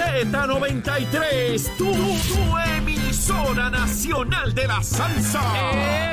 Z93, 0.00 1.76
tu, 1.76 1.84
tu 1.92 2.58
emisora 2.78 3.68
nacional 3.68 4.54
de 4.54 4.66
la 4.66 4.82
salsa. 4.82 5.42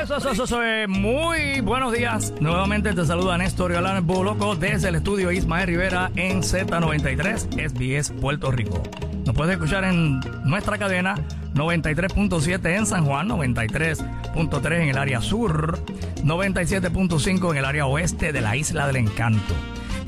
Eso, 0.02 0.16
eso, 0.16 0.30
eso, 0.30 0.44
eso 0.44 0.62
es 0.62 0.88
muy 0.88 1.62
buenos 1.62 1.94
días. 1.94 2.34
Nuevamente 2.38 2.92
te 2.92 3.06
saluda 3.06 3.38
Néstor 3.38 3.72
Galán 3.72 4.06
Boloco 4.06 4.56
desde 4.56 4.90
el 4.90 4.96
estudio 4.96 5.32
Ismael 5.32 5.68
Rivera 5.68 6.10
en 6.16 6.42
Z93, 6.42 7.48
SBS 7.56 8.12
Puerto 8.12 8.50
Rico. 8.50 8.82
Nos 9.24 9.34
puedes 9.34 9.54
escuchar 9.54 9.84
en 9.84 10.20
nuestra 10.44 10.76
cadena 10.76 11.14
93.7 11.54 12.76
en 12.76 12.84
San 12.84 13.06
Juan, 13.06 13.26
93.3 13.30 14.72
en 14.82 14.88
el 14.90 14.98
área 14.98 15.22
sur, 15.22 15.78
97.5 16.24 17.50
en 17.52 17.56
el 17.56 17.64
área 17.64 17.86
oeste 17.86 18.32
de 18.32 18.40
la 18.42 18.54
Isla 18.54 18.86
del 18.86 18.96
Encanto. 18.96 19.54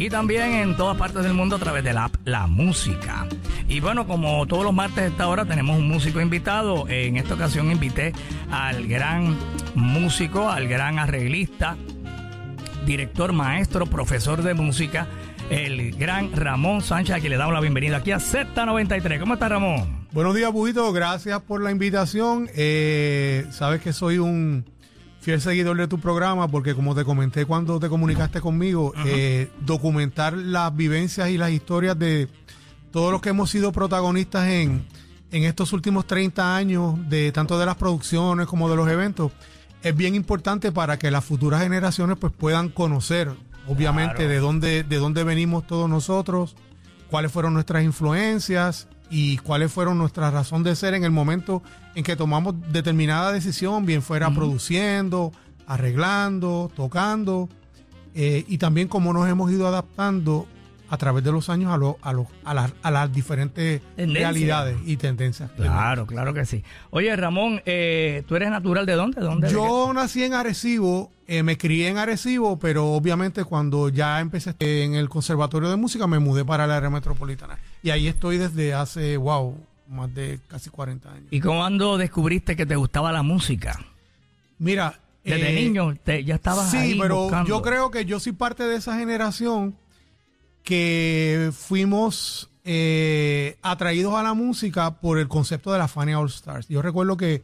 Y 0.00 0.08
también 0.08 0.54
en 0.54 0.78
todas 0.78 0.96
partes 0.96 1.22
del 1.24 1.34
mundo 1.34 1.56
a 1.56 1.58
través 1.58 1.84
de 1.84 1.92
la 1.92 2.04
app 2.04 2.16
La 2.24 2.46
Música. 2.46 3.26
Y 3.68 3.80
bueno, 3.80 4.06
como 4.06 4.46
todos 4.46 4.64
los 4.64 4.72
martes 4.72 5.04
a 5.04 5.06
esta 5.08 5.28
hora 5.28 5.44
tenemos 5.44 5.76
un 5.76 5.88
músico 5.88 6.22
invitado. 6.22 6.88
En 6.88 7.18
esta 7.18 7.34
ocasión 7.34 7.70
invité 7.70 8.14
al 8.50 8.86
gran 8.86 9.36
músico, 9.74 10.48
al 10.48 10.68
gran 10.68 10.98
arreglista, 10.98 11.76
director, 12.86 13.34
maestro, 13.34 13.84
profesor 13.84 14.42
de 14.42 14.54
música, 14.54 15.06
el 15.50 15.94
gran 15.94 16.32
Ramón 16.32 16.80
Sánchez, 16.80 17.16
a 17.16 17.20
quien 17.20 17.32
le 17.32 17.36
damos 17.36 17.52
la 17.52 17.60
bienvenida 17.60 17.98
aquí 17.98 18.12
a 18.12 18.20
Z93. 18.20 19.20
¿Cómo 19.20 19.34
está 19.34 19.50
Ramón? 19.50 20.06
Buenos 20.12 20.34
días, 20.34 20.50
Bubito. 20.50 20.90
Gracias 20.94 21.42
por 21.42 21.62
la 21.62 21.72
invitación. 21.72 22.48
Eh, 22.54 23.44
sabes 23.50 23.82
que 23.82 23.92
soy 23.92 24.16
un 24.16 24.64
fiel 25.20 25.40
seguidor 25.40 25.76
de 25.76 25.86
tu 25.88 25.98
programa 26.00 26.48
porque 26.48 26.74
como 26.74 26.94
te 26.94 27.04
comenté 27.04 27.44
cuando 27.44 27.78
te 27.78 27.88
comunicaste 27.88 28.40
conmigo, 28.40 28.92
eh, 29.06 29.50
documentar 29.60 30.34
las 30.36 30.74
vivencias 30.74 31.28
y 31.30 31.36
las 31.38 31.50
historias 31.50 31.98
de 31.98 32.28
todos 32.90 33.12
los 33.12 33.20
que 33.20 33.28
hemos 33.30 33.50
sido 33.50 33.70
protagonistas 33.72 34.48
en, 34.48 34.84
en 35.30 35.44
estos 35.44 35.72
últimos 35.72 36.06
30 36.06 36.56
años, 36.56 36.94
de 37.08 37.30
tanto 37.32 37.58
de 37.58 37.66
las 37.66 37.76
producciones 37.76 38.46
como 38.46 38.68
de 38.70 38.76
los 38.76 38.88
eventos, 38.88 39.30
es 39.82 39.96
bien 39.96 40.14
importante 40.14 40.72
para 40.72 40.98
que 40.98 41.10
las 41.10 41.24
futuras 41.24 41.62
generaciones 41.62 42.16
pues 42.18 42.32
puedan 42.36 42.68
conocer, 42.68 43.30
obviamente, 43.68 44.14
Claro. 44.16 44.30
de 44.30 44.38
dónde, 44.38 44.82
de 44.84 44.96
dónde 44.96 45.22
venimos 45.24 45.66
todos 45.66 45.88
nosotros, 45.88 46.56
cuáles 47.10 47.30
fueron 47.30 47.54
nuestras 47.54 47.84
influencias 47.84 48.88
y 49.10 49.36
cuáles 49.38 49.72
fueron 49.72 49.98
nuestra 49.98 50.30
razón 50.30 50.62
de 50.62 50.74
ser 50.76 50.94
en 50.94 51.04
el 51.04 51.10
momento 51.10 51.62
en 51.94 52.04
que 52.04 52.16
tomamos 52.16 52.54
determinada 52.72 53.32
decisión, 53.32 53.84
bien 53.86 54.02
fuera 54.02 54.30
produciendo, 54.30 55.32
arreglando, 55.66 56.70
tocando, 56.76 57.48
eh, 58.14 58.44
y 58.48 58.58
también 58.58 58.88
cómo 58.88 59.12
nos 59.12 59.28
hemos 59.28 59.50
ido 59.50 59.66
adaptando 59.66 60.46
a 60.88 60.96
través 60.96 61.22
de 61.22 61.30
los 61.30 61.48
años 61.48 61.72
a, 61.72 61.76
lo- 61.76 61.98
a, 62.02 62.12
lo- 62.12 62.26
a, 62.44 62.52
las- 62.52 62.72
a 62.82 62.90
las 62.90 63.12
diferentes 63.12 63.80
Tendencias. 63.94 64.32
realidades 64.32 64.76
y 64.84 64.96
tendencias. 64.96 65.50
Claro, 65.52 66.04
claro 66.06 66.34
que 66.34 66.44
sí. 66.44 66.64
Oye, 66.90 67.14
Ramón, 67.14 67.62
eh, 67.64 68.24
¿tú 68.26 68.34
eres 68.34 68.50
natural 68.50 68.86
de 68.86 68.94
dónde? 68.94 69.20
¿De 69.20 69.26
dónde? 69.26 69.46
de 69.46 69.52
Yo 69.52 69.92
nací 69.94 70.24
en 70.24 70.34
Arecibo, 70.34 71.12
eh, 71.28 71.44
me 71.44 71.56
crié 71.56 71.88
en 71.88 71.98
Arecibo, 71.98 72.58
pero 72.58 72.88
obviamente 72.88 73.44
cuando 73.44 73.88
ya 73.88 74.18
empecé 74.18 74.54
en 74.58 74.94
el 74.96 75.08
Conservatorio 75.08 75.70
de 75.70 75.76
Música 75.76 76.08
me 76.08 76.18
mudé 76.18 76.44
para 76.44 76.66
la 76.66 76.76
área 76.78 76.90
metropolitana. 76.90 77.58
Y 77.84 77.90
ahí 77.90 78.08
estoy 78.08 78.38
desde 78.38 78.74
hace, 78.74 79.16
wow, 79.16 79.54
más 79.90 80.14
de 80.14 80.40
casi 80.48 80.70
40 80.70 81.12
años. 81.12 81.26
¿Y 81.30 81.40
cuándo 81.40 81.98
descubriste 81.98 82.56
que 82.56 82.64
te 82.64 82.76
gustaba 82.76 83.12
la 83.12 83.22
música? 83.22 83.78
Mira, 84.58 84.98
Desde 85.24 85.50
eh, 85.50 85.64
niño 85.64 85.94
te- 86.02 86.24
ya 86.24 86.36
estabas 86.36 86.70
Sí, 86.70 86.76
ahí 86.78 86.98
pero 86.98 87.22
buscando. 87.22 87.48
yo 87.48 87.60
creo 87.62 87.90
que 87.90 88.04
yo 88.04 88.20
soy 88.20 88.32
parte 88.32 88.62
de 88.64 88.76
esa 88.76 88.96
generación 88.98 89.74
que 90.62 91.50
fuimos 91.52 92.48
eh, 92.64 93.56
atraídos 93.62 94.14
a 94.14 94.22
la 94.22 94.34
música 94.34 94.92
por 95.00 95.18
el 95.18 95.28
concepto 95.28 95.72
de 95.72 95.78
la 95.78 95.88
Fania 95.88 96.18
All 96.18 96.28
Stars. 96.28 96.68
Yo 96.68 96.82
recuerdo 96.82 97.16
que 97.16 97.42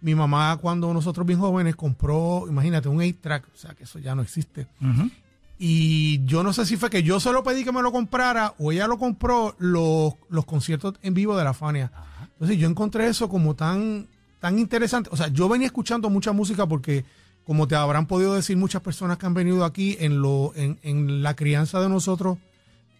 mi 0.00 0.14
mamá 0.14 0.56
cuando 0.60 0.92
nosotros 0.94 1.26
bien 1.26 1.40
jóvenes 1.40 1.74
compró, 1.74 2.44
imagínate, 2.48 2.88
un 2.88 2.98
8-track, 2.98 3.44
o 3.52 3.56
sea 3.58 3.74
que 3.74 3.84
eso 3.84 3.98
ya 3.98 4.14
no 4.14 4.22
existe. 4.22 4.66
Ujú. 4.80 5.10
Y 5.58 6.24
yo 6.24 6.42
no 6.44 6.52
sé 6.52 6.64
si 6.66 6.76
fue 6.76 6.88
que 6.88 7.02
yo 7.02 7.18
se 7.18 7.32
lo 7.32 7.42
pedí 7.42 7.64
que 7.64 7.72
me 7.72 7.82
lo 7.82 7.90
comprara 7.90 8.54
o 8.58 8.70
ella 8.70 8.86
lo 8.86 8.96
compró 8.98 9.56
los, 9.58 10.14
los 10.28 10.44
conciertos 10.44 10.94
en 11.02 11.14
vivo 11.14 11.36
de 11.36 11.44
la 11.44 11.52
Fania. 11.54 11.90
Entonces 12.34 12.58
yo 12.58 12.68
encontré 12.68 13.08
eso 13.08 13.28
como 13.28 13.54
tan, 13.54 14.06
tan 14.38 14.58
interesante. 14.58 15.10
O 15.12 15.16
sea, 15.16 15.28
yo 15.28 15.48
venía 15.48 15.66
escuchando 15.66 16.08
mucha 16.10 16.30
música 16.32 16.66
porque, 16.66 17.04
como 17.44 17.66
te 17.66 17.74
habrán 17.74 18.06
podido 18.06 18.34
decir 18.34 18.56
muchas 18.56 18.82
personas 18.82 19.18
que 19.18 19.26
han 19.26 19.34
venido 19.34 19.64
aquí 19.64 19.96
en, 19.98 20.22
lo, 20.22 20.52
en, 20.54 20.78
en 20.82 21.22
la 21.24 21.34
crianza 21.34 21.80
de 21.80 21.88
nosotros 21.88 22.38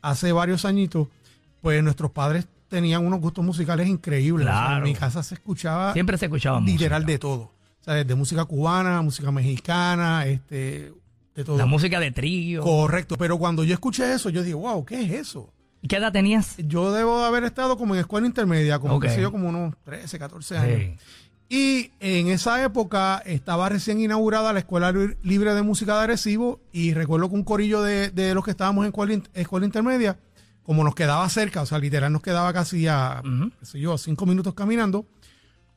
hace 0.03 0.33
varios 0.33 0.65
añitos, 0.65 1.07
pues 1.63 1.81
nuestros 1.85 2.11
padres 2.11 2.47
tenían 2.69 3.07
unos 3.07 3.21
gustos 3.21 3.45
musicales 3.45 3.87
increíbles. 3.89 4.47
O 4.49 4.51
sea, 4.51 4.59
Claro. 4.67 4.77
en 4.79 4.83
mi 4.93 4.95
casa 4.95 5.23
se 5.23 5.37
escuchaba 5.37 5.93
Siempre 5.93 6.19
se 6.19 6.25
escuchaba 6.27 6.61
literal 6.61 7.03
música. 7.03 7.13
de 7.13 7.19
todo. 7.21 7.41
O 7.81 7.85
sea, 7.85 7.95
desde 7.95 8.15
música 8.17 8.45
cubana, 8.45 9.01
música 9.03 9.31
mexicana, 9.31 10.27
este, 10.27 10.93
de 11.39 11.45
todo. 11.45 11.57
La 11.57 11.67
música 11.67 12.01
de 12.01 12.11
trío. 12.11 12.63
Correcto, 12.63 13.17
pero 13.17 13.39
cuando 13.39 13.63
yo 13.65 13.73
escuché 13.75 14.13
eso, 14.13 14.29
yo 14.29 14.43
dije, 14.43 14.55
wow, 14.55 14.85
¿qué 14.85 15.03
es 15.03 15.11
eso? 15.13 15.53
¿Qué 15.89 15.97
edad 15.97 16.13
tenías? 16.13 16.57
Yo 16.59 16.93
debo 16.93 17.21
de 17.21 17.27
haber 17.27 17.45
estado 17.45 17.79
como 17.79 17.95
en 17.95 18.01
escuela 18.01 18.27
intermedia, 18.27 18.79
como 18.81 18.97
Ok. 18.97 19.05
qué 19.05 19.11
sé 19.11 19.21
yo, 19.23 19.31
como 19.31 19.49
unos 19.49 19.75
13, 19.85 20.19
14 20.19 20.59
años. 20.59 20.81
Sí. 20.81 20.97
Y 21.51 21.91
en 22.01 22.29
esa 22.29 22.63
época 22.65 23.23
estaba 23.25 23.69
recién 23.69 24.01
inaugurada 24.01 24.53
la 24.53 24.59
Escuela 24.59 24.91
Li- 24.93 25.17
Libre 25.23 25.55
de 25.55 25.63
Música 25.63 25.97
de 25.97 26.03
Arecibo 26.05 26.61
y 26.73 26.93
recuerdo 26.93 27.29
que 27.31 27.37
un 27.37 27.45
corillo 27.45 27.81
de, 27.83 28.11
de 28.11 28.35
los 28.35 28.45
que 28.45 28.51
estábamos 28.51 28.83
en 28.85 28.89
escuela, 28.89 29.15
in- 29.15 29.29
escuela 29.33 29.65
intermedia, 29.65 30.19
como 30.65 30.83
nos 30.85 30.95
quedaba 30.95 31.27
cerca, 31.31 31.63
o 31.63 31.67
sea, 31.67 31.79
literal 31.79 32.13
nos 32.13 32.21
quedaba 32.23 32.53
casi 32.53 32.87
a, 32.89 33.23
qué 33.61 33.65
sé 33.65 33.81
yo, 33.81 33.95
a 33.95 33.99
cinco 33.99 34.27
minutos 34.27 34.53
caminando, 34.55 35.07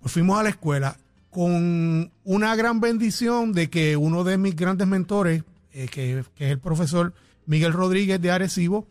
pues 0.02 0.12
fuimos 0.12 0.38
a 0.40 0.44
la 0.44 0.50
escuela 0.50 0.98
con 1.30 2.12
una 2.26 2.56
gran 2.58 2.82
bendición 2.82 3.54
de 3.54 3.70
que 3.70 3.96
uno 3.96 4.26
de 4.26 4.38
mis 4.38 4.56
grandes 4.56 4.88
mentores, 4.88 5.44
eh, 5.74 5.88
que, 5.90 6.24
que 6.36 6.46
es 6.46 6.52
el 6.52 6.59
profesor 6.59 7.14
Miguel 7.46 7.74
Rodríguez 7.74 8.22
de 8.22 8.32
Arecibo, 8.32 8.88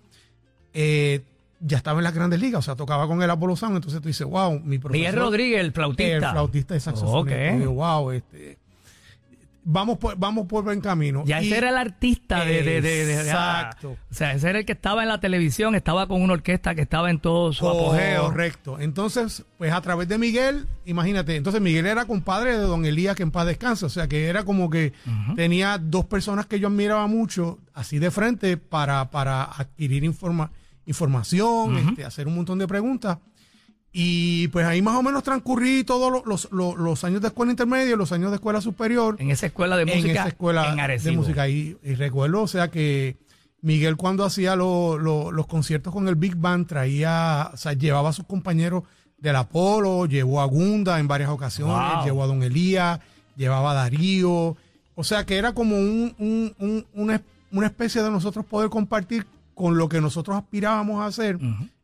eh, 0.74 1.22
ya 1.60 1.76
estaba 1.76 2.00
en 2.00 2.04
las 2.04 2.14
grandes 2.14 2.40
ligas, 2.40 2.60
o 2.60 2.62
sea, 2.62 2.74
tocaba 2.74 3.06
con 3.06 3.22
el 3.22 3.30
Apolo 3.30 3.54
Sound, 3.54 3.76
entonces 3.76 4.00
tú 4.00 4.08
dices, 4.08 4.26
wow, 4.26 4.58
mi 4.60 4.78
profesor... 4.78 4.98
Miguel 4.98 5.16
Rodríguez, 5.16 5.60
el 5.60 5.72
flautista. 5.72 6.14
El 6.14 6.20
flautista 6.20 6.74
de 6.74 6.80
saxofón. 6.80 7.74
Wow, 7.74 8.10
este, 8.12 8.58
vamos 9.64 9.98
por, 9.98 10.16
vamos 10.18 10.46
por 10.46 10.64
buen 10.64 10.80
camino. 10.80 11.22
Ya 11.26 11.42
Y- 11.42 11.46
ese 11.48 11.58
era 11.58 11.70
el 11.70 11.76
artista 11.76 12.44
de, 12.44 12.62
de, 12.62 12.80
de- 12.80 13.06
de- 13.06 13.20
Exacto. 13.20 13.90
O 14.10 14.14
sea, 14.14 14.32
ese 14.32 14.48
era 14.50 14.58
el 14.60 14.64
que 14.64 14.72
estaba 14.72 15.02
en 15.02 15.08
la 15.08 15.20
televisión, 15.20 15.74
estaba 15.74 16.06
con 16.08 16.22
una 16.22 16.32
orquesta 16.32 16.74
que 16.74 16.82
estaba 16.82 17.10
en 17.10 17.18
todo 17.20 17.52
su 17.52 17.68
apogeo. 17.68 18.24
Correcto. 18.26 18.78
Entonces, 18.80 19.44
pues 19.58 19.72
a 19.72 19.80
través 19.80 20.08
de 20.08 20.18
Miguel, 20.18 20.66
imagínate, 20.86 21.36
entonces 21.36 21.60
Miguel 21.60 21.86
era 21.86 22.04
compadre 22.06 22.52
de 22.58 22.62
don 22.64 22.84
Elías, 22.84 23.14
que 23.16 23.22
en 23.22 23.30
paz 23.30 23.46
descanse. 23.46 23.86
O 23.86 23.90
sea, 23.90 24.08
que 24.08 24.26
era 24.28 24.44
como 24.44 24.70
que 24.70 24.92
tenía 25.36 25.78
dos 25.78 26.06
personas 26.06 26.46
que 26.46 26.58
yo 26.60 26.68
admiraba 26.68 27.06
mucho, 27.06 27.58
así 27.74 27.98
de 27.98 28.10
frente, 28.10 28.56
para, 28.56 29.10
para 29.10 29.42
adquirir 29.44 30.04
informa- 30.04 30.50
información, 30.86 31.76
este, 31.78 32.04
hacer 32.04 32.26
un 32.26 32.34
montón 32.36 32.58
de 32.58 32.66
preguntas. 32.66 33.18
Y 33.92 34.46
pues 34.48 34.66
ahí 34.66 34.82
más 34.82 34.94
o 34.96 35.02
menos 35.02 35.24
transcurrí 35.24 35.82
todos 35.82 36.12
los, 36.12 36.24
los, 36.26 36.52
los- 36.52 36.76
los 36.76 37.04
años 37.04 37.20
de 37.22 37.28
escuela 37.28 37.50
intermedia, 37.50 37.96
los 37.96 38.12
años 38.12 38.30
de 38.30 38.36
escuela 38.36 38.60
superior 38.60 39.16
En 39.18 39.30
esa 39.30 39.46
escuela 39.46 39.76
de 39.76 39.82
en 39.82 39.88
música. 39.98 40.12
esa 40.20 40.28
escuela 40.28 40.70
en 40.72 41.02
de 41.02 41.12
música. 41.12 41.48
Y, 41.48 41.76
y 41.82 41.94
recuerdo, 41.94 42.42
o 42.42 42.46
sea, 42.48 42.68
que 42.70 43.16
Miguel 43.62 43.96
cuando 43.96 44.24
hacía 44.24 44.54
lo- 44.54 44.96
lo- 44.96 45.32
los 45.32 45.46
conciertos 45.48 45.92
con 45.92 46.06
el 46.06 46.14
Big 46.14 46.36
Band 46.36 46.66
traía, 46.68 47.50
o 47.52 47.56
sea, 47.56 47.72
llevaba 47.72 48.10
a 48.10 48.12
sus 48.12 48.26
compañeros 48.26 48.84
del 49.18 49.36
Apolo, 49.36 50.06
llevó 50.06 50.40
a 50.40 50.44
Gunda 50.46 50.98
en 51.00 51.08
varias 51.08 51.28
ocasiones, 51.30 51.74
Wow. 51.96 52.04
llevó 52.04 52.22
a 52.22 52.26
Don 52.28 52.42
Elías, 52.42 53.00
llevaba 53.36 53.72
a 53.72 53.74
Darío. 53.74 54.56
O 54.94 55.04
sea, 55.04 55.26
que 55.26 55.36
era 55.36 55.52
como 55.52 55.76
un, 55.76 56.14
un- 56.18 56.54
un- 56.58 56.86
una, 56.94 57.20
una 57.50 57.66
especie 57.66 58.02
de 58.02 58.10
nosotros 58.10 58.46
poder 58.46 58.70
compartir 58.70 59.26
con 59.54 59.76
lo 59.76 59.88
que 59.88 60.00
nosotros 60.00 60.36
aspirábamos 60.36 61.02
a 61.02 61.06
hacer 61.06 61.38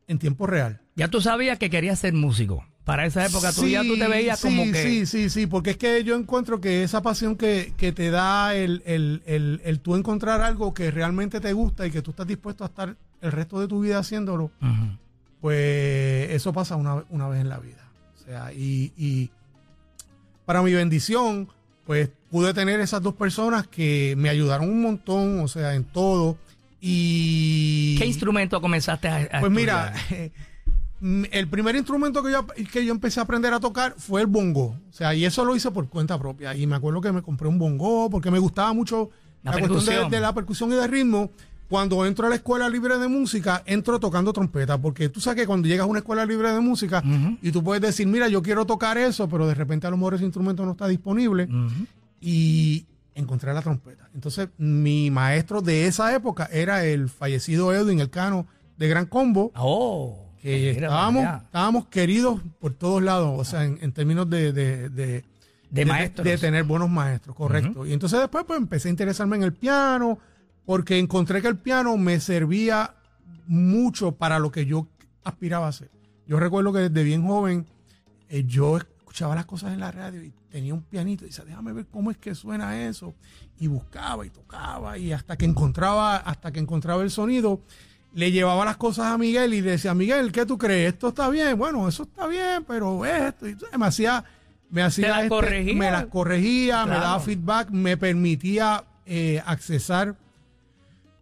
en 0.09 0.19
tiempo 0.19 0.47
real. 0.47 0.81
Ya 0.94 1.09
tú 1.09 1.21
sabías 1.21 1.59
que 1.59 1.71
querías 1.71 1.99
ser 1.99 2.14
músico. 2.14 2.64
Para 2.85 3.05
esa 3.05 3.26
época 3.26 3.53
tú 3.53 3.67
ya 3.67 3.82
tú 3.82 3.99
te 3.99 4.06
veías 4.06 4.38
sí, 4.38 4.47
como 4.47 4.70
que... 4.70 4.82
Sí, 4.82 5.06
sí, 5.06 5.29
sí, 5.29 5.47
porque 5.49 5.70
es 5.70 5.76
que 5.76 6.05
yo 6.05 6.14
encuentro 6.14 6.61
que 6.61 6.85
esa 6.85 7.03
pasión 7.03 7.35
que, 7.35 7.75
que 7.76 7.91
te 7.91 8.11
da 8.11 8.55
el, 8.55 8.82
el, 8.87 9.23
el, 9.26 9.61
el 9.64 9.81
tú 9.81 9.97
encontrar 9.97 10.41
algo 10.41 10.73
que 10.73 10.93
realmente 10.93 11.41
te 11.41 11.53
gusta 11.53 11.85
y 11.85 11.91
que 11.91 12.00
tú 12.00 12.12
estás 12.12 12.29
dispuesto 12.29 12.62
a 12.62 12.69
estar 12.69 12.97
el 13.20 13.32
resto 13.32 13.58
de 13.58 13.67
tu 13.67 13.81
vida 13.81 13.99
haciéndolo, 13.99 14.53
pues 15.41 16.31
eso 16.31 16.53
pasa 16.53 16.76
una, 16.76 17.05
una 17.11 17.29
vez 17.29 17.41
en 17.41 17.49
la 17.49 17.58
vida. 17.58 17.91
O 18.14 18.25
sea, 18.25 18.53
y, 18.53 18.93
y 18.97 19.31
para 20.44 20.62
mi 20.62 20.73
bendición, 20.73 21.49
pues 21.87 22.08
pude 22.31 22.55
tener 22.55 22.79
esas 22.81 23.03
dos 23.03 23.14
personas 23.14 23.67
que 23.67 24.14
me 24.17 24.29
ayudaron 24.29 24.69
un 24.69 24.82
montón, 24.82 25.41
o 25.41 25.49
sea, 25.49 25.75
en 25.75 25.85
todo. 25.85 26.38
Y... 26.81 27.96
¿Qué 27.99 28.06
instrumento 28.06 28.61
comenzaste 28.61 29.08
a, 29.08 29.28
a 29.32 29.40
Pues 29.40 29.52
mira, 29.52 29.93
estudiar? 29.94 30.31
el 31.00 31.49
primer 31.49 31.76
instrumento 31.76 32.23
que 32.23 32.32
yo, 32.32 32.46
que 32.46 32.84
yo 32.84 32.93
empecé 32.93 33.20
a 33.20 33.25
aprender 33.25 33.52
a 33.52 33.61
tocar 33.61 33.94
fue 33.99 34.20
el 34.20 34.26
bongo. 34.26 34.76
O 34.88 34.93
sea, 34.93 35.14
y 35.14 35.25
eso 35.25 35.44
lo 35.44 35.55
hice 35.55 35.70
por 35.70 35.88
cuenta 35.88 36.19
propia. 36.19 36.55
Y 36.56 36.67
me 36.67 36.76
acuerdo 36.76 37.00
que 37.00 37.12
me 37.12 37.23
compré 37.23 37.49
un 37.49 37.58
bongo 37.58 38.08
porque 38.11 38.31
me 38.31 38.38
gustaba 38.38 38.73
mucho 38.73 39.11
La 39.43 39.52
la, 39.52 39.69
cuestión 39.69 40.11
de, 40.11 40.20
la 40.20 40.34
percusión 40.34 40.73
y 40.73 40.75
de 40.75 40.87
ritmo. 40.87 41.31
cuando 41.69 42.06
entro 42.06 42.26
a 42.26 42.31
la 42.31 42.37
escuela 42.37 42.69
libre 42.69 42.96
de 42.96 43.08
música, 43.08 43.62
entro 43.67 44.00
tocando 44.00 44.32
trompeta, 44.32 44.79
porque 44.79 45.08
tú 45.08 45.20
sabes 45.20 45.43
que 45.43 45.46
cuando 45.46 45.69
llegas 45.69 45.84
a 45.84 45.90
una 45.90 45.99
escuela 45.99 46.25
libre 46.25 46.50
de 46.52 46.61
música 46.61 47.02
y 47.43 47.50
tú 47.50 47.62
puedes 47.62 47.82
decir, 47.82 48.06
mira, 48.06 48.29
yo 48.29 48.43
quiero 48.43 48.64
tocar 48.64 48.96
eso, 48.96 49.29
pero 49.29 49.46
de 49.46 49.55
repente 49.55 49.87
a 49.87 49.90
lo 49.90 49.96
mejor 49.96 50.14
ese 50.14 50.25
instrumento 50.25 50.64
no 50.64 50.72
está 50.72 50.88
disponible 50.88 51.49
y 52.20 52.87
encontré 53.17 53.53
la 53.53 53.63
trompeta. 53.63 54.09
Entonces, 54.15 54.49
mi 54.59 55.11
maestro 55.11 55.61
de 55.63 55.87
esa 55.87 56.15
época 56.15 56.49
era 56.53 56.85
el 56.85 57.09
fallecido 57.09 57.75
Edwin 57.75 57.99
Elcano 58.01 58.47
de 58.77 58.89
Gran 58.89 59.07
Combo. 59.07 59.51
Oh. 59.57 60.23
Que 60.41 60.71
estábamos, 60.71 61.25
estábamos 61.43 61.87
queridos 61.89 62.41
por 62.61 62.73
todos 62.75 63.03
lados, 63.03 63.35
o 63.37 63.45
sea, 63.45 63.65
en, 63.65 63.79
en 63.81 63.91
términos 63.93 64.31
de, 64.31 64.53
de, 64.53 64.89
de- 64.91 65.25
De 65.71 65.85
maestros. 65.85 66.25
de 66.25 66.39
tener 66.39 66.63
buenos 66.63 66.89
maestros, 66.89 67.35
correcto. 67.35 67.85
Y 67.85 67.93
entonces 67.93 68.21
después 68.21 68.45
pues 68.47 68.59
empecé 68.59 68.87
a 68.89 68.93
interesarme 68.93 69.37
en 69.37 69.43
el 69.43 69.53
piano, 69.53 70.19
porque 70.65 70.99
encontré 71.01 71.43
que 71.43 71.49
el 71.49 71.57
piano 71.59 71.97
me 71.97 72.21
servía 72.21 72.95
mucho 73.49 74.13
para 74.13 74.39
lo 74.39 74.51
que 74.53 74.67
yo 74.67 74.87
aspiraba 75.25 75.67
a 75.67 75.71
hacer. 75.71 75.91
Yo 76.29 76.39
recuerdo 76.39 76.73
que 76.73 76.81
desde 76.89 77.03
bien 77.03 77.27
joven 77.27 77.67
eh, 78.29 78.45
yo 78.47 78.79
escuchaba 79.17 79.35
las 79.35 79.47
cosas 79.47 79.73
en 79.73 79.81
la 79.81 79.91
radio 79.91 80.23
y 80.23 80.31
tenía 80.51 80.75
un 80.75 80.83
pianito 80.83 81.25
y 81.25 81.29
decía, 81.29 81.43
déjame 81.47 81.73
ver 81.73 81.87
cómo 81.91 82.11
es 82.11 82.19
que 82.19 82.35
suena 82.35 82.87
eso. 82.87 83.15
Y 83.59 83.67
buscaba 83.67 84.27
y 84.27 84.29
tocaba 84.29 84.99
y 84.99 85.11
hasta 85.11 85.39
que 85.39 85.47
encontraba, 85.47 86.19
hasta 86.19 86.53
que 86.53 86.61
encontraba 86.61 87.03
el 87.03 87.11
sonido, 87.11 87.63
le 88.13 88.31
llevaba 88.31 88.67
las 88.67 88.77
cosas 88.77 89.07
a 89.07 89.17
Miguel 89.17 89.55
y 89.55 89.63
le 89.63 89.71
decía, 89.71 89.95
Miguel, 89.95 90.33
¿qué 90.33 90.45
tú 90.45 90.59
crees? 90.59 90.93
¿Esto 90.93 91.09
está 91.09 91.31
bien? 91.31 91.57
Bueno, 91.57 91.89
eso 91.89 92.03
está 92.03 92.27
bien, 92.27 92.63
pero 92.69 93.07
esto. 93.07 93.49
Y 93.49 93.57
me 93.79 93.87
hacía, 93.87 94.23
me 94.69 94.83
hacía 94.83 95.09
las 95.09 95.19
este, 95.21 95.29
corregía. 95.31 95.75
me 95.75 95.91
las 95.91 96.07
corregía, 96.09 96.85
me 96.85 96.97
daba 96.97 97.19
feedback, 97.19 97.71
me 97.71 97.97
permitía 97.97 98.85
eh, 99.07 99.43
accesar 99.47 100.15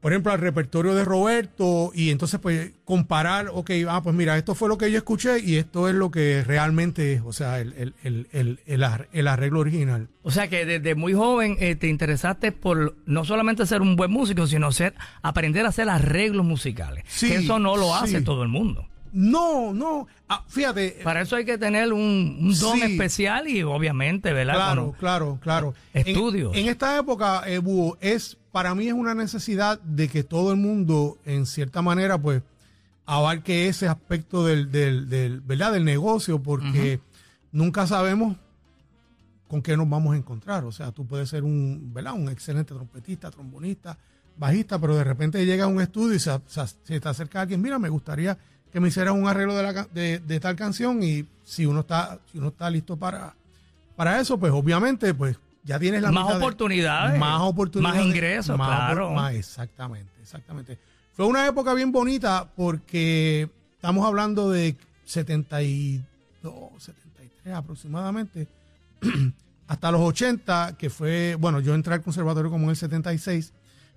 por 0.04 0.12
ejemplo, 0.12 0.32
al 0.32 0.38
repertorio 0.38 0.94
de 0.94 1.02
Roberto 1.02 1.90
y 1.94 2.10
entonces 2.10 2.38
pues 2.38 2.72
comparar, 2.84 3.48
ok, 3.50 3.70
ah, 3.88 4.02
pues 4.02 4.14
mira, 4.14 4.36
esto 4.36 4.54
fue 4.54 4.68
lo 4.68 4.76
que 4.76 4.90
yo 4.92 4.98
escuché 4.98 5.38
y 5.40 5.56
esto 5.56 5.88
es 5.88 5.94
lo 5.94 6.10
que 6.10 6.44
realmente 6.46 7.14
es, 7.14 7.22
o 7.24 7.32
sea, 7.32 7.58
el, 7.58 7.72
el, 7.72 7.94
el, 8.02 8.28
el, 8.32 8.60
el 8.66 8.82
ar- 8.84 9.08
el 9.14 9.26
arreglo 9.28 9.60
original. 9.60 10.08
O 10.22 10.30
sea 10.30 10.48
que 10.48 10.66
desde 10.66 10.94
muy 10.94 11.14
joven 11.14 11.56
eh, 11.58 11.74
te 11.74 11.88
interesaste 11.88 12.52
por 12.52 12.94
no 13.06 13.24
solamente 13.24 13.64
ser 13.64 13.80
un 13.80 13.96
buen 13.96 14.10
músico, 14.10 14.46
sino 14.46 14.72
ser, 14.72 14.92
aprender 15.22 15.64
a 15.64 15.70
hacer 15.70 15.88
arreglos 15.88 16.44
musicales. 16.44 17.04
Sí, 17.08 17.28
que 17.30 17.36
eso 17.36 17.58
no 17.58 17.74
lo 17.78 17.94
hace 17.94 18.18
sí. 18.18 18.24
todo 18.24 18.42
el 18.42 18.50
mundo. 18.50 18.86
No, 19.16 19.72
no, 19.72 20.06
ah, 20.28 20.44
fíjate, 20.48 20.98
Para 21.02 21.22
eso 21.22 21.36
hay 21.36 21.44
que 21.46 21.56
tener 21.56 21.92
un, 21.94 22.36
un 22.40 22.58
don 22.58 22.78
Sí. 22.78 22.82
especial 22.82 23.48
y 23.48 23.62
obviamente, 23.62 24.32
¿verdad? 24.34 24.54
claro, 24.56 24.84
Con- 24.86 24.92
claro, 24.98 25.38
claro. 25.40 25.74
Estudios. 25.94 26.52
En, 26.54 26.64
en 26.64 26.68
esta 26.68 26.98
época, 26.98 27.44
eh, 27.46 27.58
Búho, 27.58 27.96
es, 28.00 28.36
para 28.54 28.72
mí 28.76 28.86
es 28.86 28.92
una 28.94 29.14
necesidad 29.14 29.80
de 29.80 30.06
que 30.08 30.22
todo 30.22 30.52
el 30.52 30.58
mundo, 30.58 31.18
en 31.24 31.44
cierta 31.44 31.82
manera, 31.82 32.16
pues, 32.16 32.40
abarque 33.04 33.66
ese 33.68 33.88
aspecto 33.88 34.46
del, 34.46 34.70
del, 34.70 35.08
del, 35.08 35.40
¿verdad? 35.40 35.72
del 35.72 35.84
negocio, 35.84 36.38
porque 36.40 37.00
nunca 37.50 37.86
sabemos 37.88 38.36
con 39.48 39.60
qué 39.60 39.76
nos 39.76 39.88
vamos 39.90 40.14
a 40.14 40.16
encontrar. 40.16 40.64
O 40.64 40.70
sea, 40.72 40.92
tú 40.92 41.04
puedes 41.04 41.28
ser 41.28 41.42
un, 41.42 41.90
¿verdad? 41.92 42.12
un 42.14 42.28
excelente 42.28 42.72
trompetista, 42.74 43.28
trombonista, 43.32 43.98
bajista, 44.38 44.78
pero 44.78 44.94
de 44.96 45.02
repente 45.04 45.44
llega 45.44 45.64
a 45.64 45.68
un 45.68 45.80
estudio 45.80 46.14
y 46.14 46.20
se, 46.20 46.30
se- 46.46 46.66
se 46.84 47.00
te 47.00 47.08
acerca 47.08 47.40
alguien, 47.40 47.60
mira, 47.60 47.78
me 47.80 47.88
gustaría 47.88 48.38
que 48.72 48.78
me 48.80 48.88
hicieras 48.88 49.14
un 49.14 49.26
arreglo 49.26 49.56
de, 49.56 49.62
la 49.64 49.74
ca- 49.74 49.88
de, 49.92 50.20
de 50.20 50.40
tal 50.40 50.54
canción 50.56 51.02
y 51.02 51.26
si 51.44 51.66
uno 51.66 51.80
está, 51.80 52.20
si 52.30 52.38
uno 52.38 52.48
está 52.48 52.70
listo 52.70 52.96
para, 52.96 53.34
para 53.96 54.20
eso, 54.20 54.38
pues 54.38 54.52
obviamente, 54.52 55.12
pues 55.12 55.36
ya 55.64 55.78
tienes 55.78 56.02
la 56.02 56.12
Más 56.12 56.24
mitad 56.24 56.38
de- 56.38 56.44
oportunidades, 56.44 57.18
más 57.18 57.40
oportunidades, 57.40 57.98
más 57.98 58.06
ingresos, 58.06 58.58
más 58.58 58.68
claro. 58.68 59.10
opor- 59.10 59.14
más- 59.16 59.34
exactamente, 59.34 60.12
exactamente. 60.22 60.78
Fue 61.14 61.26
una 61.26 61.46
época 61.46 61.74
bien 61.74 61.90
bonita 61.92 62.48
porque 62.56 63.48
estamos 63.74 64.06
hablando 64.06 64.50
de 64.50 64.76
72, 65.04 66.02
73 66.78 67.54
aproximadamente, 67.54 68.48
hasta 69.68 69.90
los 69.90 70.00
80, 70.00 70.76
que 70.78 70.90
fue, 70.90 71.36
bueno, 71.38 71.60
yo 71.60 71.74
entré 71.74 71.94
al 71.94 72.02
conservatorio 72.02 72.50
como 72.50 72.64
en 72.64 72.70
el 72.70 72.76
76, 72.76 73.52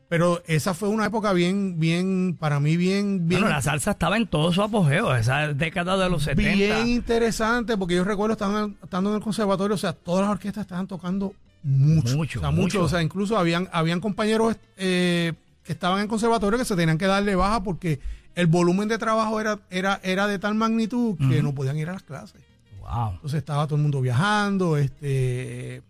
pero 0.10 0.42
esa 0.48 0.74
fue 0.74 0.88
una 0.88 1.06
época 1.08 1.34
bien, 1.34 1.80
bien, 1.80 2.38
para 2.40 2.60
mí 2.62 2.78
bien, 2.78 3.28
bien, 3.28 3.42
Bueno, 3.42 3.56
la 3.56 3.62
salsa 3.62 3.92
estaba 3.92 4.16
en 4.16 4.28
todo 4.28 4.54
su 4.54 4.62
apogeo, 4.62 5.14
esa 5.16 5.54
década 5.54 5.98
de 5.98 6.10
los 6.10 6.24
70. 6.24 6.54
bien 6.56 6.88
interesante, 6.88 7.76
porque 7.78 7.96
yo 7.96 8.06
recuerdo 8.06 8.34
estando, 8.34 8.74
estando 8.82 9.10
en 9.10 9.18
el 9.18 9.22
conservatorio, 9.22 9.76
o 9.76 9.78
sea, 9.78 9.92
todas 9.94 10.22
las 10.22 10.32
orquestas 10.32 10.62
estaban 10.62 10.88
tocando 10.88 11.34
mucho. 11.64 12.16
Mucho, 12.16 12.40
o 12.40 12.42
sea, 12.42 12.52
mucho. 12.52 12.84
O 12.84 12.90
sea, 12.90 13.02
incluso 13.02 13.38
habían, 13.38 13.70
habían 13.72 14.00
compañeros 14.00 14.56
eh, 14.78 15.34
que 15.64 15.74
estaban 15.74 16.02
en 16.02 16.08
conservatorio 16.08 16.58
que 16.58 16.66
se 16.66 16.76
tenían 16.76 16.98
que 16.98 17.08
darle 17.08 17.36
baja 17.36 17.64
porque 17.64 18.00
el 18.36 18.48
volumen 18.48 18.88
de 18.88 18.98
trabajo 18.98 19.42
era, 19.42 19.60
era, 19.70 20.00
era 20.04 20.28
de 20.28 20.40
tal 20.40 20.56
magnitud 20.56 21.18
que 21.18 21.42
no 21.42 21.54
podían 21.56 21.78
ir 21.78 21.90
a 21.90 21.94
las 21.94 22.04
clases. 22.04 22.42
Wow. 22.82 23.14
Entonces 23.16 23.40
estaba 23.40 23.66
todo 23.66 23.76
el 23.76 23.82
mundo 23.82 24.00
viajando, 24.00 24.78
este 24.78 25.78
eh, 25.78 25.82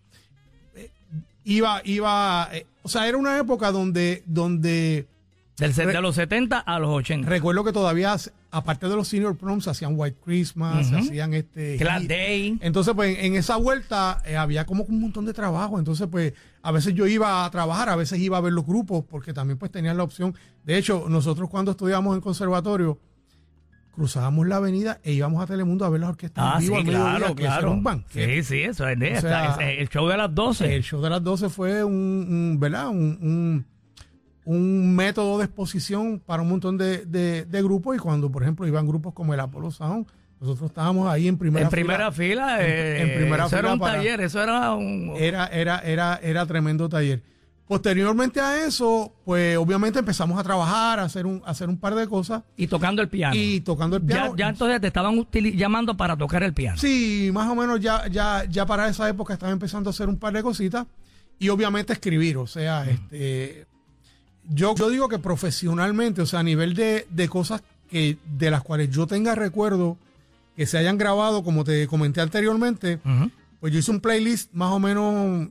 iba, 1.44 1.80
iba, 1.84 2.48
eh, 2.52 2.66
o 2.82 2.88
sea, 2.88 3.06
era 3.08 3.16
una 3.16 3.38
época 3.38 3.70
donde, 3.70 4.22
donde 4.26 5.06
Del, 5.58 5.74
set- 5.74 5.88
de 5.92 6.00
los 6.00 6.14
70 6.14 6.58
a 6.58 6.78
los 6.78 6.88
80. 6.90 7.28
recuerdo 7.28 7.64
que 7.64 7.72
todavía, 7.72 8.16
aparte 8.50 8.88
de 8.88 8.94
los 8.96 9.08
senior 9.08 9.36
proms, 9.36 9.64
se 9.64 9.70
hacían 9.70 9.94
White 9.96 10.18
Christmas, 10.24 10.86
se 10.86 10.94
Ujú. 10.94 11.04
hacían 11.04 11.34
este 11.34 11.76
Glad. 11.76 12.02
Day. 12.02 12.58
Entonces, 12.60 12.94
pues 12.94 13.18
en 13.18 13.34
esa 13.34 13.56
vuelta 13.56 14.22
eh, 14.24 14.36
había 14.36 14.64
como 14.66 14.84
un 14.84 15.00
montón 15.00 15.26
de 15.26 15.32
trabajo. 15.34 15.78
Entonces, 15.78 16.06
pues 16.10 16.32
a 16.62 16.70
veces 16.70 16.94
yo 16.94 17.06
iba 17.06 17.44
a 17.44 17.50
trabajar, 17.50 17.88
a 17.88 17.96
veces 17.96 18.18
iba 18.20 18.36
a 18.38 18.40
ver 18.40 18.52
los 18.52 18.64
grupos, 18.64 19.04
porque 19.10 19.32
también 19.32 19.58
pues 19.58 19.72
tenían 19.72 19.96
la 19.96 20.04
opción. 20.04 20.34
De 20.64 20.78
hecho, 20.78 21.06
nosotros 21.08 21.50
cuando 21.50 21.72
estudiamos 21.72 22.14
en 22.14 22.20
conservatorio, 22.20 22.98
cruzábamos 23.92 24.46
la 24.46 24.56
avenida 24.56 25.00
e 25.02 25.12
íbamos 25.12 25.42
a 25.42 25.46
Telemundo 25.46 25.84
a 25.84 25.88
ver 25.90 26.00
las 26.02 26.10
orquestas 26.10 26.44
Ah, 26.46 26.54
en 26.56 26.62
sí, 26.62 26.68
vivo 26.72 26.84
claro, 26.84 27.26
era 27.26 27.34
claro. 27.34 27.72
un 27.72 27.82
banquete. 27.82 28.42
Sí, 28.42 28.54
sí, 28.58 28.62
eso 28.62 28.86
es 28.86 28.96
de 28.96 29.06
O 29.06 29.14
esta, 29.14 29.28
sea, 29.28 29.54
ese- 29.54 29.80
el 29.80 29.88
show 29.88 30.06
de 30.06 30.16
las 30.16 30.32
12. 30.32 30.72
El 30.76 30.82
show 30.84 31.02
de 31.02 31.10
las 31.10 31.22
12 31.24 31.48
fue 31.48 31.82
un, 31.82 31.92
un, 31.94 32.56
¿verdad? 32.60 32.88
Un, 32.90 33.18
un- 33.20 33.66
un 34.50 34.94
método 34.96 35.36
de 35.38 35.44
exposición 35.44 36.22
para 36.24 36.40
un 36.42 36.48
montón 36.48 36.78
de, 36.78 37.04
de- 37.04 37.44
de 37.44 37.62
grupos 37.62 37.96
y 37.96 37.98
cuando, 37.98 38.30
por 38.32 38.42
ejemplo, 38.42 38.66
iban 38.66 38.86
grupos 38.86 39.12
como 39.12 39.34
el 39.34 39.40
Apollo 39.40 39.70
Sound, 39.70 40.06
nosotros 40.40 40.70
estábamos 40.70 41.06
ahí 41.06 41.28
en 41.28 41.36
primera 41.36 41.64
en 41.66 41.70
primera 41.70 42.10
fila, 42.12 42.64
En- 42.64 43.02
en 43.02 43.08
eh, 43.10 43.14
primera 43.16 43.44
eso 43.46 43.56
era 43.56 43.62
fila 43.64 43.72
un 43.74 43.78
para- 43.80 43.94
taller, 43.96 44.20
eso 44.22 44.42
era 44.42 44.72
un... 44.74 45.12
Era, 45.18 45.48
era, 45.48 45.80
era, 45.80 46.18
era 46.22 46.46
tremendo 46.46 46.88
taller. 46.88 47.22
Posteriormente 47.66 48.40
a 48.40 48.64
eso, 48.64 49.12
pues 49.26 49.58
obviamente 49.58 49.98
empezamos 49.98 50.38
a 50.40 50.42
trabajar, 50.42 50.98
a 51.00 51.02
hacer 51.02 51.26
un, 51.26 51.42
a 51.44 51.50
hacer 51.50 51.68
un 51.68 51.76
par 51.76 51.94
de 51.94 52.06
cosas 52.08 52.42
y 52.56 52.66
tocando 52.68 53.02
el 53.02 53.10
piano. 53.10 53.34
y 53.36 53.60
tocando 53.60 53.96
el 53.96 54.02
piano. 54.02 54.34
ya 54.34 54.48
entonces 54.48 54.80
te 54.80 54.86
estaban 54.86 55.26
llamando 55.54 55.94
para 55.94 56.16
tocar 56.16 56.42
el 56.42 56.54
piano. 56.54 56.78
Sí, 56.78 57.28
más 57.34 57.46
o 57.50 57.54
menos 57.54 57.78
ya, 57.80 58.06
ya, 58.08 58.44
ya 58.48 58.64
para 58.64 58.88
esa 58.88 59.06
época 59.10 59.34
estaba 59.34 59.52
empezando 59.52 59.90
a 59.90 59.92
hacer 59.92 60.08
un 60.08 60.16
par 60.18 60.32
de 60.32 60.42
cositas 60.42 60.86
y 61.38 61.50
obviamente 61.50 61.92
escribir, 61.92 62.38
o 62.38 62.46
sea, 62.46 62.88
este 62.88 63.66
yo, 64.48 64.74
yo 64.74 64.88
digo 64.90 65.08
que 65.08 65.18
profesionalmente, 65.18 66.22
o 66.22 66.26
sea, 66.26 66.40
a 66.40 66.42
nivel 66.42 66.74
de, 66.74 67.06
de 67.10 67.28
cosas 67.28 67.62
que 67.90 68.18
de 68.38 68.50
las 68.50 68.62
cuales 68.62 68.90
yo 68.90 69.06
tenga 69.06 69.34
recuerdo 69.34 69.96
que 70.56 70.66
se 70.66 70.76
hayan 70.78 70.98
grabado, 70.98 71.44
como 71.44 71.64
te 71.64 71.86
comenté 71.86 72.20
anteriormente, 72.20 72.98
pues 73.60 73.72
yo 73.72 73.78
hice 73.78 73.90
un 73.90 74.00
playlist 74.00 74.52
más 74.52 74.72
o 74.72 74.78
menos 74.80 75.48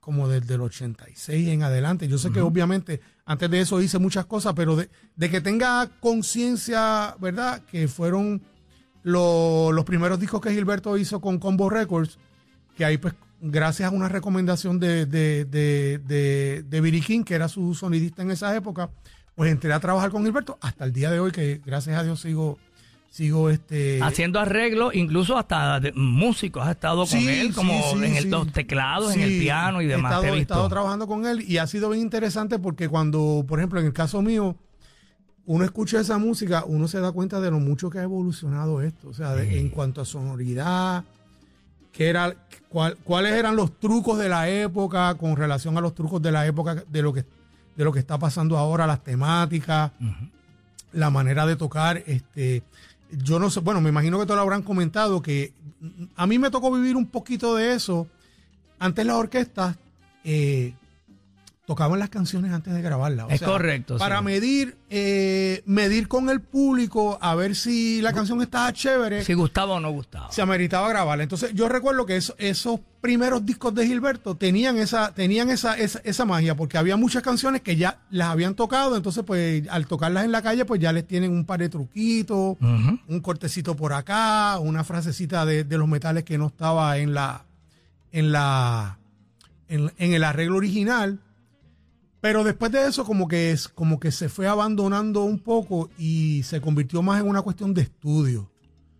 como 0.00 0.28
desde 0.28 0.54
el 0.54 0.62
86 0.62 1.48
en 1.48 1.62
adelante. 1.62 2.08
Yo 2.08 2.16
sé 2.18 2.30
que 2.32 2.40
obviamente 2.40 3.00
antes 3.26 3.50
de 3.50 3.60
eso 3.60 3.80
hice 3.82 3.98
muchas 3.98 4.24
cosas, 4.26 4.54
pero 4.56 4.74
de, 4.76 4.88
de 5.16 5.30
que 5.30 5.40
tenga 5.40 5.88
conciencia, 6.00 7.14
¿verdad? 7.20 7.62
Que 7.70 7.86
fueron 7.86 8.42
lo- 9.02 9.70
los 9.72 9.84
primeros 9.84 10.18
discos 10.18 10.40
que 10.40 10.52
Gilberto 10.52 10.96
hizo 10.96 11.20
con 11.20 11.38
Combo 11.38 11.68
Records, 11.70 12.18
que 12.76 12.84
ahí 12.84 12.96
pues 12.98 13.14
gracias 13.40 13.90
a 13.90 13.94
una 13.94 14.08
recomendación 14.08 14.78
de, 14.78 15.06
de, 15.06 15.44
de, 15.44 15.98
de, 16.06 16.62
de 16.68 16.80
Billy 16.80 17.00
King, 17.00 17.22
que 17.24 17.34
era 17.34 17.48
su 17.48 17.74
sonidista 17.74 18.22
en 18.22 18.30
esa 18.30 18.54
época, 18.54 18.90
pues 19.34 19.50
entré 19.50 19.72
a 19.72 19.80
trabajar 19.80 20.10
con 20.10 20.24
Gilberto 20.24 20.58
hasta 20.60 20.84
el 20.84 20.92
día 20.92 21.10
de 21.10 21.20
hoy, 21.20 21.32
que 21.32 21.60
gracias 21.64 21.98
a 21.98 22.02
Dios 22.02 22.20
sigo, 22.20 22.58
sigo 23.10 23.48
este... 23.50 24.00
Haciendo 24.02 24.38
arreglos, 24.38 24.94
incluso 24.94 25.38
hasta 25.38 25.80
de- 25.80 25.92
músicos, 25.92 26.62
has 26.64 26.70
estado 26.72 27.06
con 27.06 27.18
él, 27.18 27.54
como 27.54 27.72
sí, 27.92 28.04
en 28.04 28.16
el- 28.16 28.30
los 28.30 28.52
teclados, 28.52 29.14
en 29.14 29.22
el 29.22 29.38
piano 29.38 29.80
y 29.80 29.86
He 29.86 29.88
demás. 29.88 30.12
estado, 30.12 30.24
he 30.24 30.28
he 30.28 30.32
visto. 30.38 30.54
estado 30.54 30.68
trabajando 30.68 31.06
con 31.06 31.24
él 31.26 31.42
y 31.48 31.56
ha 31.58 31.66
sido 31.66 31.88
bien 31.90 32.02
interesante 32.02 32.58
porque 32.58 32.88
cuando, 32.88 33.44
por 33.48 33.58
ejemplo, 33.58 33.80
en 33.80 33.86
el 33.86 33.92
caso 33.92 34.20
mío, 34.20 34.56
uno 35.46 35.64
escucha 35.64 35.98
esa 36.00 36.18
música, 36.18 36.64
uno 36.66 36.86
se 36.86 37.00
da 37.00 37.10
cuenta 37.10 37.40
de 37.40 37.50
lo 37.50 37.58
mucho 37.58 37.88
que 37.90 37.98
ha 37.98 38.02
evolucionado 38.02 38.82
esto. 38.82 39.08
O 39.08 39.14
sea, 39.14 39.34
de- 39.34 39.58
en 39.58 39.70
cuanto 39.70 40.00
a 40.02 40.04
sonoridad, 40.04 41.04
que 41.92 42.08
era, 42.08 42.34
cuál- 42.68 42.96
cuáles 43.04 43.32
eran 43.34 43.56
los 43.56 43.78
trucos 43.78 44.18
de 44.18 44.28
la 44.28 44.48
época 44.48 45.14
con 45.16 45.36
relación 45.36 45.76
a 45.76 45.80
los 45.80 45.94
trucos 45.94 46.20
de 46.22 46.32
la 46.32 46.46
época 46.46 46.74
de 46.88 47.02
lo 47.02 47.12
que, 47.12 47.24
de 47.76 47.84
lo 47.84 47.92
que 47.92 47.98
está 47.98 48.18
pasando 48.18 48.56
ahora, 48.56 48.86
las 48.86 49.02
temáticas, 49.02 49.92
la 50.92 51.10
manera 51.10 51.46
de 51.46 51.56
tocar. 51.56 52.02
Este, 52.06 52.62
yo 53.10 53.38
no 53.38 53.50
sé, 53.50 53.60
bueno, 53.60 53.80
me 53.80 53.88
imagino 53.90 54.18
que 54.18 54.26
te 54.26 54.34
lo 54.34 54.40
habrán 54.40 54.62
comentado 54.62 55.20
que 55.22 55.52
a 56.16 56.26
mí 56.26 56.38
me 56.38 56.50
tocó 56.50 56.70
vivir 56.72 56.96
un 56.96 57.06
poquito 57.06 57.54
de 57.56 57.74
eso. 57.74 58.06
Antes 58.78 59.04
las 59.04 59.16
orquestas, 59.16 59.76
eh, 60.24 60.74
tocaban 61.66 62.00
las 62.00 62.08
canciones 62.08 62.50
antes 62.52 62.74
de 62.74 62.82
grabarlas. 62.82 63.26
O 63.26 63.30
Es 63.30 63.38
sea, 63.38 63.46
correcto, 63.48 63.96
Para 63.96 64.18
sí. 64.18 64.24
medir, 64.24 64.76
eh, 64.88 65.62
medir 65.66 66.08
con 66.08 66.28
el 66.28 66.40
público 66.40 67.16
a 67.20 67.36
ver 67.36 67.54
si 67.54 68.02
la 68.02 68.12
canción 68.12 68.42
estaba 68.42 68.72
chévere, 68.72 69.24
Si 69.24 69.34
gustaba 69.34 69.74
o 69.74 69.80
no 69.80 69.90
gustaba. 69.92 70.32
se 70.32 70.42
ameritaba 70.42 70.88
grabarla. 70.88 71.22
Entonces, 71.22 71.52
yo 71.54 71.68
recuerdo 71.68 72.06
que 72.06 72.16
eso- 72.16 72.34
esos 72.38 72.80
primeros 73.00 73.46
discos 73.46 73.72
de 73.74 73.86
Gilberto 73.86 74.34
tenían 74.36 74.78
esa, 74.78 75.14
tenían 75.14 75.48
esa, 75.48 75.78
esa, 75.78 76.00
esa 76.02 76.24
magia, 76.24 76.56
porque 76.56 76.76
había 76.76 76.96
muchas 76.96 77.22
canciones 77.22 77.60
que 77.62 77.76
ya 77.76 78.00
las 78.10 78.28
habían 78.30 78.54
tocado, 78.56 78.96
entonces, 78.96 79.22
pues, 79.24 79.62
al 79.68 79.86
tocarlas 79.86 80.24
en 80.24 80.32
la 80.32 80.42
calle, 80.42 80.64
pues 80.64 80.80
ya 80.80 80.92
les 80.92 81.06
tienen 81.06 81.30
un 81.30 81.44
par 81.44 81.60
de 81.60 81.68
truquitos, 81.68 82.56
un 82.60 83.20
cortecito 83.22 83.76
por 83.76 83.92
acá, 83.92 84.58
una 84.58 84.82
frasecita 84.82 85.46
de, 85.46 85.62
de 85.62 85.78
los 85.78 85.86
metales 85.86 86.24
que 86.24 86.36
no 86.36 86.48
estaba 86.48 86.98
en 86.98 87.14
la, 87.14 87.44
en 88.10 88.32
la, 88.32 88.98
en, 89.68 89.92
en 89.98 90.14
el 90.14 90.24
arreglo 90.24 90.56
original. 90.56 91.20
Pero 92.20 92.44
después 92.44 92.70
de 92.70 92.86
eso, 92.86 93.04
como 93.04 93.28
que 93.28 93.50
es, 93.50 93.68
como 93.68 93.98
que 93.98 94.12
se 94.12 94.28
fue 94.28 94.46
abandonando 94.46 95.24
un 95.24 95.38
poco 95.38 95.90
y 95.98 96.42
se 96.42 96.60
convirtió 96.60 97.02
más 97.02 97.20
en 97.20 97.28
una 97.28 97.42
cuestión 97.42 97.72
de 97.72 97.82
estudio. 97.82 98.50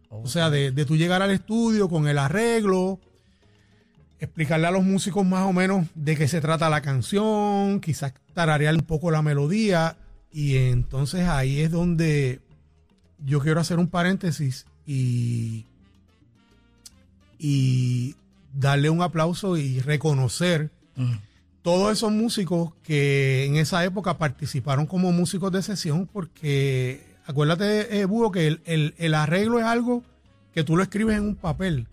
O 0.09 0.27
sea, 0.27 0.51
de, 0.51 0.73
de 0.73 0.85
tú 0.85 0.97
llegar 0.97 1.23
al 1.23 1.31
estudio 1.31 1.89
con 1.89 2.09
el 2.09 2.19
arreglo, 2.19 2.99
explicarle 4.19 4.67
a 4.67 4.71
los 4.71 4.85
músicos 4.85 5.25
más 5.25 5.47
o 5.47 5.53
menos 5.53 5.87
de 5.95 6.17
qué 6.17 6.29
se 6.29 6.41
trata 6.41 6.69
la 6.69 6.81
canción, 6.81 7.81
quizás 7.81 8.13
tararear 8.35 8.75
un 8.75 8.83
poco 8.83 9.11
la 9.11 9.23
melodía. 9.23 9.97
Y 10.33 10.57
entonces 10.57 11.29
ahí 11.29 11.61
es 11.61 11.71
donde 11.71 12.41
yo 13.25 13.41
quiero 13.41 13.61
hacer 13.61 13.79
un 13.79 13.89
paréntesis 13.89 14.67
y, 14.87 15.67
y 17.39 18.15
darle 18.53 18.91
un 18.91 19.03
aplauso 19.03 19.57
y 19.57 19.81
reconocer. 19.81 20.71
Todos 21.63 21.93
esos 21.93 22.11
músicos 22.13 22.73
que 22.83 23.45
en 23.47 23.57
esa 23.57 23.85
época 23.85 24.17
participaron 24.19 24.87
como 24.87 25.13
músicos 25.13 25.53
de 25.53 25.63
sesión, 25.63 26.07
porque 26.11 27.05
acuérdate, 27.27 28.01
eh, 28.01 28.05
Búho, 28.07 28.31
que 28.33 28.47
el, 28.47 28.61
el- 28.65 28.95
el 28.99 29.15
arreglo 29.15 29.59
es 29.59 29.65
algo 29.65 30.03
que 30.55 30.65
tú 30.65 30.77
lo 30.77 30.83
escribes 30.83 31.17
en 31.17 31.25
un 31.25 31.37
papel, 31.37 31.87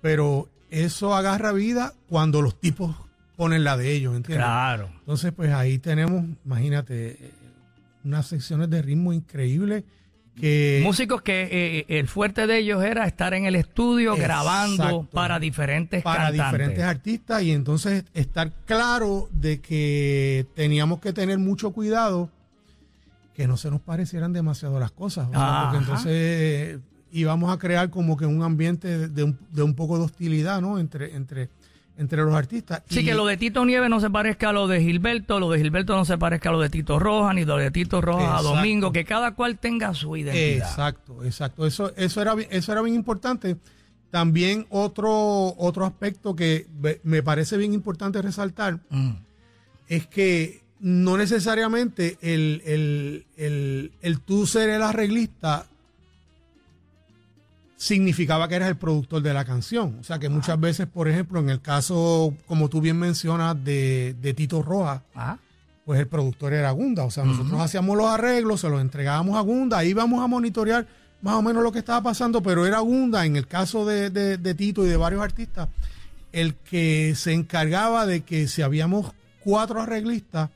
pero 0.00 0.48
eso 0.70 1.14
agarra 1.14 1.52
vida 1.52 1.94
cuando 2.08 2.42
los 2.42 2.58
tipos 2.60 2.94
ponen 3.36 3.64
la 3.64 3.76
de 3.76 3.92
ellos, 3.92 4.16
¿entiendes? 4.16 4.44
Claro. 4.44 4.90
Entonces, 4.98 5.32
pues 5.32 5.52
ahí 5.52 5.78
tenemos, 5.78 6.24
imagínate, 6.44 7.10
eh, 7.10 7.32
unas 8.04 8.26
secciones 8.26 8.68
de 8.68 8.82
ritmo 8.82 9.12
increíbles 9.12 9.84
que... 10.40 10.80
Músicos 10.82 11.22
que 11.22 11.48
eh, 11.50 11.86
el 11.88 12.08
fuerte 12.08 12.46
de 12.46 12.58
ellos 12.58 12.82
era 12.82 13.06
estar 13.06 13.34
en 13.34 13.44
el 13.44 13.54
estudio 13.54 14.16
grabando 14.16 15.08
para 15.12 15.38
diferentes 15.38 16.02
para 16.02 16.26
cantantes. 16.26 16.52
diferentes 16.52 16.84
artistas 16.84 17.42
y 17.42 17.52
entonces 17.52 18.04
estar 18.14 18.52
claro 18.64 19.28
de 19.32 19.60
que 19.60 20.46
teníamos 20.54 21.00
que 21.00 21.12
tener 21.12 21.38
mucho 21.38 21.72
cuidado 21.72 22.30
que 23.34 23.46
no 23.46 23.56
se 23.56 23.70
nos 23.70 23.80
parecieran 23.80 24.32
demasiado 24.32 24.80
las 24.80 24.90
cosas. 24.90 25.28
porque 25.28 25.76
entonces 25.76 26.12
eh, 26.12 26.78
íbamos 27.12 27.52
a 27.52 27.58
crear 27.58 27.90
como 27.90 28.16
que 28.16 28.26
un 28.26 28.42
ambiente 28.42 28.88
de, 28.98 29.08
de 29.08 29.22
un, 29.24 29.38
de 29.52 29.62
un 29.62 29.74
poco 29.74 29.96
de 29.98 30.04
hostilidad 30.04 30.60
¿no? 30.60 30.78
entre, 30.78 31.14
entre, 31.14 31.48
entre 31.98 32.22
los 32.22 32.34
artistas. 32.34 32.82
Sí, 32.88 33.00
Y- 33.00 33.04
que 33.04 33.14
lo 33.14 33.26
de 33.26 33.36
Tito 33.36 33.64
Nieves 33.64 33.90
no 33.90 34.00
se 34.00 34.08
parezca 34.08 34.48
a 34.50 34.52
lo 34.52 34.66
de 34.68 34.80
Gilberto, 34.80 35.38
lo 35.40 35.50
de 35.50 35.58
Gilberto 35.58 35.96
no 35.96 36.04
se 36.04 36.16
parezca 36.16 36.48
a 36.48 36.52
lo 36.52 36.60
de 36.60 36.70
Tito 36.70 36.98
Roja, 36.98 37.34
ni 37.34 37.44
lo 37.44 37.56
de 37.56 37.70
Tito 37.70 38.00
Roja 38.00 38.38
a. 38.38 38.42
Domingo, 38.42 38.92
que 38.92 39.04
cada 39.04 39.34
cual 39.34 39.58
tenga 39.58 39.92
su 39.94 40.16
identidad. 40.16 40.68
Exacto, 40.68 41.24
exacto. 41.24 41.66
Eso, 41.66 41.92
eso, 41.96 42.22
era, 42.22 42.34
eso 42.50 42.72
era 42.72 42.80
bien 42.82 42.94
importante. 42.96 43.56
También 44.10 44.66
otro, 44.70 45.54
otro 45.58 45.84
aspecto 45.84 46.34
que 46.34 46.66
me 47.02 47.22
parece 47.22 47.56
bien 47.58 47.74
importante 47.74 48.22
resaltar 48.22 48.78
Mm. 48.88 49.10
es 49.88 50.06
que 50.06 50.62
no 50.80 51.16
necesariamente 51.16 52.16
el, 52.22 52.62
el, 52.64 53.26
el, 53.36 53.92
el 54.00 54.20
tú 54.20 54.46
ser 54.46 54.70
el 54.70 54.82
arreglista 54.82 55.66
significaba 57.78 58.48
que 58.48 58.56
eras 58.56 58.68
el 58.68 58.76
productor 58.76 59.22
de 59.22 59.32
la 59.32 59.44
canción. 59.44 59.96
O 60.00 60.04
sea 60.04 60.18
que 60.18 60.28
muchas 60.28 60.58
veces, 60.58 60.86
por 60.88 61.08
ejemplo, 61.08 61.38
en 61.38 61.48
el 61.48 61.60
caso, 61.60 62.34
como 62.46 62.68
tú 62.68 62.80
bien 62.80 62.98
mencionas, 62.98 63.56
de, 63.64 64.16
de 64.20 64.34
Tito 64.34 64.62
Rojas, 64.62 65.00
Ah, 65.14 65.38
pues 65.84 66.00
el 66.00 66.08
productor 66.08 66.52
era 66.52 66.70
Gunda. 66.72 67.04
O 67.04 67.10
sea, 67.10 67.24
nosotros 67.24 67.58
hacíamos 67.60 67.96
los 67.96 68.06
arreglos, 68.08 68.60
se 68.60 68.68
los 68.68 68.80
entregábamos 68.80 69.36
a 69.36 69.40
Gunda, 69.40 69.78
ahí 69.78 69.90
íbamos 69.90 70.22
a 70.22 70.26
monitorear 70.26 70.86
más 71.22 71.34
o 71.36 71.42
menos 71.42 71.62
lo 71.62 71.72
que 71.72 71.78
estaba 71.78 72.02
pasando, 72.02 72.42
pero 72.42 72.66
era 72.66 72.80
Gunda, 72.80 73.24
en 73.24 73.36
el 73.36 73.46
caso 73.46 73.86
de, 73.86 74.10
de- 74.10 74.36
de 74.38 74.54
Tito 74.54 74.84
y 74.84 74.88
de 74.88 74.96
varios 74.96 75.22
artistas, 75.22 75.68
el 76.32 76.54
que 76.56 77.14
se 77.16 77.32
encargaba 77.32 78.06
de 78.06 78.20
que 78.22 78.48
si 78.48 78.60
habíamos 78.62 79.12
cuatro 79.40 79.80
arreglistas, 79.80 80.50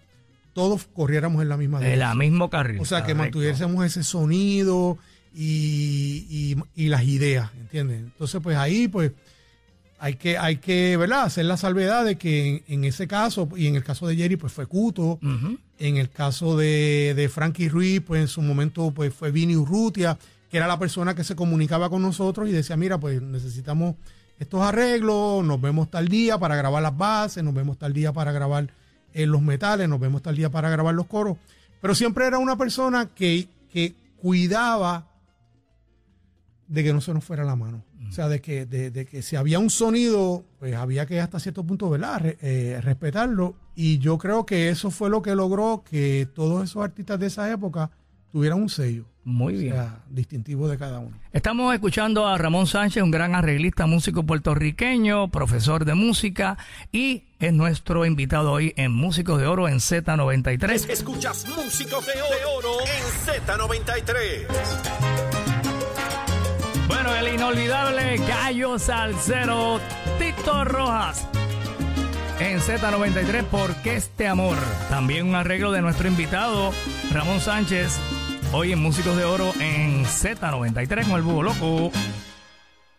todos 0.55 0.87
corriéramos 0.93 1.41
en 1.41 1.49
la 1.49 1.57
misma 1.57 1.79
en 1.79 1.85
dirección. 1.85 2.09
la 2.09 2.15
mismo 2.15 2.51
carril. 2.51 2.81
O 2.81 2.85
sea, 2.85 2.99
que 2.99 3.15
correcto. 3.15 3.23
mantuviésemos 3.39 3.87
ese 3.87 4.03
sonido 4.03 4.99
y, 5.35 6.27
y- 6.77 6.85
y 6.85 6.89
las 6.89 7.05
ideas, 7.05 7.51
¿entiendes? 7.59 7.99
Entonces, 8.01 8.41
pues 8.43 8.57
ahí, 8.57 8.89
pues, 8.89 9.13
hay 9.99 10.15
que, 10.15 10.37
hay 10.37 10.57
que, 10.57 10.97
¿verdad? 10.97 11.23
Hacer 11.25 11.45
la 11.45 11.57
salvedad 11.57 12.05
de 12.05 12.17
que 12.17 12.49
en, 12.49 12.65
en 12.67 12.85
ese 12.85 13.07
caso, 13.07 13.49
y 13.57 13.67
en 13.69 13.77
el 13.77 13.85
caso 13.85 14.07
de 14.09 14.17
Jerry, 14.17 14.37
pues 14.37 14.53
fue 14.53 14.67
Cuto. 14.67 15.19
En 15.79 15.97
el 15.97 16.11
caso 16.11 16.57
de, 16.57 17.13
de 17.17 17.29
Frankie 17.29 17.69
Ruiz, 17.69 18.01
pues 18.07 18.21
en 18.21 18.29
su 18.29 18.43
momento, 18.43 18.91
pues 18.93 19.13
fue 19.15 19.31
Vini 19.31 19.57
Urrutia, 19.57 20.19
que 20.51 20.57
era 20.57 20.67
la 20.67 20.79
persona 20.79 21.15
que 21.15 21.25
se 21.25 21.35
comunicaba 21.37 21.89
con 21.89 22.03
nosotros 22.03 22.49
y 22.49 22.53
decía, 22.53 22.77
mira, 22.77 22.99
pues 22.99 23.23
necesitamos 23.23 23.95
estos 24.39 24.61
arreglos, 24.61 25.45
nos 25.45 25.61
vemos 25.61 25.89
tal 25.91 26.09
día 26.09 26.37
para 26.39 26.57
grabar 26.57 26.83
las 26.83 26.97
bases, 26.97 27.43
nos 27.45 27.55
vemos 27.55 27.79
tal 27.79 27.93
día 27.93 28.13
para 28.13 28.33
grabar 28.33 28.69
eh, 29.15 29.25
los 29.27 29.41
metales, 29.41 29.89
nos 29.89 30.01
vemos 30.01 30.21
tal 30.23 30.35
día 30.37 30.51
para 30.51 30.69
grabar 30.69 30.95
los 30.95 31.07
coros. 31.07 31.37
Pero 31.81 31.95
siempre 31.95 32.27
era 32.27 32.39
una 32.39 32.57
persona 32.57 33.09
que, 33.15 33.49
que 33.73 33.95
cuidaba 34.21 35.07
de 36.73 36.83
que 36.83 36.93
no 36.93 37.01
se 37.03 37.13
nos 37.13 37.23
fuera 37.23 37.45
la 37.45 37.55
mano. 37.55 37.85
O 38.09 38.13
sea, 38.13 38.29
de 38.29 38.41
que, 38.41 38.67
de, 38.67 38.91
de 38.91 39.05
que 39.07 39.23
si 39.23 39.37
había 39.37 39.59
un 39.59 39.71
sonido, 39.71 40.45
pues 40.59 40.75
había 40.75 41.07
que 41.07 41.21
hasta 41.21 41.39
cierto 41.41 41.65
punto, 41.65 41.89
¿verdad? 41.91 42.21
Re- 42.21 42.39
eh, 42.43 42.81
respetarlo. 42.83 43.55
Y 43.75 43.99
yo 43.99 44.19
creo 44.19 44.45
que 44.47 44.69
eso 44.71 44.91
fue 44.91 45.09
lo 45.11 45.23
que 45.23 45.35
logró 45.35 45.83
que 45.89 46.27
todos 46.35 46.65
esos 46.65 46.83
artistas 46.83 47.19
de 47.21 47.27
esa 47.27 47.51
época 47.51 47.91
tuvieran 48.31 48.61
un 48.61 48.69
sello. 48.69 49.05
Muy 49.25 49.55
O 49.55 49.59
bien. 49.59 49.73
sea, 49.75 50.01
distintivo 50.11 50.67
de 50.69 50.77
cada 50.79 50.99
uno. 50.99 51.17
Estamos 51.33 51.73
escuchando 51.75 52.27
a 52.27 52.37
Ramón 52.39 52.67
Sánchez, 52.67 53.03
un 53.03 53.11
gran 53.13 53.35
arreglista, 53.35 53.87
músico 53.87 54.25
puertorriqueño, 54.25 55.31
profesor 55.31 55.85
de 55.85 55.95
música 55.95 56.59
y 56.91 57.25
es 57.39 57.53
nuestro 57.53 58.05
invitado 58.05 58.51
hoy 58.51 58.73
en 58.77 58.93
Músicos 58.93 59.39
de 59.41 59.47
Oro 59.47 59.69
en 59.69 59.77
Z93. 59.77 60.89
Escuchas 60.91 61.47
Músicos 61.57 62.05
de 62.07 62.13
Oro 62.57 62.81
en 62.81 63.47
Z93. 63.47 65.32
El 67.19 67.35
inolvidable 67.35 68.17
Gallo 68.27 68.79
Salcero 68.79 69.81
Tito 70.19 70.65
Rojas 70.65 71.27
en 72.41 72.59
Z93, 72.59 73.45
¿por 73.45 73.75
qué 73.83 73.95
este 73.97 74.27
amor? 74.27 74.57
También 74.91 75.29
un 75.29 75.35
arreglo 75.37 75.71
de 75.71 75.81
nuestro 75.81 76.09
invitado 76.09 76.73
Ramón 77.13 77.41
Sánchez, 77.41 77.99
hoy 78.53 78.73
en 78.73 78.81
Músicos 78.81 79.17
de 79.17 79.25
Oro 79.25 79.53
en 79.61 80.05
Z93 80.05 81.07
con 81.07 81.17
el 81.17 81.23
Búho 81.23 81.43
Loco. 81.45 81.93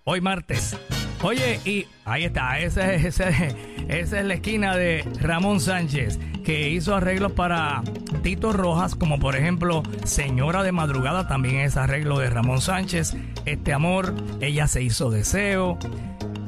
Hoy 0.05 0.22
martes. 0.22 0.77
Oye, 1.24 1.60
y 1.65 1.88
ahí 2.05 2.24
está, 2.25 2.60
esa 2.60 2.93
es, 2.93 3.03
esa, 3.05 3.29
es- 3.29 3.55
esa 3.89 4.20
es 4.20 4.25
la 4.25 4.34
esquina 4.36 4.77
de 4.77 5.05
Ramón 5.20 5.60
Sánchez, 5.60 6.20
que 6.44 6.70
hizo 6.70 6.96
arreglos 6.96 7.32
para 7.32 7.82
Tito 8.22 8.54
Rojas, 8.54 8.96
como 8.96 9.20
por 9.20 9.36
ejemplo 9.36 9.84
Señora 10.04 10.64
de 10.64 10.72
Madrugada, 10.72 11.28
también 11.28 11.58
es 11.58 11.78
arreglo 11.78 12.20
de 12.20 12.30
Ramón 12.30 12.62
Sánchez, 12.62 13.16
Este 13.46 13.74
Amor, 13.74 14.14
Ella 14.42 14.68
se 14.68 14.84
hizo 14.84 15.10
deseo 15.10 15.78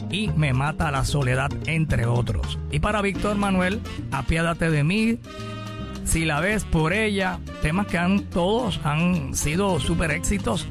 y 0.10 0.30
Me 0.30 0.54
mata 0.54 0.92
la 0.92 1.04
soledad, 1.04 1.52
entre 1.66 2.06
otros. 2.06 2.60
Y 2.72 2.80
para 2.80 3.02
Víctor 3.02 3.38
Manuel, 3.38 3.82
Apiádate 4.12 4.70
de 4.70 4.84
mí, 4.84 5.20
si 6.04 6.24
la 6.24 6.40
ves 6.40 6.64
por 6.64 6.94
ella, 6.94 7.40
temas 7.62 7.88
que 7.88 7.98
han 7.98 8.26
todos 8.26 8.80
han 8.84 9.36
sido 9.36 9.80
súper 9.80 10.12
éxitos 10.12 10.68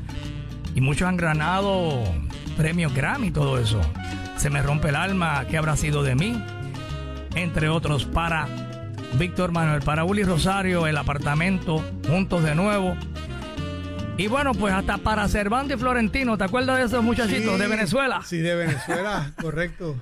y 0.74 0.80
muchos 0.80 1.08
han 1.08 1.16
ganado 1.16 2.02
premios 2.56 2.94
Grammy 2.94 3.30
todo 3.30 3.58
eso. 3.58 3.80
Se 4.36 4.50
me 4.50 4.62
rompe 4.62 4.90
el 4.90 4.96
alma, 4.96 5.44
¿qué 5.48 5.58
habrá 5.58 5.76
sido 5.76 6.02
de 6.02 6.14
mí? 6.14 6.40
Entre 7.34 7.68
otros 7.68 8.04
para 8.04 8.46
Víctor 9.18 9.52
Manuel, 9.52 9.82
para 9.82 10.04
Uli 10.04 10.24
Rosario, 10.24 10.86
el 10.86 10.96
apartamento, 10.96 11.84
juntos 12.08 12.42
de 12.42 12.54
nuevo. 12.54 12.96
Y 14.16 14.26
bueno, 14.26 14.52
pues 14.54 14.72
hasta 14.74 14.98
para 14.98 15.26
Cervantes 15.28 15.76
y 15.76 15.80
Florentino, 15.80 16.36
¿te 16.36 16.44
acuerdas 16.44 16.78
de 16.78 16.84
esos 16.84 17.02
muchachitos 17.02 17.58
de 17.58 17.66
Venezuela? 17.68 18.22
Sí, 18.24 18.38
de 18.38 18.54
Venezuela, 18.54 19.32
correcto. 19.40 19.96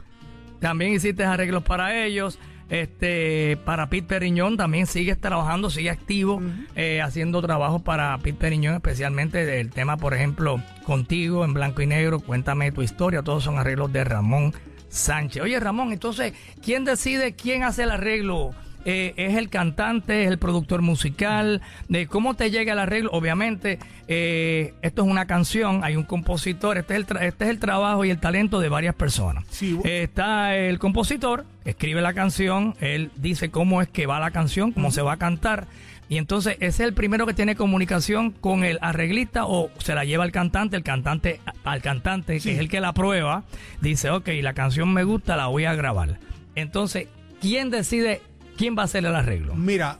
También 0.61 0.93
hiciste 0.93 1.25
arreglos 1.25 1.63
para 1.63 2.05
ellos. 2.05 2.39
Este, 2.69 3.59
para 3.67 3.91
Pete 3.91 4.07
Periñón 4.07 4.57
también 4.57 4.87
sigues 4.87 5.21
trabajando, 5.21 5.69
sigue 5.69 5.91
activo, 5.91 6.41
eh, 6.75 7.03
haciendo 7.03 7.43
trabajos 7.43 7.83
para 7.83 8.17
Pete 8.19 8.39
Periñón, 8.39 8.75
especialmente 8.75 9.45
del 9.45 9.71
tema, 9.71 9.99
por 9.99 10.15
ejemplo, 10.15 10.63
Contigo 10.85 11.45
en 11.45 11.53
blanco 11.53 11.83
y 11.83 11.87
negro, 11.87 12.21
Cuéntame 12.21 12.73
tu 12.73 12.81
historia, 12.81 13.23
todos 13.23 13.45
son 13.45 13.59
arreglos 13.59 13.93
de 13.93 14.05
Ramón 14.05 14.55
Sánchez. 14.89 15.43
Oye, 15.43 15.61
Ramón, 15.61 15.93
entonces, 15.93 16.33
¿quién 16.63 16.85
decide 16.85 17.35
quién 17.35 17.63
hace 17.63 17.83
el 17.83 17.91
arreglo 17.91 18.55
eh, 18.85 19.15
es 19.17 19.37
el 19.37 19.49
cantante, 19.49 20.25
es 20.25 20.31
el 20.31 20.39
productor 20.39 20.83
musical, 20.83 21.61
de 21.89 22.07
cómo 22.07 22.35
te 22.35 22.51
llega 22.51 22.73
el 22.73 22.79
arreglo. 22.79 23.11
Obviamente, 23.13 23.79
eh, 24.09 24.75
esto 24.83 25.03
es 25.03 25.09
una 25.09 25.27
canción, 25.27 25.85
hay 25.85 25.97
un 25.97 26.05
compositor, 26.05 26.79
este 26.79 26.95
es 26.95 26.99
el, 27.01 27.07
tra- 27.07 27.23
este 27.23 27.45
es 27.45 27.51
el 27.51 27.59
trabajo 27.59 28.05
y 28.05 28.11
el 28.11 28.19
talento 28.19 28.61
de 28.61 28.69
varias 28.69 28.95
personas. 28.95 29.45
Sí, 29.51 29.79
Eh, 29.85 30.03
está 30.05 30.57
el 30.57 30.79
compositor, 30.79 31.45
escribe 31.65 32.01
la 32.03 32.13
canción, 32.15 32.75
él 32.81 33.11
dice 33.17 33.51
cómo 33.51 33.83
es 33.83 33.89
que 33.89 34.07
va 34.07 34.19
la 34.21 34.31
canción, 34.31 34.73
cómo 34.73 34.91
se 34.91 35.03
va 35.03 35.13
a 35.13 35.17
cantar. 35.17 35.67
Y 36.09 36.19
entonces 36.19 36.57
ese 36.57 36.67
es 36.67 36.81
el 36.81 36.93
primero 36.93 37.25
que 37.27 37.33
tiene 37.33 37.57
comunicación 37.57 38.33
con 38.33 38.65
el 38.65 38.79
arreglista 38.83 39.47
o 39.47 39.71
se 39.79 39.95
la 39.95 40.05
lleva 40.05 40.25
al 40.25 40.33
cantante, 40.33 40.77
el 40.77 40.83
cantante 40.83 41.41
al 41.65 41.81
cantante, 41.81 42.39
Sí. 42.39 42.49
que 42.51 42.55
es 42.57 42.61
el 42.61 42.69
que 42.69 42.81
la 42.81 42.93
prueba, 42.93 43.45
dice, 43.81 44.11
ok, 44.11 44.29
la 44.43 44.53
canción 44.53 44.93
me 44.93 45.05
gusta, 45.05 45.37
la 45.37 45.47
voy 45.47 45.65
a 45.65 45.75
grabar. 45.75 46.19
Entonces, 46.55 47.07
¿quién 47.41 47.71
decide 47.71 48.21
quién 48.57 48.77
va 48.77 48.83
a 48.83 48.85
hacer 48.87 49.05
el 49.05 49.15
arreglo? 49.15 49.55
Mira, 49.55 49.99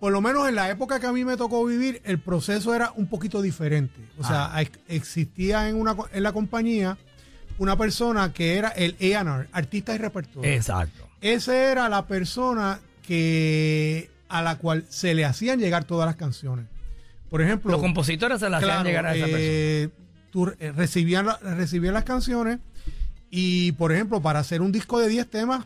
por 0.00 0.12
lo 0.12 0.20
menos 0.20 0.48
en 0.48 0.54
la 0.54 0.70
época 0.70 1.00
que 1.00 1.06
a 1.06 1.12
mí 1.12 1.24
me 1.24 1.36
tocó 1.36 1.64
vivir, 1.64 2.00
el 2.04 2.18
proceso 2.18 2.74
era 2.74 2.92
un 2.96 3.06
poquito 3.08 3.40
diferente. 3.42 4.00
O 4.18 4.24
sea, 4.24 4.54
Ah. 4.54 4.62
ex- 4.62 4.78
existía 4.88 5.68
en, 5.68 5.76
una, 5.76 5.96
en 6.12 6.22
la 6.22 6.32
compañía 6.32 6.98
una 7.58 7.76
persona 7.76 8.32
que 8.32 8.56
era 8.56 8.68
el 8.68 8.94
A&R, 9.00 9.48
artista 9.52 9.94
y 9.94 9.98
repertorio. 9.98 10.50
Exacto. 10.50 11.08
Esa 11.22 11.56
era 11.56 11.88
la 11.88 12.06
persona 12.06 12.80
que 13.02 14.10
a 14.28 14.42
la 14.42 14.56
cual 14.58 14.84
se 14.90 15.14
le 15.14 15.24
hacían 15.24 15.58
llegar 15.60 15.84
todas 15.84 16.06
las 16.06 16.16
canciones. 16.16 16.66
Por 17.30 17.40
ejemplo, 17.42 17.70
Los 17.72 17.80
compositores 17.80 18.40
se 18.40 18.50
las 18.50 18.62
hacían 18.62 18.84
llegar 18.84 19.06
a 19.06 19.14
esa 19.14 19.24
persona. 19.24 19.42
eh, 19.42 19.88
tú 20.30 20.52
eh, 20.60 20.72
recibían, 20.76 21.26
recibían 21.42 21.94
las 21.94 22.04
canciones 22.04 22.58
y, 23.30 23.72
por 23.72 23.92
ejemplo, 23.92 24.20
para 24.20 24.40
hacer 24.40 24.60
un 24.60 24.70
disco 24.72 24.98
de 25.00 25.08
10 25.08 25.28
temas, 25.30 25.64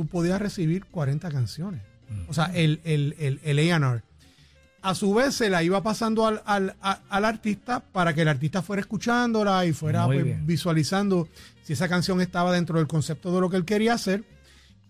tú 0.00 0.06
podías 0.06 0.40
recibir 0.40 0.84
40 0.86 1.30
canciones. 1.30 1.82
O 2.28 2.34
sea, 2.34 2.46
el, 2.54 2.80
el, 2.84 3.14
el, 3.18 3.40
el 3.44 3.58
A&R. 3.72 4.02
A 4.82 4.94
su 4.94 5.12
vez, 5.14 5.34
se 5.34 5.50
la 5.50 5.62
iba 5.62 5.82
pasando 5.82 6.26
al, 6.26 6.42
al, 6.46 6.74
al 6.80 7.24
artista 7.24 7.80
para 7.80 8.14
que 8.14 8.22
el 8.22 8.28
artista 8.28 8.62
fuera 8.62 8.80
escuchándola 8.80 9.66
y 9.66 9.72
fuera 9.72 10.06
pues, 10.06 10.46
visualizando 10.46 11.28
si 11.62 11.74
esa 11.74 11.88
canción 11.88 12.20
estaba 12.20 12.50
dentro 12.52 12.78
del 12.78 12.86
concepto 12.88 13.32
de 13.34 13.40
lo 13.42 13.50
que 13.50 13.56
él 13.58 13.64
quería 13.66 13.92
hacer. 13.94 14.24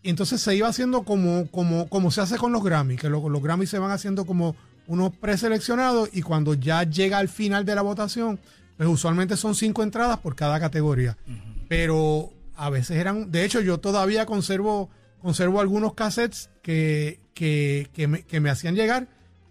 Y 0.02 0.10
entonces 0.10 0.40
se 0.40 0.54
iba 0.54 0.68
haciendo 0.68 1.02
como, 1.02 1.48
como, 1.50 1.88
como 1.88 2.10
se 2.10 2.20
hace 2.20 2.38
con 2.38 2.52
los 2.52 2.62
Grammy, 2.62 2.96
que 2.96 3.10
lo- 3.10 3.28
los 3.28 3.42
Grammy 3.42 3.66
se 3.66 3.78
van 3.78 3.90
haciendo 3.90 4.24
como 4.24 4.54
unos 4.86 5.12
preseleccionados 5.16 6.08
y 6.12 6.22
cuando 6.22 6.54
ya 6.54 6.84
llega 6.84 7.18
al 7.18 7.28
final 7.28 7.64
de 7.64 7.74
la 7.74 7.82
votación, 7.82 8.38
pues 8.76 8.88
usualmente 8.88 9.36
son 9.36 9.54
cinco 9.56 9.82
entradas 9.82 10.18
por 10.20 10.34
cada 10.36 10.58
categoría. 10.60 11.18
Pero 11.68 12.32
a 12.56 12.70
veces 12.70 12.96
eran, 12.96 13.30
de 13.30 13.44
hecho 13.44 13.60
yo 13.60 13.78
todavía 13.78 14.24
conservo, 14.26 14.88
conservo 15.20 15.60
algunos 15.60 15.94
cassettes 15.94 16.50
que, 16.62 17.20
que, 17.34 17.88
que 17.92 18.08
me, 18.08 18.22
que 18.22 18.40
me 18.40 18.50
hacían 18.50 18.74
llegar 18.74 19.08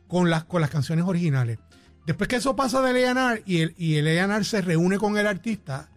con 0.07 0.29
las, 0.29 0.43
con 0.45 0.61
las 0.61 0.69
canciones 0.69 1.05
originales. 1.05 1.59
Después 2.05 2.27
que 2.27 2.37
eso 2.37 2.55
pasa 2.55 2.81
del 2.81 2.97
A&R 3.17 3.43
y 3.45 3.59
el, 3.59 3.75
y 3.77 3.95
el 3.95 4.07
A&R 4.07 4.43
se 4.43 4.61
reúne 4.61 4.97
con 4.97 5.17
el 5.17 5.27
artista 5.27 5.89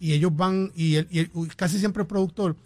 y 0.00 0.12
ellos 0.12 0.34
van, 0.34 0.72
y, 0.74 0.96
el, 0.96 1.08
y 1.10 1.26
casi 1.56 1.78
siempre 1.78 2.02
el 2.02 2.06
productor, 2.06 2.56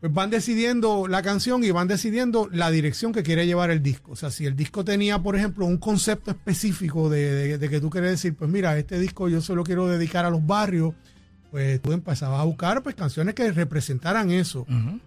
pues 0.00 0.12
van 0.12 0.30
decidiendo 0.30 1.08
la 1.08 1.22
canción 1.22 1.64
y 1.64 1.72
van 1.72 1.88
decidiendo 1.88 2.48
la 2.52 2.70
dirección 2.70 3.12
que 3.12 3.24
quiere 3.24 3.46
llevar 3.46 3.70
el 3.72 3.82
disco. 3.82 4.12
O 4.12 4.16
sea, 4.16 4.30
si 4.30 4.46
el 4.46 4.54
disco 4.54 4.84
tenía, 4.84 5.18
por 5.20 5.34
ejemplo, 5.34 5.66
un 5.66 5.78
concepto 5.78 6.30
específico 6.30 7.08
de, 7.10 7.32
de- 7.34 7.58
de 7.58 7.68
que 7.68 7.80
tú 7.80 7.90
quieres 7.90 8.12
decir, 8.12 8.36
pues 8.36 8.48
mira, 8.48 8.78
este 8.78 9.00
disco 9.00 9.28
yo 9.28 9.40
se 9.40 9.54
lo 9.56 9.64
quiero 9.64 9.88
dedicar 9.88 10.24
a 10.24 10.30
los 10.30 10.46
barrios, 10.46 10.94
pues 11.50 11.80
tú 11.82 11.90
empezabas 11.92 12.38
a 12.40 12.44
buscar 12.44 12.82
pues 12.84 12.94
canciones 12.94 13.34
que 13.34 13.50
representaran 13.50 14.30
eso. 14.30 14.60
Ujú. 14.60 15.00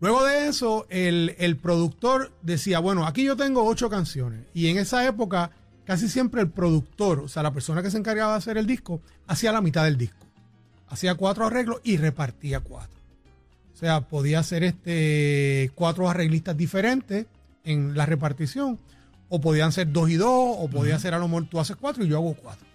Luego 0.00 0.24
de 0.24 0.48
eso, 0.48 0.86
el, 0.90 1.34
el 1.38 1.56
productor 1.56 2.32
decía, 2.42 2.78
bueno, 2.78 3.06
aquí 3.06 3.24
yo 3.24 3.36
tengo 3.36 3.64
ocho 3.64 3.90
canciones. 3.90 4.46
Y 4.54 4.68
en 4.68 4.78
esa 4.78 5.04
época, 5.06 5.50
casi 5.84 6.08
siempre 6.08 6.40
el 6.40 6.50
productor, 6.50 7.20
o 7.20 7.28
sea, 7.28 7.42
la 7.42 7.52
persona 7.52 7.82
que 7.82 7.90
se 7.90 7.98
encargaba 7.98 8.32
de 8.32 8.38
hacer 8.38 8.58
el 8.58 8.66
disco, 8.66 9.00
hacía 9.26 9.50
la 9.50 9.60
mitad 9.60 9.84
del 9.84 9.98
disco. 9.98 10.26
Hacía 10.88 11.16
cuatro 11.16 11.46
arreglos 11.46 11.80
y 11.82 11.96
repartía 11.96 12.60
cuatro. 12.60 12.98
O 13.74 13.76
sea, 13.76 14.02
podía 14.02 14.38
hacer 14.40 14.64
este 14.64 15.70
cuatro 15.74 16.08
arreglistas 16.08 16.56
diferentes 16.56 17.26
en 17.64 17.96
la 17.96 18.06
repartición. 18.06 18.78
O 19.28 19.40
podían 19.40 19.72
ser 19.72 19.92
dos 19.92 20.08
y 20.10 20.14
dos, 20.14 20.56
o 20.58 20.68
podía 20.70 20.98
ser 20.98 21.12
a 21.14 21.18
lo 21.18 21.28
mejor 21.28 21.48
tú 21.48 21.60
haces 21.60 21.76
cuatro 21.76 22.04
y 22.04 22.08
yo 22.08 22.16
hago 22.16 22.34
cuatro. 22.34 22.67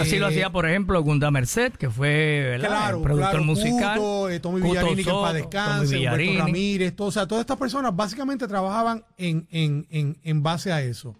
Así 0.00 0.18
lo 0.18 0.26
Eh, 0.26 0.30
hacía, 0.30 0.50
por 0.50 0.66
ejemplo, 0.66 1.02
Gunda 1.02 1.30
Merced, 1.30 1.72
que 1.72 1.90
fue 1.90 2.42
¿verdad? 2.42 2.68
Claro, 2.68 2.96
el 2.98 3.02
productor 3.02 3.30
claro, 3.30 3.44
musical. 3.44 3.98
Cuto, 3.98 4.30
eh, 4.30 4.40
Tommy 4.40 4.60
Villarini, 4.62 4.96
que 4.96 5.10
Soto, 5.10 5.32
descanse, 5.32 5.84
Tommy 5.86 5.98
Villarini. 5.98 6.28
Humberto 6.28 6.46
Ramírez, 6.46 6.96
todo, 6.96 7.08
o 7.08 7.12
sea, 7.12 7.26
todas 7.26 7.42
estas 7.42 7.58
personas 7.58 7.94
básicamente 7.94 8.48
trabajaban 8.48 9.04
en, 9.18 9.46
en, 9.50 9.86
en, 9.90 10.18
en 10.22 10.42
base 10.42 10.72
a 10.72 10.80
eso. 10.82 11.14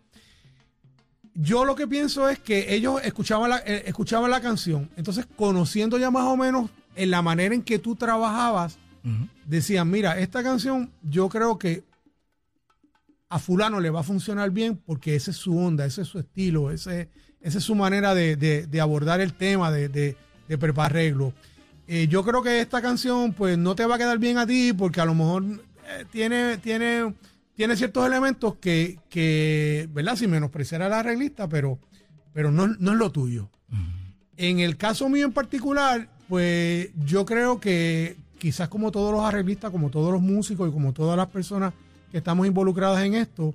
Yo 1.35 1.65
lo 1.65 1.75
que 1.75 1.87
pienso 1.87 2.29
es 2.29 2.39
que 2.39 2.75
ellos 2.75 3.01
escuchaban 3.05 3.51
la, 3.51 3.59
eh, 3.59 3.83
escuchaban 3.87 4.31
la 4.31 4.41
canción, 4.41 4.89
entonces 4.97 5.27
conociendo 5.37 5.99
ya 5.99 6.11
más 6.11 6.25
o 6.25 6.37
menos 6.37 6.71
en 6.95 7.11
la 7.11 7.23
manera 7.23 7.55
en 7.55 7.63
que 7.63 7.79
tú 7.79 7.97
trabajabas, 7.97 8.79
decían, 9.45 9.91
mira, 9.91 10.19
esta 10.19 10.43
canción 10.43 10.91
yo 11.03 11.29
creo 11.29 11.59
que 11.59 11.85
a 13.29 13.39
fulano 13.39 13.81
le 13.81 13.91
va 13.91 14.01
a 14.01 14.05
funcionar 14.05 14.51
bien 14.53 14.77
porque 14.77 15.17
ese 15.17 15.33
es 15.33 15.37
su 15.37 15.59
onda, 15.59 15.85
ese 15.85 16.03
es 16.03 16.09
su 16.09 16.19
estilo, 16.21 16.71
ese, 16.71 17.11
esa 17.45 17.59
es 17.59 17.65
su 17.65 17.77
manera 17.77 18.13
de, 18.15 18.35
de- 18.35 18.67
de 18.67 18.81
abordar 18.81 19.21
el 19.21 19.35
tema, 19.35 19.71
de, 19.71 19.89
de, 19.89 20.17
de. 20.49 21.35
Eh, 21.87 22.09
yo 22.09 22.25
creo 22.25 22.43
que 22.43 22.61
esta 22.61 22.81
canción 22.83 23.33
pues 23.35 23.57
no 23.59 23.75
te 23.77 23.85
va 23.87 23.95
a 23.95 23.99
quedar 23.99 24.19
bien 24.19 24.39
a 24.39 24.47
ti 24.47 24.73
porque 24.73 25.01
a 25.01 25.05
lo 25.05 25.15
mejor 25.15 25.45
eh, 25.45 26.05
tiene, 26.11 26.57
tiene, 26.59 27.15
tiene 27.55 27.77
ciertos 27.77 28.07
elementos 28.07 28.57
que, 28.57 28.99
que, 29.11 29.89
¿verdad? 29.93 30.17
Sin 30.17 30.31
menospreciar 30.31 30.81
a 30.83 30.89
la 30.89 31.01
arreglista, 31.01 31.47
pero, 31.49 31.79
pero 32.33 32.51
no, 32.51 32.67
no 32.67 32.93
es 32.93 32.99
lo 32.99 33.13
tuyo. 33.13 33.51
En 34.37 34.59
el 34.61 34.77
caso 34.77 35.09
mío 35.09 35.27
en 35.27 35.33
particular, 35.33 36.09
pues 36.29 36.89
yo 37.05 37.25
creo 37.27 37.61
que 37.61 38.17
quizás 38.39 38.69
como 38.69 38.91
todos 38.91 39.13
los 39.13 39.23
arreglistas, 39.23 39.71
como 39.71 39.91
todos 39.91 40.11
los 40.13 40.21
músicos 40.23 40.69
y 40.69 40.73
como 40.73 40.93
todas 40.93 41.17
las 41.17 41.29
personas 41.29 41.73
que 42.11 42.19
estamos 42.19 42.47
involucradas 42.47 43.05
en 43.05 43.15
esto, 43.15 43.55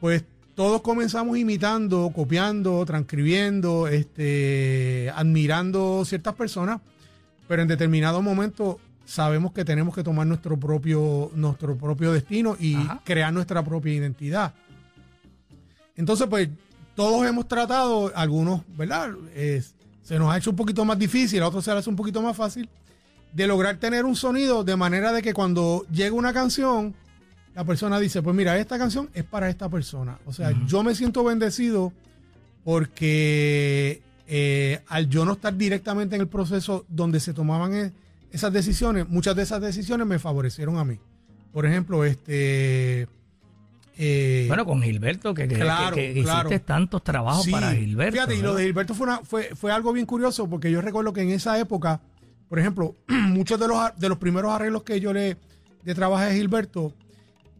pues 0.00 0.24
todos 0.54 0.82
comenzamos 0.82 1.36
imitando, 1.36 2.10
copiando, 2.14 2.84
transcribiendo, 2.86 3.88
este, 3.88 5.10
admirando 5.14 6.04
ciertas 6.04 6.34
personas, 6.34 6.80
pero 7.48 7.62
en 7.62 7.68
determinado 7.68 8.22
momento 8.22 8.78
sabemos 9.04 9.52
que 9.52 9.64
tenemos 9.64 9.94
que 9.94 10.02
tomar 10.02 10.26
nuestro 10.26 10.56
propio, 10.56 11.30
nuestro 11.34 11.76
propio 11.76 12.12
destino 12.12 12.56
y 12.58 12.74
Ajá. 12.76 13.00
crear 13.04 13.32
nuestra 13.32 13.62
propia 13.64 13.92
identidad. 13.94 14.54
Entonces, 15.96 16.26
pues, 16.28 16.48
todos 16.94 17.26
hemos 17.26 17.48
tratado, 17.48 18.12
algunos, 18.14 18.62
¿verdad? 18.76 19.10
Es- 19.34 19.74
se 20.02 20.18
nos 20.18 20.32
ha 20.32 20.36
hecho 20.38 20.50
un 20.50 20.56
poquito 20.56 20.84
más 20.84 20.98
difícil, 20.98 21.42
a 21.42 21.48
otros 21.48 21.64
se 21.64 21.70
les 21.70 21.80
hace 21.80 21.90
un 21.90 21.96
poquito 21.96 22.20
más 22.22 22.36
fácil, 22.36 22.68
de 23.32 23.46
lograr 23.46 23.76
tener 23.78 24.04
un 24.04 24.14
sonido 24.14 24.62
de 24.62 24.76
manera 24.76 25.12
de 25.12 25.22
que 25.22 25.32
cuando 25.34 25.84
llega 25.90 26.14
una 26.14 26.32
canción, 26.32 26.94
la 27.54 27.64
persona 27.64 27.98
dice, 28.00 28.20
pues 28.22 28.34
mira, 28.34 28.58
esta 28.58 28.78
canción 28.78 29.08
es 29.14 29.24
para 29.24 29.48
esta 29.48 29.68
persona. 29.68 30.18
O 30.26 30.32
sea, 30.32 30.52
yo 30.66 30.82
me 30.82 30.94
siento 30.94 31.22
bendecido 31.24 31.92
porque 32.64 34.02
eh, 34.26 34.80
al 34.88 35.08
yo 35.08 35.24
no 35.24 35.32
estar 35.34 35.56
directamente 35.56 36.16
en 36.16 36.22
el 36.22 36.28
proceso 36.28 36.84
donde 36.88 37.20
se 37.20 37.32
tomaban 37.32 37.74
e- 37.74 37.92
esas 38.32 38.52
decisiones, 38.52 39.08
muchas 39.08 39.36
de 39.36 39.42
esas 39.44 39.60
decisiones 39.60 40.06
me 40.06 40.18
favorecieron 40.18 40.78
a 40.78 40.84
mí. 40.84 40.98
Por 41.52 41.66
ejemplo, 41.66 42.04
este... 42.04 43.06
eh, 43.96 44.44
Bueno, 44.48 44.64
con 44.64 44.82
Gilberto, 44.82 45.32
que, 45.34 45.46
Claro, 45.46 45.94
que- 45.94 46.14
que 46.14 46.22
claro. 46.24 46.48
hiciste 46.48 46.64
tantos 46.64 47.04
trabajos 47.04 47.44
Sí, 47.44 47.52
para 47.52 47.72
Gilberto. 47.72 48.12
Fíjate, 48.14 48.34
y 48.36 48.42
lo 48.42 48.54
de 48.56 48.64
Gilberto 48.64 48.94
fue, 48.94 49.06
una- 49.06 49.18
fue, 49.18 49.50
fue 49.54 49.70
algo 49.70 49.92
bien 49.92 50.06
curioso 50.06 50.48
porque 50.50 50.70
yo 50.70 50.80
recuerdo 50.80 51.12
que 51.12 51.20
en 51.22 51.30
esa 51.30 51.56
época, 51.60 52.00
por 52.48 52.58
ejemplo, 52.58 52.96
muchos 53.08 53.60
de 53.60 53.68
los, 53.68 53.78
de 53.96 54.08
los 54.08 54.18
primeros 54.18 54.50
arreglos 54.52 54.82
que 54.82 54.98
yo 55.00 55.12
le 55.12 55.36
de 55.84 55.94
trabajé 55.94 56.24
a 56.30 56.34
Gilberto, 56.34 56.92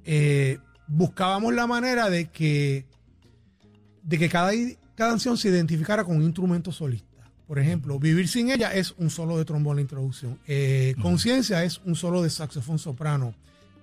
eh, 0.05 0.59
buscábamos 0.87 1.55
la 1.55 1.67
manera 1.67 2.11
de 2.11 2.27
que, 2.31 2.85
de 4.03 4.19
que 4.19 4.29
cada, 4.29 4.53
cada 4.95 5.11
canción 5.11 5.37
se 5.37 5.49
identificara 5.49 6.05
con 6.05 6.17
un 6.17 6.23
instrumento 6.23 6.73
solista. 6.73 7.09
Por 7.47 7.59
ejemplo, 7.59 7.99
Vivir 7.99 8.27
sin 8.29 8.51
ella 8.51 8.73
es 8.73 8.95
un 8.99 9.11
solo 9.11 9.37
de 9.37 9.45
trombón 9.45 9.77
la 9.77 9.83
introducción. 9.83 10.38
Eh, 10.47 10.95
Conciencia 11.01 11.62
es 11.64 11.81
un 11.85 11.95
solo 11.95 12.23
de 12.23 12.31
saxofón 12.31 12.79
soprano. 12.79 13.35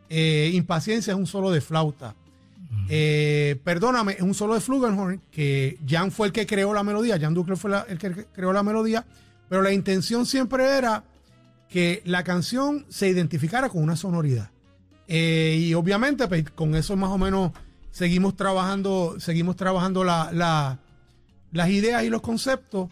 Eh, 0.10 0.52
Impaciencia 0.54 1.14
es 1.14 1.18
un 1.20 1.28
solo 1.28 1.52
de 1.52 1.62
flauta. 1.62 2.16
Eh, 2.90 3.58
perdóname, 3.66 4.14
es 4.14 4.22
un 4.22 4.34
solo 4.34 4.54
de 4.54 4.62
Flugelhorn, 4.62 5.22
que 5.30 5.78
Jan 5.88 6.10
fue 6.10 6.28
el 6.28 6.34
que 6.34 6.46
creó 6.48 6.74
la 6.74 6.84
melodía, 6.84 7.20
Jan 7.20 7.34
Ducler 7.34 7.58
fue 7.58 7.70
la- 7.72 7.86
el 7.90 7.98
que 7.98 8.26
creó 8.34 8.54
la 8.54 8.64
melodía, 8.64 9.06
pero 9.50 9.62
la 9.62 9.74
intención 9.74 10.26
siempre 10.26 10.64
era 10.78 11.04
que 11.68 12.02
la 12.06 12.24
canción 12.24 12.86
se 12.88 13.10
identificara 13.10 13.68
con 13.68 13.84
una 13.84 13.98
sonoridad. 13.98 14.51
Eh, 15.14 15.58
y 15.60 15.74
obviamente, 15.74 16.26
pues, 16.30 16.50
con 16.52 16.74
eso 16.76 16.96
más 16.96 17.10
o 17.10 17.18
menos 17.18 17.52
seguimos 17.92 18.38
trabajando, 18.38 19.16
seguimos 19.20 19.58
trabajando 19.58 20.06
la- 20.06 20.32
la- 20.32 20.80
las 21.52 21.70
ideas 21.70 22.04
y 22.04 22.10
los 22.10 22.22
conceptos. 22.22 22.88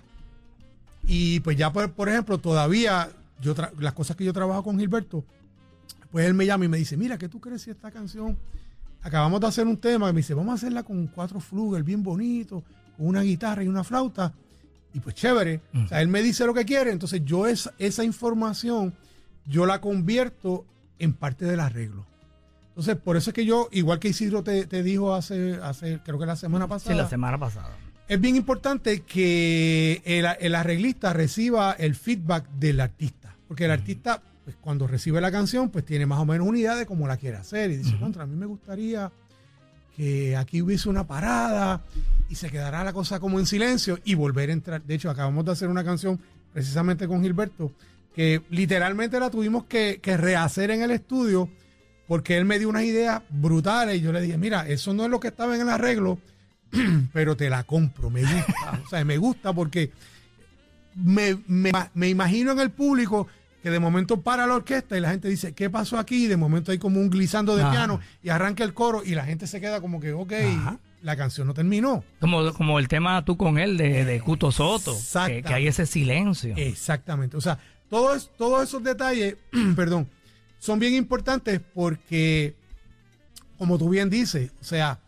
Y 1.08 1.40
pues 1.40 1.56
ya, 1.58 1.72
por, 1.72 1.92
por 1.94 2.10
ejemplo, 2.10 2.38
todavía 2.40 3.10
yo 3.42 3.56
las 3.80 3.94
cosas 3.94 4.18
que 4.18 4.26
yo 4.26 4.34
trabajo 4.34 4.64
con 4.64 4.78
Gilberto, 4.78 5.24
Pues 6.12 6.26
él 6.26 6.34
me 6.34 6.46
llama 6.48 6.66
y 6.66 6.68
me 6.68 6.78
dice, 6.80 6.98
mira, 6.98 7.20
¿qué 7.20 7.30
tú 7.30 7.40
crees 7.40 7.62
si 7.62 7.70
esta 7.70 7.92
canción? 7.92 8.36
Acabamos 9.04 9.40
de 9.42 9.46
hacer 9.48 9.68
un 9.68 9.78
tema, 9.78 10.10
y 10.10 10.14
me 10.14 10.18
dice, 10.22 10.34
vamos 10.34 10.52
a 10.54 10.56
hacerla 10.56 10.82
con 10.82 11.06
cuatro 11.06 11.40
flugel 11.40 11.84
bien 11.84 12.02
bonito, 12.02 12.64
con 12.98 13.06
una 13.08 13.22
guitarra 13.22 13.64
y 13.64 13.68
una 13.68 13.84
flauta. 13.84 14.34
Y 14.92 15.00
pues 15.02 15.14
chévere. 15.14 15.62
O 15.86 15.88
sea, 15.88 16.02
él 16.02 16.08
me 16.08 16.24
dice 16.24 16.46
lo 16.48 16.54
que 16.56 16.66
quiere, 16.66 16.92
entonces 16.92 17.24
yo 17.24 17.46
esa, 17.46 17.74
esa 17.78 18.04
información, 18.04 18.94
yo 19.46 19.68
la 19.68 19.80
convierto 19.80 20.66
en 20.98 21.14
parte 21.14 21.46
del 21.46 21.60
arreglo. 21.60 22.08
Entonces, 22.80 23.04
por 23.04 23.18
eso 23.18 23.32
es 23.32 23.34
que 23.34 23.46
yo, 23.46 23.68
igual 23.74 24.00
que 24.00 24.08
Isidro 24.08 24.42
te, 24.42 24.66
te 24.66 24.84
dijo 24.84 25.14
hace, 25.14 25.60
hace, 25.62 26.00
creo 26.06 26.18
que 26.18 26.26
la 26.26 26.38
semana 26.38 26.66
pasada. 26.66 26.96
Sí, 26.96 26.98
la 26.98 27.10
semana 27.10 27.38
pasada. 27.38 27.76
Es 28.08 28.22
bien 28.22 28.38
importante 28.38 29.02
que 29.02 30.02
el, 30.06 30.26
el 30.40 30.56
arreglista 30.56 31.12
reciba 31.12 31.74
el 31.74 31.94
feedback 31.94 32.50
del 32.52 32.80
artista. 32.80 33.36
Porque 33.50 33.66
el 33.66 33.72
artista, 33.72 34.24
pues, 34.46 34.56
cuando 34.62 34.88
recibe 34.88 35.20
la 35.20 35.30
canción, 35.30 35.68
pues 35.68 35.84
tiene 35.84 36.06
más 36.06 36.20
o 36.20 36.26
menos 36.26 36.48
una 36.48 36.58
idea 36.58 36.76
de 36.76 36.86
cómo 36.86 37.06
la 37.06 37.18
quiere 37.18 37.36
hacer. 37.36 37.70
Y 37.70 37.76
dice, 37.76 37.98
contra, 38.00 38.24
a 38.24 38.26
mí 38.26 38.38
me 38.38 38.46
gustaría 38.46 39.12
que 39.98 40.38
aquí 40.38 40.62
hubiese 40.62 40.88
una 40.88 41.06
parada 41.06 41.82
y 42.30 42.36
se 42.36 42.50
quedará 42.50 42.86
la 42.86 42.94
cosa 42.94 43.20
como 43.20 43.42
en 43.42 43.46
silencio 43.46 44.00
y 44.06 44.16
volver 44.16 44.52
a 44.52 44.54
entrar. 44.54 44.84
De 44.84 44.96
hecho, 44.96 45.10
acabamos 45.10 45.44
de 45.44 45.52
hacer 45.52 45.68
una 45.68 45.84
canción 45.84 46.18
precisamente 46.54 47.10
con 47.10 47.22
Gilberto 47.22 47.74
que 48.16 48.42
literalmente 48.50 49.20
la 49.20 49.30
tuvimos 49.30 49.66
que, 49.66 50.00
que 50.02 50.16
rehacer 50.16 50.72
en 50.72 50.82
el 50.82 50.92
estudio 50.92 51.50
porque 52.10 52.36
él 52.38 52.44
me 52.46 52.58
dio 52.58 52.68
unas 52.70 52.86
ideas 52.86 53.22
brutales 53.30 53.98
y 53.98 54.02
yo 54.02 54.12
le 54.12 54.20
dije, 54.20 54.36
mira, 54.36 54.68
eso 54.68 54.96
no 54.96 55.04
es 55.06 55.12
lo 55.12 55.20
que 55.20 55.28
estaba 55.28 55.54
en 55.54 55.62
el 55.62 55.70
arreglo, 55.70 56.18
pero 57.14 57.38
te 57.38 57.52
la 57.52 57.64
compro, 57.66 58.10
me 58.10 58.22
gusta. 58.22 58.82
o 58.84 58.90
sea, 58.90 59.06
me 59.06 59.18
gusta 59.20 59.54
porque 59.54 59.92
me, 60.96 61.38
me, 61.46 61.72
me 61.94 62.10
imagino 62.10 62.52
en 62.52 62.62
el 62.62 62.72
público 62.72 63.28
que 63.62 63.70
de 63.70 63.80
momento 63.80 64.22
para 64.22 64.48
la 64.48 64.56
orquesta 64.56 64.98
y 64.98 65.02
la 65.02 65.12
gente 65.12 65.30
dice, 65.30 65.54
¿qué 65.54 65.70
pasó 65.70 66.00
aquí? 66.00 66.26
Y 66.26 66.28
de 66.28 66.36
momento 66.36 66.72
hay 66.72 66.80
como 66.80 67.00
un 67.00 67.12
glissando 67.12 67.56
de 67.56 67.62
Ajá. 67.62 67.72
piano 67.74 68.00
y 68.24 68.30
arranca 68.30 68.64
el 68.64 68.74
coro 68.74 69.04
y 69.06 69.14
la 69.14 69.26
gente 69.26 69.46
se 69.46 69.62
queda 69.62 69.80
como 69.80 70.00
que, 70.00 70.12
ok, 70.12 70.34
Ajá. 70.34 70.80
la 71.04 71.16
canción 71.16 71.46
no 71.46 71.54
terminó. 71.54 72.04
Como, 72.20 72.52
como 72.54 72.80
el 72.80 72.88
tema 72.88 73.24
tú 73.24 73.38
con 73.38 73.60
él 73.60 73.78
de, 73.78 74.04
de 74.04 74.20
Cuto 74.20 74.52
Soto, 74.52 74.94
que, 74.94 74.98
Exactamente. 74.98 75.48
que 75.48 75.54
hay 75.54 75.68
ese 75.68 75.86
silencio. 75.86 76.56
Exactamente. 76.58 77.38
O 77.38 77.42
sea, 77.42 77.60
todos, 77.88 78.32
todos 78.36 78.64
esos 78.64 78.82
detalles, 78.84 79.36
perdón, 79.76 80.10
son 80.60 80.80
bien 80.80 80.94
importantes 80.94 81.62
porque, 81.74 82.56
como 83.58 83.78
tú 83.78 83.90
bien 83.90 84.10
dices, 84.10 84.52
o 84.62 84.64
sea, 84.64 85.00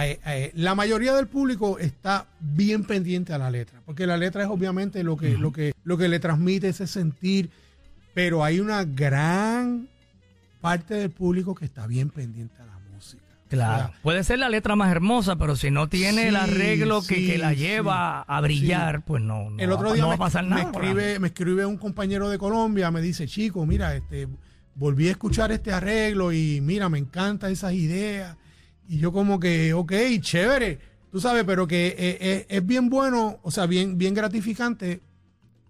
eh, 0.00 0.18
eh, 0.26 0.52
la 0.54 0.74
mayoría 0.74 1.14
del 1.14 1.26
público 1.26 1.78
está 1.78 2.26
bien 2.40 2.84
pendiente 2.84 3.32
a 3.32 3.38
la 3.38 3.50
letra, 3.50 3.80
porque 3.84 4.06
la 4.06 4.16
letra 4.16 4.44
es 4.44 4.48
obviamente 4.48 5.02
lo 5.04 5.16
que, 5.16 5.36
lo 5.36 5.52
que, 5.52 5.74
lo 5.84 5.98
que 5.98 6.08
le 6.08 6.18
transmite 6.20 6.68
ese 6.68 6.86
sentir, 6.86 7.50
pero 8.14 8.44
hay 8.44 8.60
una 8.60 8.84
gran 8.84 9.88
parte 10.60 10.94
del 10.94 11.10
público 11.10 11.54
que 11.54 11.64
está 11.64 11.86
bien 11.86 12.08
pendiente 12.10 12.54
a 12.62 12.66
la 12.66 12.78
música. 12.94 13.22
Claro. 13.48 13.84
O 13.84 13.88
sea, 13.88 14.00
Puede 14.02 14.24
ser 14.24 14.38
la 14.38 14.48
letra 14.48 14.74
más 14.76 14.90
hermosa, 14.90 15.36
pero 15.36 15.54
si 15.56 15.70
no 15.70 15.88
tiene 15.88 16.28
el 16.28 16.36
arreglo 16.36 17.02
que, 17.02 17.16
sí, 17.16 17.26
que 17.26 17.38
la 17.38 17.50
sí, 17.50 17.56
lleva 17.56 18.22
a 18.22 18.40
brillar, 18.40 19.04
pues 19.04 19.22
no, 19.22 19.50
no, 19.50 19.58
el 19.58 19.70
otro 19.70 19.92
día 19.92 20.02
no 20.02 20.08
va 20.08 20.14
me, 20.16 20.22
a 20.22 20.26
pasar 20.26 20.44
me 20.44 20.50
nada. 20.50 20.72
por 20.72 20.82
la 20.82 20.88
escribe, 20.90 21.18
me 21.18 21.28
escribe 21.28 21.66
un 21.66 21.76
compañero 21.76 22.30
de 22.30 22.38
Colombia, 22.38 22.90
me 22.90 23.00
dice, 23.02 23.26
chico, 23.28 23.66
mira, 23.66 23.94
este, 23.94 24.26
volví 24.76 25.08
a 25.08 25.12
escuchar 25.12 25.52
este 25.52 25.72
arreglo 25.72 26.32
y 26.32 26.60
mira, 26.60 26.88
me 26.88 26.98
encantan 26.98 27.52
esas 27.52 27.72
ideas. 27.74 28.36
Y 28.88 28.98
yo 28.98 29.12
como 29.12 29.38
que, 29.40 29.72
ok, 29.72 29.92
chévere, 30.20 30.78
tú 31.10 31.20
sabes, 31.20 31.44
pero 31.44 31.66
que 31.66 31.86
eh, 31.88 31.96
eh, 32.20 32.46
es 32.48 32.66
bien 32.66 32.88
bueno, 32.90 33.38
o 33.42 33.50
sea, 33.50 33.66
bien, 33.66 33.96
bien 33.98 34.14
gratificante 34.14 35.00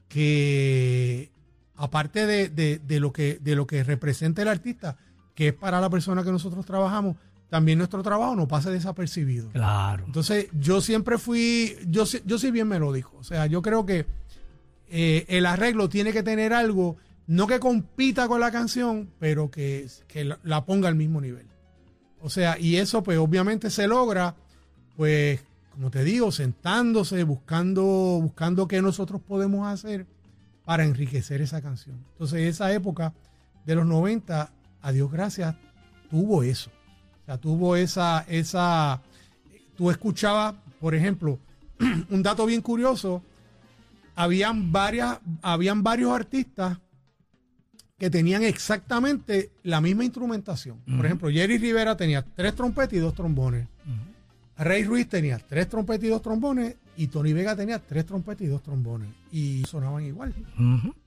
que 0.08 1.30
aparte 1.76 2.26
de, 2.26 2.48
de- 2.48 2.78
de 2.86 3.00
lo 3.00 3.12
que, 3.12 3.38
de 3.40 3.56
lo 3.56 3.66
que 3.66 3.82
representa 3.84 4.42
el 4.42 4.48
artista, 4.48 4.96
que 5.34 5.48
es 5.48 5.54
para 5.54 5.80
la 5.80 5.90
persona 5.90 6.22
que 6.22 6.30
nosotros 6.30 6.64
trabajamos, 6.64 7.16
también 7.50 7.78
nuestro 7.78 8.02
trabajo 8.02 8.34
no 8.36 8.48
pase 8.48 8.70
desapercibido. 8.70 9.50
Claro. 9.50 10.04
Entonces, 10.06 10.48
yo 10.58 10.80
siempre 10.80 11.18
fui, 11.18 11.76
yo, 11.88 12.04
yo 12.24 12.38
soy 12.38 12.50
bien 12.50 12.68
melódico. 12.68 13.16
O 13.18 13.24
sea, 13.24 13.46
yo 13.46 13.62
creo 13.62 13.84
que 13.86 14.06
eh, 14.88 15.24
el 15.28 15.46
arreglo 15.46 15.88
tiene 15.88 16.12
que 16.12 16.22
tener 16.22 16.52
algo, 16.52 16.96
no 17.26 17.46
que 17.46 17.60
compita 17.60 18.28
con 18.28 18.40
la 18.40 18.50
canción, 18.50 19.10
pero 19.18 19.50
que, 19.50 19.88
que 20.06 20.24
la, 20.42 20.64
ponga 20.64 20.88
al 20.88 20.94
mismo 20.94 21.20
nivel. 21.20 21.46
O 22.20 22.30
sea, 22.30 22.58
y 22.58 22.76
eso 22.76 23.02
pues 23.02 23.18
obviamente 23.18 23.70
se 23.70 23.86
logra, 23.86 24.34
pues, 24.96 25.42
como 25.70 25.90
te 25.90 26.04
digo, 26.04 26.32
sentándose, 26.32 27.24
buscando, 27.24 27.82
buscando 27.82 28.68
qué 28.68 28.80
nosotros 28.80 29.20
podemos 29.20 29.66
hacer 29.66 30.06
para 30.64 30.84
enriquecer 30.84 31.40
esa 31.40 31.60
canción. 31.60 32.04
Entonces, 32.12 32.40
esa 32.40 32.72
época 32.72 33.12
de 33.66 33.74
los 33.74 33.86
90, 33.86 34.52
a 34.80 34.92
Dios 34.92 35.10
gracias, 35.10 35.56
tuvo 36.10 36.42
eso. 36.42 36.70
O 37.22 37.24
sea, 37.26 37.38
tuvo 37.38 37.76
esa, 37.76 38.24
esa, 38.28 39.00
tú 39.76 39.90
escuchabas, 39.90 40.54
por 40.80 40.94
ejemplo, 40.94 41.38
un 42.10 42.22
dato 42.22 42.46
bien 42.46 42.60
curioso, 42.60 43.22
habían 44.14 44.70
varias, 44.72 45.18
habían 45.42 45.82
varios 45.82 46.12
artistas 46.12 46.78
que 47.98 48.10
tenían 48.10 48.42
exactamente 48.42 49.50
la 49.62 49.80
misma 49.80 50.04
instrumentación. 50.04 50.78
Por 50.96 51.06
ejemplo, 51.06 51.30
Jerry 51.30 51.58
Rivera 51.58 51.96
tenía 51.96 52.22
tres 52.22 52.54
trompetas 52.54 52.94
y 52.94 52.98
dos 52.98 53.14
trombones. 53.14 53.68
Rey 54.56 54.84
Ruiz 54.84 55.08
tenía 55.08 55.38
tres 55.38 55.68
trompetas 55.68 56.04
y 56.04 56.08
dos 56.08 56.22
trombones. 56.22 56.76
Y 56.96 57.08
Tony 57.08 57.32
Vega 57.32 57.56
tenía 57.56 57.78
tres 57.80 58.06
trompetas 58.06 58.42
y 58.42 58.46
dos 58.46 58.62
trombones. 58.62 59.08
Y 59.32 59.64
sonaban 59.68 60.04
igual. 60.04 60.32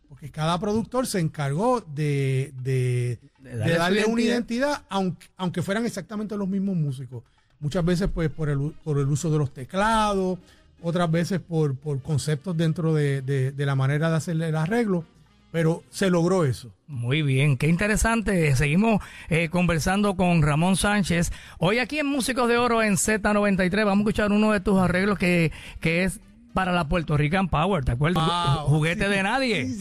Porque 0.09 0.31
cada 0.31 0.59
productor 0.59 1.07
se 1.07 1.19
encargó 1.19 1.81
de, 1.81 2.53
de- 2.63 3.19
De 3.39 3.49
de 3.57 3.77
darle 3.77 4.05
una 4.05 4.21
identidad. 4.21 4.83
aunque, 4.89 5.27
aunque 5.37 5.61
fueran 5.61 5.85
exactamente 5.85 6.35
los 6.37 6.47
mismos 6.47 6.75
músicos. 6.75 7.23
Muchas 7.59 7.83
veces 7.85 8.09
pues 8.13 8.29
por 8.29 8.49
el, 8.49 8.73
por 8.83 8.97
el 8.99 9.07
uso 9.07 9.29
de 9.31 9.37
los 9.37 9.53
teclados, 9.53 10.39
otras 10.81 11.09
veces 11.09 11.39
por, 11.39 11.75
por 11.75 12.01
conceptos 12.01 12.55
dentro 12.55 12.93
de, 12.93 13.21
de- 13.21 13.51
de 13.51 13.65
la 13.65 13.75
manera 13.75 14.09
de 14.09 14.15
hacer 14.17 14.41
el 14.41 14.55
arreglo, 14.55 15.05
pero 15.51 15.83
se 15.89 16.09
logró 16.09 16.45
eso. 16.45 16.73
Muy 16.87 17.21
bien, 17.21 17.57
qué 17.57 17.67
interesante. 17.67 18.55
Seguimos 18.55 19.01
eh, 19.29 19.49
conversando 19.49 20.15
con 20.15 20.41
Ramón 20.41 20.75
Sánchez. 20.75 21.31
Hoy 21.57 21.79
aquí 21.79 21.99
en 21.99 22.07
Músicos 22.07 22.47
de 22.47 22.57
Oro 22.57 22.81
en 22.83 22.93
Z93 22.93 23.85
vamos 23.85 23.97
a 23.97 24.09
escuchar 24.09 24.31
uno 24.31 24.51
de 24.51 24.59
tus 24.59 24.79
arreglos 24.79 25.17
que, 25.17 25.51
que 25.79 26.03
es 26.03 26.19
para 26.53 26.71
la 26.71 26.87
Puerto 26.87 27.17
Rican 27.17 27.49
Power. 27.49 27.85
¿Te 27.85 27.91
acuerdas? 27.91 28.23
Juguete 28.61 29.09
de 29.09 29.23
nadie. 29.23 29.75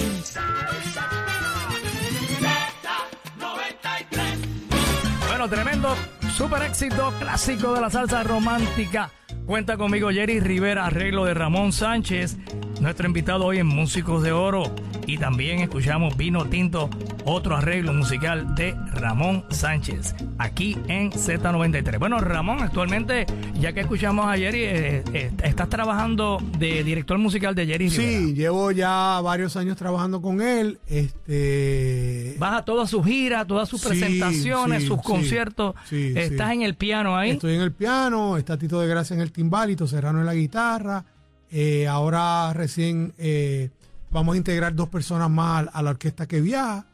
Bueno, 5.29 5.49
tremendo, 5.49 5.95
super 6.35 6.63
éxito 6.63 7.13
clásico 7.19 7.75
de 7.75 7.81
la 7.81 7.91
salsa 7.91 8.23
romántica. 8.23 9.11
Cuenta 9.47 9.77
conmigo 9.77 10.11
Jerry 10.11 10.41
Rivera, 10.41 10.87
arreglo 10.87 11.25
de 11.25 11.33
Ramón 11.33 11.73
Sánchez, 11.73 12.37
nuestro 12.81 13.07
invitado 13.07 13.45
hoy 13.45 13.59
en 13.59 13.67
Músicos 13.69 14.23
de 14.25 14.33
Oro. 14.33 14.65
Y 15.09 15.19
también 15.19 15.61
escuchamos 15.61 16.17
Vino 16.17 16.47
Tinto, 16.47 16.91
otro 17.25 17.57
arreglo 17.57 17.93
musical 17.93 18.57
de 18.57 18.75
Ramón 18.93 19.45
Sánchez, 19.51 20.17
aquí 20.37 20.77
en 20.89 21.13
Z93. 21.13 22.01
Bueno, 22.01 22.19
Ramón, 22.19 22.61
actualmente, 22.61 23.25
ya 23.61 23.73
que 23.73 23.83
escuchamos 23.83 24.27
a 24.27 24.37
Jerry, 24.37 24.65
eh, 24.65 25.05
eh, 25.13 25.31
estás 25.45 25.69
trabajando 25.69 26.43
de 26.59 26.83
director 26.83 27.19
musical 27.19 27.55
de 27.55 27.67
Jerry 27.67 27.89
Rivera. 27.89 28.19
Sí, 28.19 28.35
llevo 28.35 28.73
ya 28.73 29.21
varios 29.23 29.57
años 29.57 29.77
trabajando 29.77 30.21
con 30.21 30.41
él. 30.43 30.81
Este, 30.89 32.35
Vas 32.41 32.55
a 32.59 32.65
todas 32.65 32.91
sus 32.91 33.07
giras, 33.07 33.47
todas 33.47 33.69
sus 33.69 33.81
Sí, 33.83 33.89
presentaciones, 33.91 34.83
sí, 34.83 34.89
sus 34.89 34.97
sí, 34.97 35.03
conciertos. 35.05 35.77
sí, 35.89 36.15
Estás 36.17 36.49
sí. 36.49 36.55
en 36.57 36.63
el 36.63 36.75
piano 36.75 37.17
ahí. 37.17 37.31
Estoy 37.31 37.55
en 37.55 37.61
el 37.61 37.71
piano, 37.71 38.37
está 38.39 38.59
Tito 38.59 38.81
de 38.81 38.89
Gracia 38.89 39.15
en 39.15 39.21
el 39.21 39.31
timbal 39.37 39.71
y 39.71 39.77
Serrano 39.87 40.21
en 40.21 40.27
la 40.27 40.35
guitarra. 40.35 41.05
Eh, 41.51 41.87
ahora 41.87 42.53
recién 42.55 43.13
eh, 43.19 43.71
vamos 44.11 44.35
a 44.35 44.39
integrar 44.39 44.75
dos 44.75 44.89
personas 44.89 45.31
más 45.31 45.69
a, 45.73 45.83
la 45.83 45.91
orquesta 45.91 46.27
que 46.27 46.41
viaja 46.41 46.87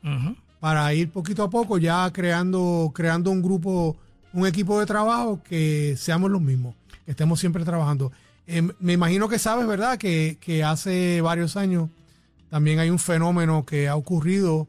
para 0.60 0.92
ir 0.92 1.10
poquito 1.10 1.44
a 1.44 1.50
poco 1.50 1.78
ya 1.78 2.10
creando, 2.12 2.92
creando 2.94 3.30
un 3.30 3.42
grupo, 3.42 3.96
un 4.32 4.46
equipo 4.46 4.78
de 4.78 4.86
trabajo 4.86 5.40
que 5.42 5.94
seamos 5.96 6.30
los 6.30 6.42
mismos, 6.42 6.74
que 7.04 7.12
estemos 7.12 7.38
siempre 7.40 7.64
trabajando. 7.64 8.12
Eh, 8.46 8.68
me 8.80 8.92
imagino 8.92 9.28
que 9.28 9.38
sabes, 9.38 9.66
¿verdad? 9.66 9.96
Que, 9.96 10.36
que 10.40 10.64
hace 10.64 11.20
varios 11.20 11.56
años 11.56 11.88
también 12.50 12.80
hay 12.80 12.90
un 12.90 12.98
fenómeno 12.98 13.64
que 13.64 13.88
ha 13.88 13.96
ocurrido 13.96 14.66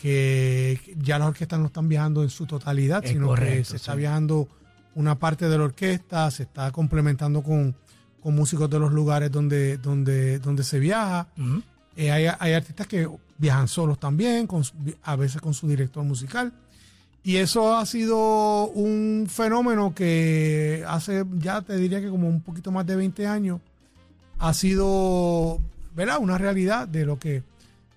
que 0.00 0.80
ya 0.98 1.18
las 1.18 1.28
orquestas 1.28 1.58
no 1.58 1.66
están 1.66 1.88
viajando 1.88 2.22
en 2.22 2.30
su 2.30 2.46
totalidad, 2.46 3.04
Es 3.04 3.10
sino 3.10 3.34
que 3.34 3.64
se 3.64 3.76
está 3.76 3.92
sí. 3.92 3.98
viajando 3.98 4.48
una 4.96 5.18
parte 5.18 5.48
de 5.48 5.58
la 5.58 5.64
orquesta, 5.64 6.30
se 6.30 6.44
está 6.44 6.72
complementando 6.72 7.42
con, 7.42 7.76
con 8.22 8.34
músicos 8.34 8.68
de 8.68 8.78
los 8.78 8.92
lugares 8.92 9.30
donde, 9.30 9.76
donde, 9.76 10.38
donde 10.38 10.64
se 10.64 10.78
viaja. 10.78 11.28
Eh, 11.96 12.10
hay, 12.10 12.26
hay 12.38 12.52
artistas 12.54 12.86
que 12.86 13.08
viajan 13.38 13.68
solos 13.68 14.00
también, 14.00 14.46
con 14.46 14.64
a 15.02 15.16
veces 15.16 15.40
con 15.40 15.54
su 15.54 15.68
director 15.68 16.02
musical. 16.02 16.52
Y 17.22 17.36
eso 17.36 17.76
ha 17.76 17.84
sido 17.84 18.68
un 18.68 19.26
fenómeno 19.28 19.94
que 19.94 20.84
hace, 20.88 21.24
ya 21.38 21.60
te 21.60 21.76
diría 21.76 22.00
que 22.00 22.08
como 22.08 22.28
un 22.28 22.40
poquito 22.40 22.70
más 22.70 22.86
de 22.86 22.96
20 22.96 23.26
años, 23.26 23.60
ha 24.38 24.54
sido, 24.54 25.60
¿verdad? 25.94 26.18
Una 26.20 26.38
realidad 26.38 26.88
de 26.88 27.04
lo 27.04 27.18
que 27.18 27.42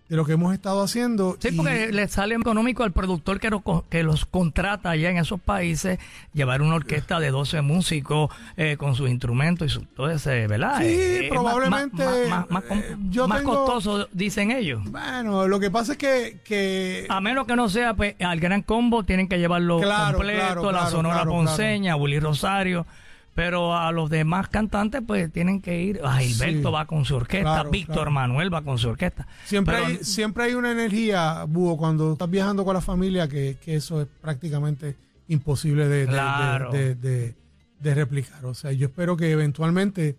de 0.09 0.15
lo 0.17 0.25
que 0.25 0.33
hemos 0.33 0.53
estado 0.53 0.81
haciendo. 0.83 1.37
Sí, 1.39 1.49
y- 1.51 1.55
porque 1.57 1.91
le 1.91 2.07
sale 2.07 2.35
económico 2.35 2.83
al 2.83 2.91
productor 2.91 3.39
que, 3.39 3.49
lo 3.51 3.63
que 3.89 4.03
los 4.03 4.25
contrata 4.25 4.89
allá 4.89 5.11
en 5.11 5.17
esos 5.17 5.39
países 5.39 5.99
llevar 6.33 6.61
una 6.63 6.75
orquesta 6.75 7.19
de 7.19 7.29
12 7.29 7.61
músicos 7.61 8.31
eh, 8.57 8.75
con 8.77 8.95
sus 8.95 9.09
instrumentos 9.09 9.67
y 9.67 9.69
su, 9.69 9.81
todo 9.85 10.09
ese, 10.09 10.47
¿verdad? 10.47 10.79
Sí, 10.79 10.85
Eh, 10.85 11.25
eh, 11.25 11.29
probablemente, 11.29 12.03
Más, 12.03 12.27
más- 12.27 12.29
más- 12.29 12.49
más 12.49 12.63
com- 12.63 12.79
eh, 12.79 12.95
yo 13.09 13.27
más 13.27 13.39
tengo- 13.39 13.65
costoso, 13.65 14.07
dicen 14.11 14.49
ellos. 14.51 14.81
Bueno, 14.85 15.47
lo 15.47 15.59
que 15.59 15.69
pasa 15.69 15.91
es 15.93 15.97
que, 15.99 16.39
que 16.43 17.05
A 17.07 17.21
menos 17.21 17.45
que 17.45 17.55
no 17.55 17.69
sea, 17.69 17.93
pues 17.93 18.15
al 18.19 18.39
Gran 18.39 18.63
Combo 18.63 19.03
tienen 19.03 19.27
que 19.29 19.37
llevarlo 19.37 19.79
Claro, 19.79 20.17
completo, 20.17 20.39
claro, 20.45 20.63
la 20.65 20.69
claro, 20.79 20.89
Sonora 20.91 21.23
Ponceña, 21.25 21.95
Willy 21.95 22.19
Rosario. 22.19 22.87
Pero 23.35 23.77
a 23.77 23.91
los 23.91 24.09
demás 24.09 24.49
cantantes, 24.49 25.01
pues 25.05 25.31
tienen 25.31 25.61
que 25.61 25.81
ir. 25.81 26.01
Ah, 26.03 26.17
Gilberto 26.19 26.69
Sí, 26.69 26.73
va 26.73 26.85
con 26.85 27.05
su 27.05 27.15
orquesta, 27.15 27.53
claro, 27.53 27.69
Víctor 27.71 27.95
claro. 27.95 28.11
Manuel 28.11 28.53
va 28.53 28.61
con 28.63 28.77
su 28.77 28.89
orquesta. 28.89 29.27
siempre, 29.45 29.75
Pero- 29.75 29.87
hay, 29.87 29.97
siempre 30.03 30.43
hay 30.45 30.53
una 30.55 30.71
energía, 30.71 31.45
Búho, 31.47 31.77
cuando 31.77 32.13
estás 32.13 32.29
viajando 32.29 32.65
con 32.65 32.73
la 32.73 32.81
familia, 32.81 33.27
que, 33.29 33.57
que 33.63 33.75
eso 33.75 34.01
es 34.01 34.07
prácticamente 34.21 34.95
imposible 35.29 35.87
de, 35.87 35.89
de- 35.99 36.05
de- 36.05 36.07
Claro. 36.07 36.71
de, 36.71 36.95
de- 36.95 37.35
de 37.79 37.93
replicar. 37.95 38.43
O 38.45 38.53
sea, 38.53 38.73
yo 38.73 38.87
espero 38.87 39.15
que 39.15 39.31
eventualmente 39.31 40.17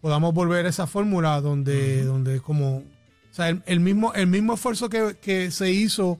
podamos 0.00 0.32
volver 0.32 0.64
a 0.64 0.68
esa 0.70 0.86
fórmula 0.86 1.40
donde, 1.42 2.02
donde 2.04 2.40
como, 2.40 2.76
o 2.78 2.82
sea, 3.30 3.50
el, 3.50 3.62
el 3.66 3.80
mismo, 3.80 4.14
el 4.14 4.26
mismo 4.26 4.54
esfuerzo 4.54 4.88
que, 4.88 5.16
que 5.20 5.50
se 5.50 5.70
hizo 5.70 6.18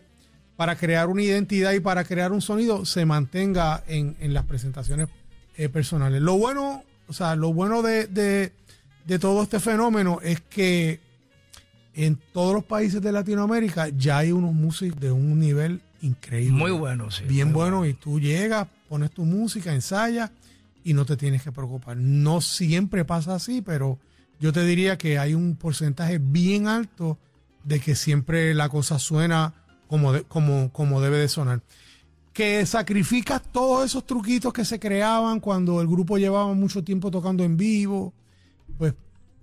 para 0.56 0.76
crear 0.76 1.08
una 1.08 1.22
identidad 1.22 1.72
y 1.72 1.80
para 1.80 2.04
crear 2.04 2.32
un 2.32 2.42
sonido 2.42 2.84
se 2.84 3.06
mantenga 3.06 3.82
en, 3.86 4.14
en 4.20 4.34
las 4.34 4.44
presentaciones 4.44 5.08
eh, 5.56 5.68
personales. 5.68 6.20
Lo 6.22 6.36
bueno, 6.38 6.82
o 7.08 7.12
sea, 7.12 7.36
lo 7.36 7.52
bueno 7.52 7.82
de, 7.82 8.06
de- 8.06 8.52
de 9.06 9.18
todo 9.18 9.42
este 9.42 9.60
fenómeno 9.60 10.18
es 10.22 10.40
que 10.40 10.98
en 11.94 12.18
todos 12.32 12.54
los 12.54 12.64
países 12.64 13.00
de 13.02 13.12
Latinoamérica 13.12 13.88
ya 13.88 14.18
hay 14.18 14.32
unos 14.32 14.52
músicos 14.54 14.98
de 15.00 15.12
un 15.12 15.38
nivel 15.38 15.80
increíble. 16.02 16.56
Muy 16.58 16.70
bueno, 16.72 17.10
sí. 17.10 17.24
Bien 17.24 17.52
bueno, 17.52 17.86
y 17.86 17.94
tú 17.94 18.18
llegas, 18.18 18.66
pones 18.88 19.10
tu 19.10 19.24
música, 19.24 19.72
ensayas 19.74 20.30
y 20.82 20.92
no 20.94 21.04
te 21.04 21.16
tienes 21.16 21.42
que 21.42 21.52
preocupar. 21.52 21.96
No 21.96 22.40
siempre 22.40 23.04
pasa 23.04 23.34
así, 23.34 23.62
pero 23.62 23.98
yo 24.40 24.52
te 24.52 24.64
diría 24.64 24.98
que 24.98 25.18
hay 25.18 25.34
un 25.34 25.54
porcentaje 25.56 26.18
bien 26.18 26.66
alto 26.66 27.18
de 27.62 27.80
que 27.80 27.94
siempre 27.94 28.54
la 28.54 28.68
cosa 28.68 28.98
suena 28.98 29.54
como, 29.86 30.12
de- 30.12 30.22
como, 30.24 30.72
como 30.72 31.00
debe 31.00 31.18
de 31.18 31.28
sonar. 31.28 31.60
Que 32.34 32.66
sacrificas 32.66 33.40
todos 33.40 33.86
esos 33.86 34.04
truquitos 34.04 34.52
que 34.52 34.66
se 34.66 34.78
creaban 34.78 35.40
cuando 35.40 35.80
el 35.80 35.86
grupo 35.86 36.18
llevaba 36.18 36.52
mucho 36.52 36.84
tiempo 36.84 37.10
tocando 37.10 37.44
en 37.44 37.56
vivo, 37.56 38.12
pues 38.76 38.92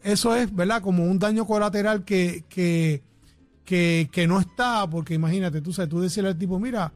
eso 0.04 0.36
es, 0.36 0.54
¿verdad? 0.54 0.82
Como 0.82 1.06
un 1.06 1.18
daño 1.18 1.48
colateral 1.48 2.04
que, 2.04 2.44
que, 2.50 3.02
que, 3.66 4.10
que 4.12 4.28
no 4.28 4.40
está, 4.40 4.88
porque 4.90 5.14
imagínate, 5.14 5.62
tú 5.62 5.74
sabes, 5.74 5.90
tú 5.90 6.00
decirle 6.02 6.30
al 6.30 6.38
tipo, 6.38 6.60
mira, 6.60 6.92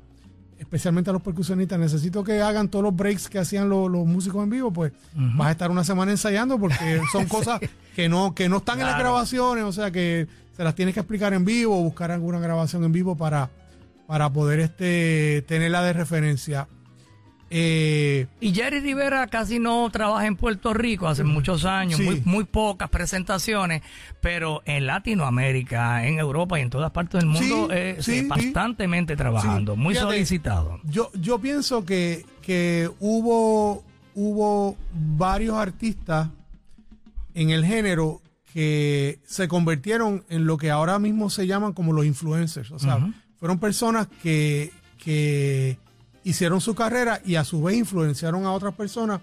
especialmente 0.60 1.10
a 1.10 1.14
los 1.14 1.22
percusionistas, 1.22 1.80
necesito 1.80 2.24
que 2.24 2.42
hagan 2.42 2.70
todos 2.70 2.84
los 2.84 2.96
breaks 2.96 3.30
que 3.30 3.40
hacían 3.40 3.70
los, 3.70 3.90
los 3.90 4.06
músicos 4.06 4.44
en 4.44 4.50
vivo, 4.50 4.72
pues 4.72 4.92
vas 5.14 5.48
a 5.48 5.52
estar 5.52 5.72
una 5.72 5.84
semana 5.84 6.12
ensayando 6.12 6.60
porque 6.60 7.02
son 7.12 7.26
cosas 7.26 7.60
que 7.96 8.10
no, 8.10 8.34
que 8.34 8.50
no 8.50 8.58
están 8.58 8.80
en 8.80 8.88
las 8.88 9.00
grabaciones, 9.00 9.64
o 9.64 9.72
sea 9.72 9.92
que 9.92 10.28
se 10.56 10.64
las 10.64 10.76
tienes 10.76 10.94
que 10.94 11.02
explicar 11.02 11.34
en 11.34 11.46
vivo 11.46 11.78
o 11.78 11.84
buscar 11.84 12.12
alguna 12.12 12.40
grabación 12.40 12.84
en 12.84 12.92
vivo 12.92 13.16
para, 13.16 13.50
para 14.08 14.30
poder 14.32 14.60
este, 14.60 15.44
tenerla 15.48 15.82
de 15.84 15.94
referencia. 15.94 16.68
Eh, 17.52 18.26
Y 18.42 18.54
Jerry 18.54 18.80
Rivera 18.80 19.28
casi 19.28 19.60
no 19.60 19.88
trabaja 19.92 20.26
en 20.26 20.36
Puerto 20.36 20.74
Rico 20.74 21.08
hace 21.08 21.24
muchos 21.24 21.64
años, 21.64 21.98
Sí. 22.00 22.04
muy, 22.04 22.22
muy 22.26 22.44
pocas 22.44 22.90
presentaciones, 22.90 23.84
pero 24.20 24.64
en 24.66 24.88
Latinoamérica, 24.88 26.08
en 26.08 26.18
Europa 26.20 26.58
y 26.60 26.64
en 26.64 26.70
todas 26.72 26.92
partes 26.92 27.22
del 27.22 27.30
mundo, 27.30 27.68
Sí, 27.70 27.74
eh, 27.76 27.98
sí, 28.00 28.28
constantemente 28.28 29.16
trabajando, 29.16 29.76
muy 29.76 29.94
fíjate. 29.94 30.14
solicitado. 30.16 30.80
Yo, 30.86 31.12
yo 31.14 31.40
pienso 31.40 31.86
que, 31.86 32.26
que 32.42 32.90
hubo, 33.00 33.84
hubo 34.16 34.76
varios 34.94 35.56
artistas 35.56 36.30
en 37.36 37.52
el 37.52 37.64
género 37.64 38.22
que 38.54 39.20
se 39.26 39.48
convirtieron 39.48 40.24
en 40.30 40.46
lo 40.48 40.58
que 40.58 40.72
ahora 40.72 40.98
mismo 40.98 41.30
se 41.30 41.46
llaman 41.46 41.74
como 41.74 41.94
los 41.94 42.06
influencers. 42.06 42.72
O 42.72 42.80
sea. 42.80 42.98
Fueron 43.46 43.60
personas 43.60 44.08
que, 44.24 44.74
que 44.98 45.78
hicieron 46.24 46.62
su 46.62 46.74
carrera 46.74 47.22
y 47.24 47.36
a 47.36 47.44
su 47.44 47.62
vez 47.62 47.78
influenciaron 47.78 48.44
a 48.44 48.52
otras 48.52 48.74
personas. 48.74 49.22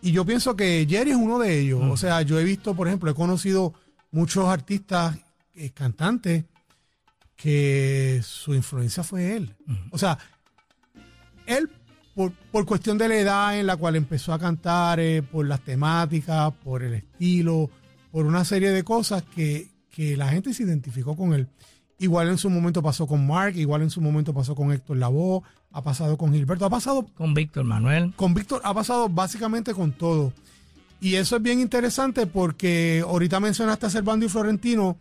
Y 0.00 0.12
yo 0.12 0.24
pienso 0.24 0.56
que 0.56 0.86
Jerry 0.88 1.10
es 1.10 1.18
uno 1.18 1.38
de 1.38 1.60
ellos. 1.60 1.82
O 1.82 1.98
sea, 1.98 2.22
yo 2.22 2.40
he 2.40 2.44
visto, 2.44 2.74
por 2.74 2.88
ejemplo, 2.88 3.10
he 3.10 3.14
conocido 3.14 3.74
muchos 4.12 4.46
artistas, 4.46 5.18
eh, 5.54 5.72
cantantes, 5.74 6.46
que 7.36 8.22
su 8.24 8.54
influencia 8.54 9.02
fue 9.02 9.36
él. 9.36 9.54
O 9.90 9.98
sea, 9.98 10.16
él, 11.44 11.68
por, 12.14 12.32
por 12.32 12.64
cuestión 12.64 12.96
de 12.96 13.08
la 13.08 13.16
edad 13.16 13.60
en 13.60 13.66
la 13.66 13.76
cual 13.76 13.94
empezó 13.96 14.32
a 14.32 14.38
cantar, 14.38 15.00
eh, 15.00 15.20
por 15.20 15.44
las 15.44 15.60
temáticas, 15.60 16.50
por 16.64 16.82
el 16.82 16.94
estilo, 16.94 17.68
por 18.10 18.24
una 18.24 18.42
serie 18.46 18.70
de 18.70 18.84
cosas 18.84 19.22
que, 19.22 19.68
que 19.90 20.16
la 20.16 20.28
gente 20.28 20.54
se 20.54 20.62
identificó 20.62 21.14
con 21.14 21.34
él. 21.34 21.46
Igual 22.00 22.28
en 22.30 22.38
su 22.38 22.48
momento 22.48 22.82
pasó 22.82 23.06
con 23.06 23.26
Mark, 23.26 23.54
igual 23.56 23.82
en 23.82 23.90
su 23.90 24.00
momento 24.00 24.32
pasó 24.32 24.54
con 24.54 24.72
Héctor 24.72 24.96
Lavoe, 24.96 25.42
ha 25.70 25.82
pasado 25.82 26.16
con 26.16 26.32
Gilberto, 26.32 26.64
ha 26.64 26.70
pasado 26.70 27.06
Con 27.14 27.34
Víctor 27.34 27.64
Manuel. 27.64 28.14
con 28.16 28.32
Víctor, 28.32 28.62
ha 28.64 28.72
pasado 28.72 29.10
básicamente 29.10 29.74
con 29.74 29.92
todo. 29.92 30.32
Y 31.02 31.16
eso 31.16 31.36
es 31.36 31.42
bien 31.42 31.60
interesante 31.60 32.26
porque 32.26 33.04
ahorita 33.06 33.38
mencionaste 33.38 33.84
a 33.84 33.90
Servando 33.90 34.24
y 34.24 34.30
Florentino 34.30 34.96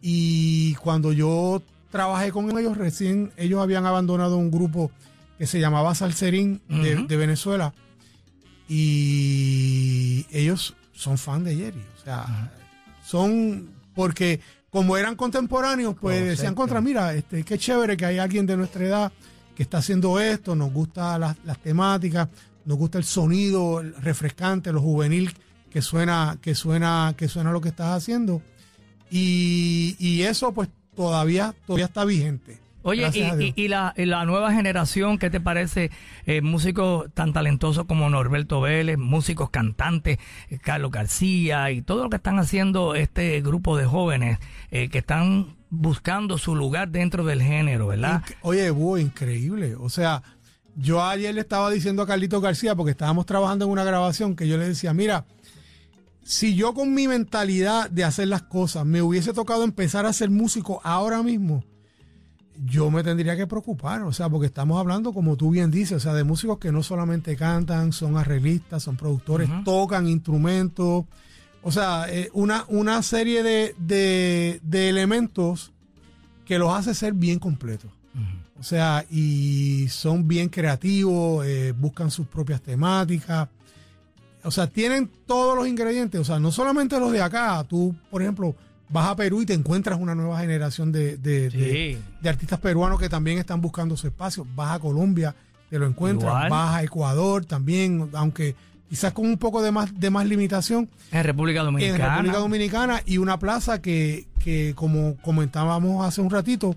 y 0.00 0.74
cuando 0.76 1.12
yo 1.12 1.60
trabajé 1.90 2.30
con 2.30 2.56
ellos 2.56 2.76
recién, 2.76 3.32
ellos 3.36 3.60
habían 3.60 3.84
abandonado 3.84 4.36
un 4.36 4.52
grupo 4.52 4.92
que 5.38 5.46
se 5.48 5.58
llamaba 5.58 5.96
Salserín 5.96 6.60
de, 6.68 7.16
Venezuela 7.16 7.74
y 8.68 10.24
ellos 10.30 10.76
son 10.92 11.18
fan 11.18 11.42
de 11.42 11.56
Jerry. 11.56 11.84
O 11.98 12.04
sea, 12.04 12.52
son 13.04 13.70
porque 13.96 14.40
como 14.70 14.96
eran 14.96 15.16
contemporáneos, 15.16 15.96
pues 16.00 16.24
decían 16.24 16.54
contra, 16.54 16.80
mira, 16.80 17.14
este, 17.14 17.42
qué 17.42 17.58
chévere 17.58 17.96
que 17.96 18.04
hay 18.06 18.18
alguien 18.18 18.46
de 18.46 18.56
nuestra 18.56 18.84
edad 18.84 19.12
que 19.54 19.62
está 19.62 19.78
haciendo 19.78 20.20
esto, 20.20 20.54
nos 20.54 20.72
gusta 20.72 21.18
las, 21.18 21.36
las 21.44 21.58
temáticas, 21.58 22.28
nos 22.64 22.76
gusta 22.76 22.98
el 22.98 23.04
sonido 23.04 23.80
el 23.80 23.94
refrescante, 23.94 24.72
lo 24.72 24.80
juvenil 24.80 25.32
que 25.70 25.82
suena, 25.82 26.38
que 26.40 26.54
suena, 26.54 27.14
que 27.16 27.28
suena 27.28 27.50
lo 27.50 27.60
que 27.60 27.70
estás 27.70 27.96
haciendo. 27.96 28.42
Y, 29.10 29.96
y 29.98 30.22
eso 30.22 30.52
pues 30.52 30.68
todavía, 30.94 31.54
todavía 31.66 31.86
está 31.86 32.04
vigente. 32.04 32.60
Oye, 32.82 33.02
y, 33.56 33.68
la, 33.68 33.92
y 33.96 34.04
la 34.06 34.24
nueva 34.24 34.52
generación, 34.52 35.18
¿qué 35.18 35.30
te 35.30 35.40
parece? 35.40 35.90
Eh, 36.26 36.40
músicos 36.42 37.06
tan 37.12 37.32
talentosos 37.32 37.84
como 37.86 38.08
Norberto 38.08 38.60
Vélez, 38.60 38.96
músicos 38.98 39.50
cantantes, 39.50 40.18
eh, 40.48 40.58
Carlos 40.62 40.90
García 40.92 41.70
y 41.72 41.82
todo 41.82 42.04
lo 42.04 42.10
que 42.10 42.16
están 42.16 42.38
haciendo 42.38 42.94
este 42.94 43.40
grupo 43.42 43.76
de 43.76 43.84
jóvenes 43.84 44.38
eh, 44.70 44.88
que 44.88 44.98
están 44.98 45.56
buscando 45.70 46.38
su 46.38 46.54
lugar 46.54 46.88
dentro 46.90 47.24
del 47.24 47.42
género, 47.42 47.88
¿verdad? 47.88 48.22
Inc- 48.24 48.36
Oye, 48.42 48.70
Búho, 48.70 48.96
increíble. 48.98 49.74
O 49.74 49.90
sea, 49.90 50.22
yo 50.76 51.04
ayer 51.04 51.34
le 51.34 51.40
estaba 51.40 51.70
diciendo 51.70 52.02
a 52.02 52.06
Carlito 52.06 52.40
García, 52.40 52.74
porque 52.76 52.92
estábamos 52.92 53.26
trabajando 53.26 53.64
en 53.64 53.72
una 53.72 53.84
grabación, 53.84 54.36
que 54.36 54.46
yo 54.48 54.56
le 54.56 54.68
decía, 54.68 54.94
mira, 54.94 55.26
si 56.22 56.54
yo 56.54 56.74
con 56.74 56.94
mi 56.94 57.08
mentalidad 57.08 57.90
de 57.90 58.04
hacer 58.04 58.28
las 58.28 58.42
cosas 58.42 58.84
me 58.86 59.02
hubiese 59.02 59.32
tocado 59.32 59.64
empezar 59.64 60.06
a 60.06 60.12
ser 60.12 60.30
músico 60.30 60.80
ahora 60.84 61.22
mismo, 61.22 61.64
yo 62.64 62.90
me 62.90 63.02
tendría 63.04 63.36
que 63.36 63.46
preocupar, 63.46 64.02
o 64.02 64.12
sea, 64.12 64.28
porque 64.28 64.46
estamos 64.46 64.78
hablando, 64.80 65.12
como 65.12 65.36
tú 65.36 65.50
bien 65.50 65.70
dices, 65.70 65.92
o 65.98 66.00
sea, 66.00 66.14
de 66.14 66.24
músicos 66.24 66.58
que 66.58 66.72
no 66.72 66.82
solamente 66.82 67.36
cantan, 67.36 67.92
son 67.92 68.16
arreglistas, 68.16 68.82
son 68.82 68.96
productores, 68.96 69.48
tocan 69.64 70.08
instrumentos, 70.08 71.04
o 71.62 71.70
sea, 71.72 72.06
eh, 72.08 72.30
una, 72.32 72.64
una 72.68 73.02
serie 73.02 73.42
de, 73.42 73.74
de- 73.78 74.60
de 74.62 74.88
elementos 74.88 75.72
que 76.44 76.58
los 76.58 76.72
hace 76.72 76.94
ser 76.94 77.12
bien 77.14 77.38
completos. 77.38 77.90
O 78.58 78.62
sea, 78.64 79.04
y 79.08 79.86
son 79.88 80.26
bien 80.26 80.48
creativos, 80.48 81.46
eh, 81.46 81.72
buscan 81.78 82.10
sus 82.10 82.26
propias 82.26 82.60
temáticas. 82.60 83.48
O 84.42 84.50
sea, 84.50 84.66
tienen 84.66 85.08
todos 85.26 85.54
los 85.56 85.68
ingredientes. 85.68 86.20
O 86.20 86.24
sea, 86.24 86.40
no 86.40 86.50
solamente 86.50 86.98
los 86.98 87.12
de 87.12 87.22
acá. 87.22 87.62
Tú, 87.68 87.94
por 88.10 88.20
ejemplo, 88.22 88.56
vas 88.90 89.08
a 89.08 89.16
Perú 89.16 89.42
y 89.42 89.46
te 89.46 89.54
encuentras 89.54 89.98
una 90.00 90.14
nueva 90.14 90.40
generación 90.40 90.92
de, 90.92 91.16
de- 91.18 91.50
de- 91.50 91.94
Sí. 91.94 92.02
de 92.20 92.28
artistas 92.28 92.58
peruanos 92.60 92.98
que 93.00 93.08
también 93.08 93.38
están 93.38 93.60
buscando 93.60 93.96
su 93.96 94.06
espacio. 94.06 94.46
Vas 94.54 94.72
a 94.76 94.78
Colombia, 94.78 95.34
te 95.70 95.78
lo 95.78 95.86
encuentras. 95.86 96.30
Igual. 96.30 96.50
Vas 96.50 96.74
a 96.76 96.82
Ecuador 96.82 97.44
también, 97.44 98.08
aunque 98.14 98.54
quizás 98.88 99.12
con 99.12 99.26
un 99.26 99.36
poco 99.36 99.60
de 99.62 99.70
más, 99.70 99.98
de 100.00 100.08
más 100.08 100.26
limitación 100.26 100.88
En 101.12 101.22
República 101.24 101.60
en 101.60 101.66
Dominicana. 101.66 102.08
República 102.14 102.38
Dominicana 102.38 103.02
y 103.04 103.18
una 103.18 103.38
plaza 103.38 103.82
que, 103.82 104.26
que, 104.42 104.72
como 104.74 105.16
comentábamos 105.18 106.06
hace 106.06 106.22
un 106.22 106.30
ratito, 106.30 106.74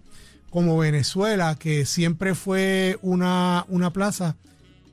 como 0.49 0.77
Venezuela, 0.77 1.55
que 1.55 1.85
siempre 1.85 2.35
fue 2.35 2.99
una, 3.01 3.65
una 3.69 3.93
plaza 3.93 4.35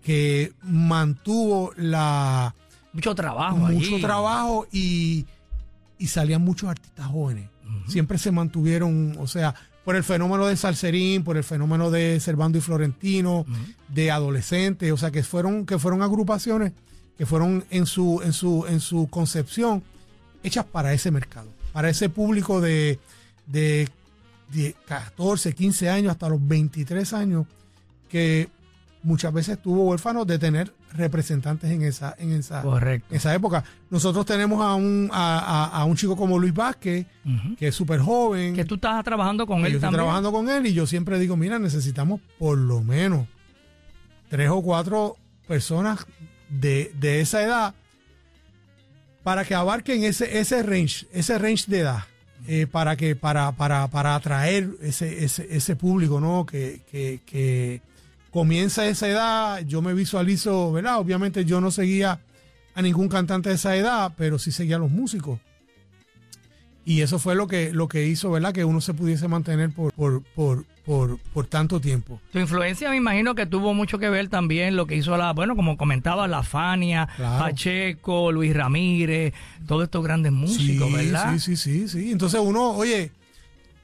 que 0.03 0.53
mantuvo 0.63 1.73
la 1.77 2.55
Mucho 2.93 3.15
trabajo 3.15 3.57
mucho 3.57 3.95
allí. 3.95 4.01
trabajo 4.01 4.67
y, 4.73 5.27
y 5.99 6.07
salían 6.07 6.43
muchos 6.43 6.69
artistas 6.69 7.07
jóvenes. 7.07 7.51
siempre 7.87 8.19
se 8.19 8.31
mantuvieron, 8.31 9.17
o 9.19 9.27
sea, 9.27 9.55
por 9.85 9.97
el 9.97 10.05
fenómeno 10.05 10.47
de 10.47 10.57
Salserín, 10.57 11.25
por 11.25 11.37
el 11.37 11.45
fenómeno 11.45 11.91
de 11.91 12.21
Servando 12.21 12.59
y 12.59 12.61
Florentino, 12.61 13.47
de 13.89 14.11
adolescentes, 14.11 14.93
o 14.93 14.97
sea, 14.97 15.11
que 15.11 15.23
fueron, 15.23 15.67
que 15.67 15.79
fueron 15.79 16.03
agrupaciones 16.03 16.73
que 17.19 17.27
fueron 17.27 17.65
en 17.71 17.85
su, 17.85 18.23
en 18.23 18.33
su, 18.33 18.65
en 18.69 18.79
su 18.79 19.09
concepción 19.09 19.83
hechas 20.45 20.65
para 20.65 20.93
ese 20.93 21.11
mercado, 21.11 21.49
para 21.73 21.91
ese 21.91 22.09
público 22.09 22.61
de, 22.61 23.01
de, 23.47 23.89
de 24.53 24.77
14, 24.87 25.53
15 25.53 25.91
años 25.91 26.13
hasta 26.13 26.29
los 26.29 26.47
23 26.47 27.13
años, 27.15 27.47
que 28.09 28.49
muchas 29.03 29.33
veces 29.33 29.57
estuvo 29.57 29.91
huérfano 29.91 30.25
de 30.25 30.39
tener 30.39 30.73
representantes 30.95 31.71
en 31.71 31.83
esa, 31.83 32.15
en 32.19 32.33
esa, 32.33 32.63
Correcto. 32.63 33.15
esa 33.15 33.35
época. 33.35 33.63
Nosotros 33.91 34.25
tenemos 34.27 34.65
a 34.65 34.75
un, 34.75 35.11
a, 35.13 35.39
a- 35.39 35.81
a 35.81 35.85
un 35.85 35.97
chico 35.97 36.17
como 36.17 36.39
Luis 36.39 36.55
Vázquez, 36.55 37.07
que 37.59 37.69
es 37.69 37.75
súper 37.75 38.01
joven. 38.01 38.55
Que 38.55 38.65
tú 38.65 38.77
estás 38.77 39.05
trabajando 39.05 39.47
con 39.47 39.59
él 39.59 39.65
yo 39.65 39.69
estoy 39.69 39.81
también. 39.81 39.99
trabajando 39.99 40.33
con 40.33 40.49
él 40.49 40.67
y 40.67 40.73
yo 40.75 40.87
siempre 40.87 41.19
digo, 41.19 41.37
mira, 41.37 41.59
necesitamos 41.59 42.21
por 42.39 42.57
lo 42.59 42.83
menos 42.83 43.27
tres 44.29 44.49
o 44.51 44.63
cuatro 44.63 45.17
personas 45.47 46.07
de, 46.49 46.93
de 46.99 47.21
esa 47.21 47.43
edad 47.43 47.75
para 49.23 49.45
que 49.45 49.55
abarquen 49.55 50.05
ese, 50.05 50.39
ese 50.39 50.63
range, 50.63 51.07
ese 51.13 51.39
range 51.39 51.65
de 51.67 51.81
edad, 51.81 52.05
eh, 52.47 52.67
para 52.71 52.97
que, 52.97 53.15
para, 53.17 53.53
para, 53.53 53.89
para 53.89 54.15
atraer 54.15 54.71
ese, 54.81 55.25
ese, 55.25 55.47
ese 55.51 55.77
público, 55.77 56.21
¿no? 56.21 56.47
Que, 56.47 56.81
que, 56.91 57.21
que 57.27 57.83
comienza 58.39 58.87
esa 58.87 59.09
edad, 59.09 59.61
yo 59.67 59.83
me 59.83 59.95
visualizo, 59.95 60.71
¿verdad? 60.71 60.99
Obviamente 60.99 61.45
yo 61.45 61.61
no 61.61 61.73
seguía 61.73 62.21
a 62.73 62.83
ningún 62.83 63.09
cantante 63.09 63.49
de 63.49 63.57
esa 63.57 63.75
edad, 63.75 64.13
pero 64.17 64.39
sí 64.39 64.53
seguía 64.53 64.77
a 64.77 64.79
los 64.79 64.93
músicos. 64.93 65.41
Y 66.85 67.01
eso 67.03 67.19
fue 67.19 67.35
lo 67.35 67.49
que, 67.49 67.73
lo 67.73 67.89
que 67.89 68.07
hizo, 68.07 68.31
¿verdad? 68.31 68.53
Que 68.53 68.65
uno 68.65 68.81
se 68.81 68.95
pudiese 68.95 69.27
mantener 69.27 69.73
por, 69.73 69.93
por, 69.93 70.23
por, 70.37 70.65
por, 70.87 71.19
por 71.35 71.47
tanto 71.47 71.81
tiempo. 71.81 72.21
Tu 72.31 72.39
influencia 72.39 72.89
me 72.91 72.97
imagino 72.97 73.35
que 73.35 73.45
tuvo 73.45 73.75
mucho 73.75 73.99
que 73.99 74.09
ver 74.09 74.29
también 74.29 74.77
lo 74.77 74.87
que 74.87 74.95
hizo 74.95 75.17
la, 75.17 75.33
bueno, 75.33 75.57
como 75.57 75.77
comentaba, 75.77 76.29
la 76.29 76.45
Fania, 76.45 77.09
Claro. 77.17 77.41
Pacheco, 77.45 78.31
Luis 78.31 78.55
Ramírez, 78.55 79.35
todos 79.67 79.83
estos 79.83 80.05
grandes 80.05 80.31
músicos, 80.31 80.89
sí, 80.89 80.95
¿verdad? 80.95 81.33
Sí, 81.33 81.41
sí, 81.41 81.57
sí, 81.57 81.89
sí. 81.89 82.13
Entonces 82.13 82.41
uno, 82.41 82.71
oye, 82.71 83.11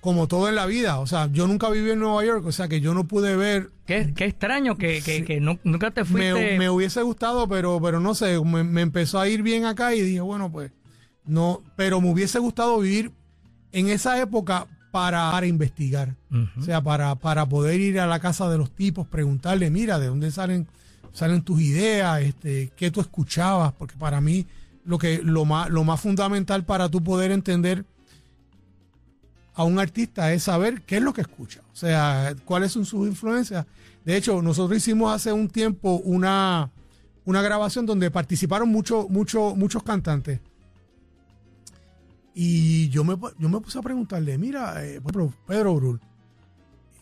como 0.05 0.29
todo 0.29 0.51
en 0.51 0.55
la 0.55 0.67
vida, 0.67 0.99
o 1.01 1.07
sea, 1.07 1.31
yo 1.33 1.47
nunca 1.47 1.71
viví 1.71 1.90
en 1.90 1.99
Nueva 1.99 2.23
York, 2.27 2.45
o 2.45 2.53
sea, 2.53 2.69
que 2.69 2.83
yo 2.83 2.93
no 2.93 3.05
pude 3.09 3.37
ver, 3.37 3.71
Qué, 3.87 4.12
qué 4.14 4.27
extraño 4.27 4.77
que, 4.77 5.01
que, 5.03 5.17
Sí. 5.21 5.23
que 5.25 5.40
nu- 5.40 5.59
nunca 5.64 5.93
te 5.93 6.05
fuiste. 6.05 6.35
me, 6.35 6.59
me 6.59 6.69
hubiese 6.69 7.01
gustado, 7.01 7.49
pero, 7.49 7.81
pero 7.83 8.01
no 8.01 8.14
sé, 8.14 8.38
me, 8.45 8.62
me 8.64 8.83
empezó 8.83 9.19
a 9.19 9.27
ir 9.31 9.43
bien 9.43 9.64
acá 9.64 9.95
y 9.95 10.03
dije, 10.03 10.21
bueno, 10.21 10.53
pues, 10.53 10.73
no, 11.25 11.62
pero 11.75 12.03
me 12.03 12.11
hubiese 12.11 12.38
gustado 12.38 12.79
vivir 12.81 13.12
en 13.73 13.88
esa 13.88 14.21
época 14.21 14.67
para, 14.93 15.31
para 15.31 15.47
investigar. 15.47 16.14
O 16.59 16.61
sea, 16.62 16.83
para, 16.83 17.14
para 17.14 17.47
poder 17.49 17.81
ir 17.81 17.99
a 17.99 18.07
la 18.07 18.21
casa 18.21 18.51
de 18.51 18.59
los 18.59 18.71
tipos, 18.73 19.07
preguntarle, 19.07 19.71
mira, 19.71 19.99
¿de 19.99 20.09
dónde 20.09 20.31
salen, 20.31 20.69
salen 21.14 21.40
tus 21.40 21.62
ideas? 21.62 22.21
Este, 22.21 22.71
¿Qué 22.77 22.90
tú 22.90 23.01
escuchabas? 23.01 23.73
Porque 23.73 23.97
para 23.97 24.21
mí 24.21 24.45
lo, 24.85 24.99
que, 24.99 25.23
lo, 25.25 25.47
más, 25.47 25.71
lo 25.71 25.83
más 25.83 25.99
fundamental 25.99 26.67
para 26.67 26.90
tú 26.90 27.03
poder 27.03 27.31
entender 27.33 27.87
a 29.55 29.64
un 29.64 29.79
artista 29.79 30.33
es 30.33 30.43
saber 30.45 30.83
qué 30.83 30.97
es 30.97 31.03
lo 31.03 31.12
que 31.12 31.21
escucha. 31.23 31.61
O 31.73 31.77
sea, 31.77 32.35
cuáles 32.45 32.73
son 32.73 32.85
sus 32.85 33.07
influencias. 33.09 33.64
De 34.05 34.17
hecho, 34.17 34.43
nosotros 34.43 34.77
hicimos 34.79 35.12
hace 35.14 35.33
un 35.33 35.49
tiempo 35.49 36.01
una, 36.05 36.71
una 37.25 37.40
grabación 37.43 37.87
donde 37.87 38.11
participaron 38.11 38.69
muchos 38.69 39.09
muchos 39.09 39.57
muchos 39.57 39.83
cantantes. 39.83 40.40
Y 42.35 42.88
yo 42.88 43.05
me, 43.05 43.17
yo 43.38 43.49
me 43.49 43.61
puse 43.61 43.79
a 43.79 43.83
preguntarle, 43.83 44.37
mira, 44.38 44.85
eh, 44.85 44.97
ejemplo, 44.97 45.33
Pedro 45.47 45.77
Brul, 45.77 46.01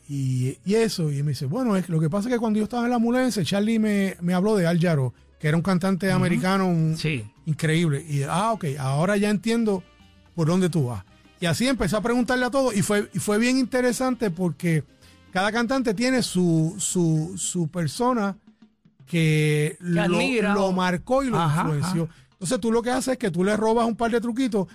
y, 0.09 0.59
y 0.67 0.75
eso, 0.75 1.11
y 1.11 1.23
me 1.23 1.31
dice, 1.31 1.47
bueno, 1.47 1.75
es, 1.77 1.89
lo 1.89 1.99
que 2.01 2.11
pasa 2.11 2.29
es 2.29 2.35
que 2.35 2.39
cuando 2.39 2.59
yo 2.59 2.65
estaba 2.65 2.85
en 2.85 2.91
la 2.91 2.99
Mulense, 2.99 3.43
Charlie 3.45 3.79
me, 3.79 4.17
me 4.21 4.35
habló 4.35 4.57
de 4.57 4.67
Al 4.67 4.79
Jarreau, 4.79 5.15
que 5.41 5.49
era 5.49 5.57
un 5.57 5.63
cantante 5.63 6.13
americano 6.13 6.67
un- 6.69 6.99
Sí. 6.99 7.25
increíble. 7.47 8.05
Y, 8.07 8.25
ah, 8.25 8.53
ok, 8.53 8.65
ahora 8.79 9.17
ya 9.17 9.31
entiendo 9.31 9.83
por 10.35 10.49
dónde 10.49 10.69
tú 10.69 10.87
vas. 10.89 11.03
Y 11.43 11.47
así 11.47 11.67
empecé 11.67 11.97
a 11.97 12.01
preguntarle 12.01 12.45
a 12.45 12.51
todos, 12.51 12.73
y 12.73 12.83
fue, 12.83 13.11
y 13.13 13.19
fue 13.19 13.37
bien 13.37 13.59
interesante 13.59 14.31
porque 14.31 14.85
cada 15.33 15.51
cantante 15.51 15.93
tiene 15.93 16.23
su, 16.23 16.77
su, 16.79 17.35
su 17.37 17.67
persona 17.67 18.37
que, 19.07 19.77
lo, 19.81 20.07
lo 20.55 20.71
marcó 20.71 21.25
y 21.25 21.31
lo 21.31 21.41
Ajá, 21.41 21.63
influenció. 21.63 22.09
Entonces 22.35 22.61
tú 22.61 22.71
lo 22.71 22.81
que 22.81 22.93
haces 22.93 23.15
es 23.15 23.19
que 23.19 23.33
tú 23.33 23.43
le 23.43 23.57
robas 23.57 23.89
un 23.89 23.97
par 23.97 24.13
de 24.13 24.21
truquitos 24.21 24.69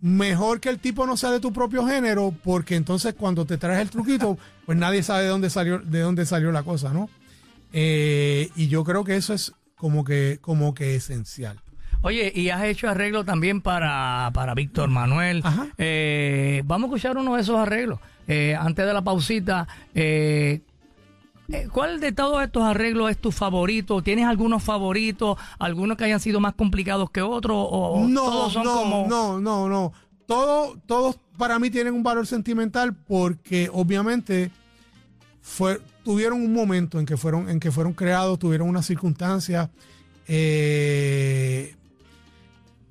mejor 0.00 0.60
que 0.60 0.68
el 0.68 0.80
tipo 0.80 1.06
no 1.06 1.16
sea 1.16 1.30
de 1.30 1.40
tu 1.40 1.50
propio 1.50 1.86
género, 1.86 2.34
porque 2.44 2.76
entonces 2.76 3.14
cuando 3.14 3.46
te 3.46 3.56
traes 3.56 3.80
el 3.80 3.88
truquito, 3.88 4.36
pues 4.66 4.76
nadie 4.76 5.02
sabe 5.02 5.22
de 5.22 5.28
dónde 5.30 5.48
salió, 5.48 5.78
de 5.78 6.00
dónde 6.00 6.26
salió 6.26 6.52
la 6.52 6.62
cosa, 6.62 6.92
¿no? 6.92 7.08
Eh, 7.72 8.50
y 8.54 8.68
yo 8.68 8.84
creo 8.84 9.02
que 9.02 9.16
eso 9.16 9.32
es 9.32 9.54
como 9.76 10.04
que, 10.04 10.40
como 10.42 10.74
que 10.74 10.94
esencial. 10.94 11.58
Oye, 12.02 12.32
y 12.34 12.48
has 12.50 12.64
hecho 12.64 12.88
arreglos 12.88 13.26
también 13.26 13.60
para, 13.60 14.30
para 14.32 14.54
Víctor 14.54 14.88
Manuel. 14.88 15.42
Ajá. 15.44 15.68
Eh, 15.76 16.62
vamos 16.64 16.84
a 16.84 16.88
escuchar 16.88 17.16
uno 17.18 17.34
de 17.34 17.42
esos 17.42 17.56
arreglos. 17.58 17.98
Eh, 18.26 18.56
antes 18.58 18.86
de 18.86 18.92
la 18.92 19.02
pausita, 19.02 19.66
eh, 19.94 20.62
eh, 21.52 21.68
¿cuál 21.72 22.00
de 22.00 22.12
todos 22.12 22.42
estos 22.42 22.62
arreglos 22.62 23.10
es 23.10 23.18
tu 23.18 23.32
favorito? 23.32 24.02
¿Tienes 24.02 24.26
algunos 24.26 24.62
favoritos? 24.62 25.36
¿Algunos 25.58 25.96
que 25.96 26.04
hayan 26.04 26.20
sido 26.20 26.40
más 26.40 26.54
complicados 26.54 27.10
que 27.10 27.22
otros? 27.22 27.56
¿O 27.58 28.06
no, 28.08 28.22
todos 28.22 28.52
son 28.52 28.64
no, 28.64 28.74
como.? 28.74 29.06
no, 29.08 29.40
no, 29.40 29.68
no. 29.68 29.92
Todo, 30.26 30.78
todos 30.86 31.16
para 31.36 31.58
mí 31.58 31.70
tienen 31.70 31.92
un 31.92 32.04
valor 32.04 32.26
sentimental 32.26 32.94
porque 32.94 33.68
obviamente 33.72 34.52
fue, 35.40 35.80
tuvieron 36.04 36.40
un 36.40 36.52
momento 36.52 37.00
en 37.00 37.06
que 37.06 37.16
fueron, 37.16 37.48
en 37.48 37.58
que 37.58 37.72
fueron 37.72 37.94
creados, 37.94 38.38
tuvieron 38.38 38.68
una 38.68 38.82
circunstancia, 38.82 39.70
eh, 40.28 41.74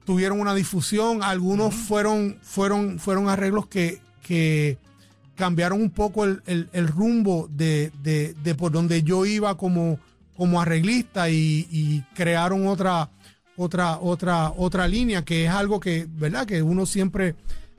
tuvieron 0.09 0.39
una 0.39 0.55
difusión, 0.55 1.21
algunos 1.21 1.75
fueron, 1.75 2.39
fueron, 2.41 2.97
fueron 2.97 3.29
arreglos 3.29 3.67
que, 3.67 4.01
que 4.23 4.79
cambiaron 5.35 5.79
un 5.79 5.91
poco 5.91 6.25
el, 6.25 6.41
el- 6.47 6.67
el 6.73 6.87
rumbo 6.87 7.47
de, 7.51 7.91
de- 8.01 8.33
de 8.33 8.55
por 8.55 8.71
donde 8.71 9.03
yo 9.03 9.27
iba 9.27 9.55
como, 9.55 9.99
como 10.35 10.59
arreglista 10.59 11.29
y, 11.29 11.67
y 11.69 12.01
crearon 12.15 12.65
otra, 12.65 13.11
otra, 13.55 13.99
otra, 13.99 14.51
otra 14.57 14.87
línea 14.87 15.23
que 15.23 15.45
es 15.45 15.51
algo 15.51 15.79
que, 15.79 16.07
¿verdad? 16.09 16.47
Que 16.47 16.63
uno 16.63 16.87
siempre, 16.87 17.35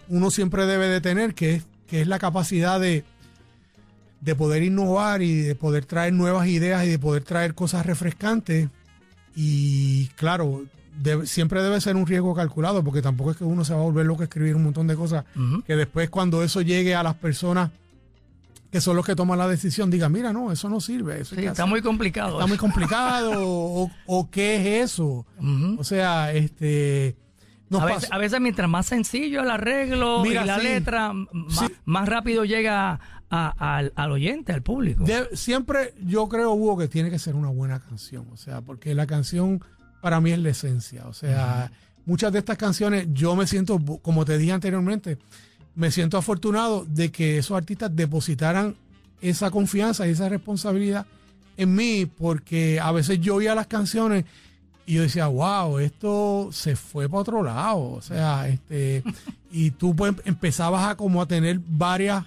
uno 0.08 0.30
siempre 0.30 0.66
debe 0.66 0.86
de 0.86 1.00
tener, 1.00 1.34
que 1.34 1.56
es, 1.56 1.64
que 1.88 2.00
es 2.02 2.06
la 2.06 2.20
capacidad 2.20 2.78
de, 2.78 3.02
de 4.20 4.34
poder 4.36 4.62
innovar 4.62 5.20
y 5.20 5.34
de 5.34 5.56
poder 5.56 5.84
traer 5.84 6.12
nuevas 6.12 6.46
ideas 6.46 6.84
y 6.84 6.90
de 6.90 6.98
poder 7.00 7.24
traer 7.24 7.56
cosas 7.56 7.84
refrescantes. 7.86 8.68
Y 9.34 10.06
claro, 10.14 10.62
siempre 11.24 11.62
debe 11.62 11.80
ser 11.80 11.96
un 11.96 12.06
riesgo 12.06 12.34
calculado, 12.34 12.82
porque 12.84 13.02
tampoco 13.02 13.30
es 13.30 13.36
que 13.36 13.44
uno 13.44 13.64
se 13.64 13.72
va 13.74 13.80
a 13.80 13.84
volver 13.84 14.06
loco 14.06 14.22
a 14.22 14.24
escribir 14.24 14.56
un 14.56 14.64
montón 14.64 14.86
de 14.86 14.96
cosas 14.96 15.24
que 15.66 15.76
después 15.76 16.10
cuando 16.10 16.42
eso 16.42 16.60
llegue 16.62 16.94
a 16.94 17.02
las 17.02 17.14
personas 17.14 17.70
que 18.70 18.80
son 18.80 18.94
los 18.94 19.04
que 19.04 19.16
toman 19.16 19.36
la 19.38 19.48
decisión, 19.48 19.90
digan, 19.90 20.12
mira, 20.12 20.32
no, 20.32 20.52
eso 20.52 20.68
no 20.68 20.80
sirve. 20.80 21.20
Eso 21.22 21.34
Sí, 21.34 21.40
está 21.40 21.52
hacer- 21.64 21.66
muy 21.66 21.82
complicado. 21.82 22.34
está 22.34 22.46
muy 22.46 22.56
complicado 22.56 23.32
o, 23.38 23.90
o 24.06 24.30
qué 24.30 24.56
es 24.82 24.90
eso. 24.92 25.26
O 25.76 25.82
sea, 25.82 26.32
este... 26.32 27.16
a, 27.72 27.84
veces, 27.84 28.12
a 28.12 28.18
veces 28.18 28.40
mientras 28.40 28.68
más 28.70 28.86
sencillo 28.86 29.42
el 29.42 29.50
arreglo 29.50 30.22
Mira, 30.22 30.44
y 30.44 30.46
la 30.46 30.58
sí. 30.58 30.62
letra, 30.64 31.12
Sí. 31.12 31.38
más, 31.62 31.70
más 31.84 32.08
rápido 32.08 32.44
llega 32.44 33.00
a- 33.28 33.76
al, 33.76 33.92
al 33.96 34.12
oyente, 34.12 34.52
al 34.52 34.62
público. 34.62 35.02
de- 35.02 35.34
siempre 35.36 35.94
yo 36.04 36.28
creo, 36.28 36.52
Hugo, 36.52 36.78
que 36.78 36.86
tiene 36.86 37.10
que 37.10 37.18
ser 37.18 37.34
una 37.34 37.48
buena 37.48 37.80
canción. 37.80 38.28
O 38.32 38.36
sea, 38.36 38.60
porque 38.60 38.94
la 38.94 39.08
canción 39.08 39.64
para 40.00 40.20
mí 40.20 40.30
es 40.30 40.38
la 40.38 40.50
esencia. 40.50 41.06
O 41.06 41.12
sea, 41.12 41.70
muchas 42.06 42.32
de 42.32 42.38
estas 42.38 42.56
canciones 42.56 43.06
yo 43.12 43.36
me 43.36 43.46
siento, 43.46 43.78
como 44.02 44.24
te 44.24 44.38
dije 44.38 44.52
anteriormente, 44.52 45.18
me 45.74 45.90
siento 45.90 46.18
afortunado 46.18 46.84
de 46.84 47.10
que 47.10 47.38
esos 47.38 47.56
artistas 47.56 47.94
depositaran 47.94 48.76
esa 49.20 49.50
confianza 49.50 50.06
y 50.06 50.10
esa 50.10 50.28
responsabilidad 50.28 51.06
en 51.56 51.74
mí, 51.74 52.06
porque 52.06 52.80
a 52.80 52.90
veces 52.92 53.20
yo 53.20 53.36
oía 53.36 53.54
las 53.54 53.66
canciones 53.66 54.24
y 54.86 54.94
yo 54.94 55.02
decía, 55.02 55.26
wow, 55.26 55.78
esto 55.78 56.48
se 56.52 56.74
fue 56.74 57.08
para 57.08 57.20
otro 57.20 57.42
lado. 57.42 57.92
O 57.92 58.02
sea, 58.02 58.48
este, 58.48 59.04
y 59.52 59.70
tú 59.72 59.94
pues 59.94 60.14
empezabas 60.24 60.88
a 60.88 60.96
como 60.96 61.20
a 61.20 61.26
tener 61.26 61.60
varias, 61.60 62.24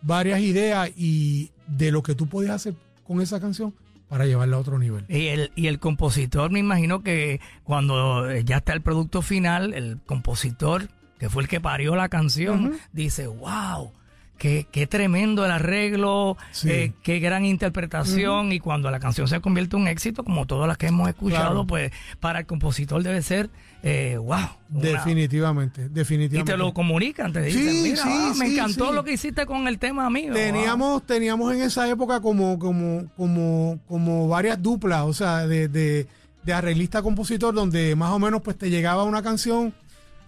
varias 0.00 0.40
ideas 0.40 0.90
y 0.96 1.50
de 1.66 1.92
lo 1.92 2.02
que 2.02 2.14
tú 2.14 2.26
podías 2.26 2.56
hacer 2.56 2.74
con 3.04 3.20
esa 3.20 3.40
canción 3.40 3.74
para 4.12 4.26
llevarla 4.26 4.58
a 4.58 4.60
otro 4.60 4.78
nivel. 4.78 5.06
Y 5.08 5.28
el, 5.28 5.52
y 5.56 5.68
el 5.68 5.78
compositor, 5.78 6.50
me 6.50 6.58
imagino 6.58 7.02
que 7.02 7.40
cuando 7.64 8.30
eh, 8.30 8.44
ya 8.44 8.58
está 8.58 8.74
el 8.74 8.82
producto 8.82 9.22
final, 9.22 9.72
el 9.72 10.00
compositor, 10.04 10.90
que 11.18 11.30
fue 11.30 11.44
el 11.44 11.48
que 11.48 11.62
parió 11.62 11.96
la 11.96 12.10
canción, 12.10 12.78
dice, 12.92 13.26
wow, 13.26 13.90
qué, 14.38 14.66
qué 14.72 14.86
tremendo 14.86 15.44
el 15.44 15.50
arreglo, 15.52 16.36
Sí. 16.50 16.68
eh, 16.70 16.92
qué 17.02 17.20
gran 17.20 17.44
interpretación 17.44 18.50
y 18.52 18.58
cuando 18.58 18.90
la 18.90 18.98
canción 18.98 19.28
se 19.28 19.40
convierte 19.40 19.76
en 19.76 19.82
un 19.82 19.88
éxito, 19.88 20.24
como 20.24 20.46
todas 20.46 20.66
las 20.66 20.78
que 20.78 20.86
hemos 20.88 21.08
escuchado, 21.08 21.50
Claro. 21.50 21.66
pues 21.66 21.92
para 22.20 22.40
el 22.40 22.46
compositor 22.46 23.02
debe 23.02 23.22
ser, 23.22 23.50
eh, 23.84 24.16
wow. 24.18 24.38
una- 24.70 24.80
Definitivamente, 24.80 25.82
y 25.84 25.88
definitivamente. 25.90 26.52
te 26.52 26.58
lo 26.58 26.72
comunican, 26.74 27.32
te 27.32 27.42
dicen, 27.42 27.70
Sí, 27.72 27.80
mira, 27.82 27.96
sí, 28.02 28.08
ah, 28.10 28.32
me 28.38 28.46
encantó 28.52 28.92
lo 28.92 29.04
que 29.04 29.12
hiciste 29.12 29.46
con 29.46 29.68
el 29.68 29.78
tema 29.78 30.08
mío. 30.10 30.32
Teníamos, 30.32 31.06
teníamos 31.06 31.54
en 31.54 31.62
esa 31.62 31.88
época 31.88 32.20
como, 32.20 32.58
como, 32.58 33.06
como, 33.16 33.78
como 33.86 34.28
varias 34.28 34.60
duplas, 34.60 35.02
o 35.02 35.12
sea, 35.12 35.46
de, 35.46 35.68
de, 35.68 36.06
de 36.44 36.52
arreglista-compositor, 36.52 37.54
donde 37.54 37.94
más 37.94 38.10
o 38.10 38.18
menos 38.18 38.40
pues 38.42 38.58
te 38.58 38.70
llegaba 38.70 39.04
una 39.04 39.22
canción 39.22 39.72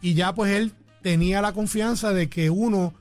y 0.01 0.15
ya 0.15 0.33
pues 0.35 0.53
él 0.53 0.73
tenía 1.03 1.43
la 1.43 1.53
confianza 1.53 2.13
de 2.13 2.29
que 2.29 2.51
uno 2.51 2.95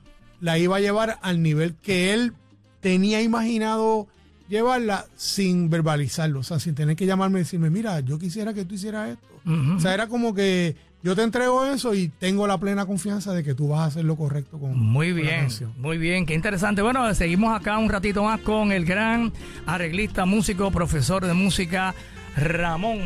la 0.44 0.58
iba 0.58 0.76
a 0.76 0.80
llevar 0.80 1.18
al 1.22 1.42
nivel 1.42 1.74
que 1.74 2.12
él 2.12 2.34
tenía 2.80 3.22
imaginado 3.22 4.08
llevarla 4.46 5.06
sin 5.16 5.70
verbalizarlo, 5.70 6.40
o 6.40 6.42
sea, 6.42 6.60
sin 6.60 6.74
tener 6.74 6.96
que 6.96 7.06
llamarme 7.06 7.38
y 7.38 7.44
decirme, 7.44 7.70
mira, 7.70 8.00
yo 8.00 8.18
quisiera 8.18 8.52
que 8.52 8.66
tú 8.66 8.74
hicieras 8.74 9.08
esto. 9.08 9.26
O 9.74 9.80
sea, 9.80 9.94
era 9.94 10.06
como 10.06 10.34
que 10.34 10.76
yo 11.02 11.16
te 11.16 11.22
entrego 11.22 11.64
eso 11.64 11.94
y 11.94 12.08
tengo 12.08 12.46
la 12.46 12.58
plena 12.58 12.84
confianza 12.84 13.32
de 13.32 13.42
que 13.42 13.54
tú 13.54 13.68
vas 13.68 13.80
a 13.80 13.84
hacer 13.86 14.04
lo 14.04 14.16
correcto 14.16 14.58
con 14.58 14.78
Muy 14.78 15.12
con 15.12 15.22
bien, 15.22 15.48
muy 15.78 15.96
bien, 15.96 16.26
qué 16.26 16.34
interesante. 16.34 16.82
Bueno, 16.82 17.14
seguimos 17.14 17.58
acá 17.58 17.78
un 17.78 17.88
ratito 17.88 18.22
más 18.22 18.40
con 18.40 18.70
el 18.70 18.84
gran 18.84 19.32
arreglista, 19.64 20.26
músico, 20.26 20.70
profesor 20.70 21.24
de 21.26 21.32
música, 21.32 21.94
Ramón. 22.36 22.98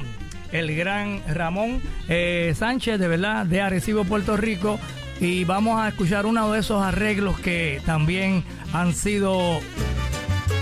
El 0.50 0.74
gran 0.74 1.22
Ramón 1.28 1.80
eh, 2.08 2.52
Sánchez, 2.56 2.98
de 2.98 3.06
verdad, 3.06 3.46
de 3.46 3.60
Arecibo, 3.60 4.02
Puerto 4.02 4.36
Rico. 4.36 4.80
Y 5.20 5.44
vamos 5.44 5.80
a 5.80 5.88
escuchar 5.88 6.26
uno 6.26 6.52
de 6.52 6.60
esos 6.60 6.82
arreglos 6.82 7.38
que 7.40 7.82
también 7.84 8.44
han 8.72 8.94
sido 8.94 9.60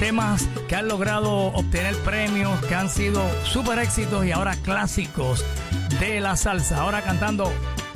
temas 0.00 0.48
que 0.68 0.76
han 0.76 0.88
logrado 0.88 1.30
obtener 1.48 1.94
premios, 1.98 2.59
que 2.66 2.74
han 2.74 2.88
sido 2.90 3.22
super 3.44 3.78
éxitos 3.78 4.24
y 4.24 4.32
ahora 4.32 4.57
clásicos 4.57 5.44
de 6.00 6.20
la 6.20 6.36
salsa. 6.36 6.80
Ahora 6.80 7.02
cantando 7.02 7.52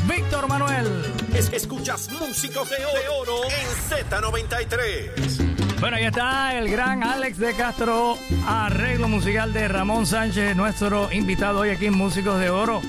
Víctor 0.06 0.48
Manuel. 0.48 0.86
Es- 1.34 1.52
escuchas 1.52 2.11
músicos 2.12 2.68
de 2.70 2.76
oro 3.20 3.40
en 3.44 4.08
Z93. 4.11 5.80
Bueno, 5.80 5.96
ahí 5.96 6.04
está 6.04 6.58
el 6.58 6.68
gran 6.70 7.02
Alex 7.02 7.38
de 7.38 7.54
Castro, 7.54 8.18
arreglo 8.46 9.08
musical 9.08 9.52
de 9.54 9.66
Ramón 9.68 10.06
Sánchez, 10.06 10.54
nuestro 10.56 11.11
invitado 11.11 11.61
hoy 11.61 11.70
aquí 11.70 11.86
en 11.86 11.94
Músicos 11.96 12.38
de 12.38 12.50
Oro. 12.50 12.82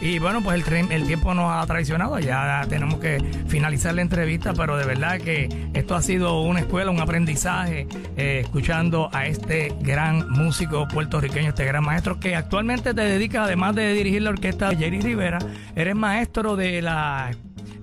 Y 0.00 0.18
bueno, 0.18 0.42
pues 0.42 0.62
el, 0.68 0.92
el 0.92 1.06
tiempo 1.06 1.32
nos 1.32 1.50
ha 1.50 1.66
traicionado, 1.66 2.18
ya 2.18 2.64
tenemos 2.68 3.00
que 3.00 3.18
finalizar 3.48 3.94
la 3.94 4.02
entrevista, 4.02 4.52
pero 4.52 4.76
de 4.76 4.84
verdad 4.84 5.18
que 5.18 5.68
esto 5.72 5.94
ha 5.94 6.02
sido 6.02 6.42
una 6.42 6.60
escuela, 6.60 6.90
un 6.90 7.00
aprendizaje, 7.00 7.88
eh, 8.16 8.40
escuchando 8.44 9.08
a 9.12 9.26
este 9.26 9.72
gran 9.80 10.28
músico 10.30 10.86
puertorriqueño, 10.86 11.48
este 11.48 11.64
gran 11.64 11.82
maestro, 11.82 12.20
que 12.20 12.36
actualmente 12.36 12.92
te 12.92 13.00
dedica, 13.00 13.44
además 13.44 13.74
de 13.74 13.92
dirigir 13.94 14.20
la 14.22 14.30
orquesta 14.30 14.68
de 14.68 14.76
Jerry 14.76 15.00
Rivera, 15.00 15.38
eres 15.74 15.94
maestro 15.96 16.56
de 16.56 16.82
la 16.82 17.30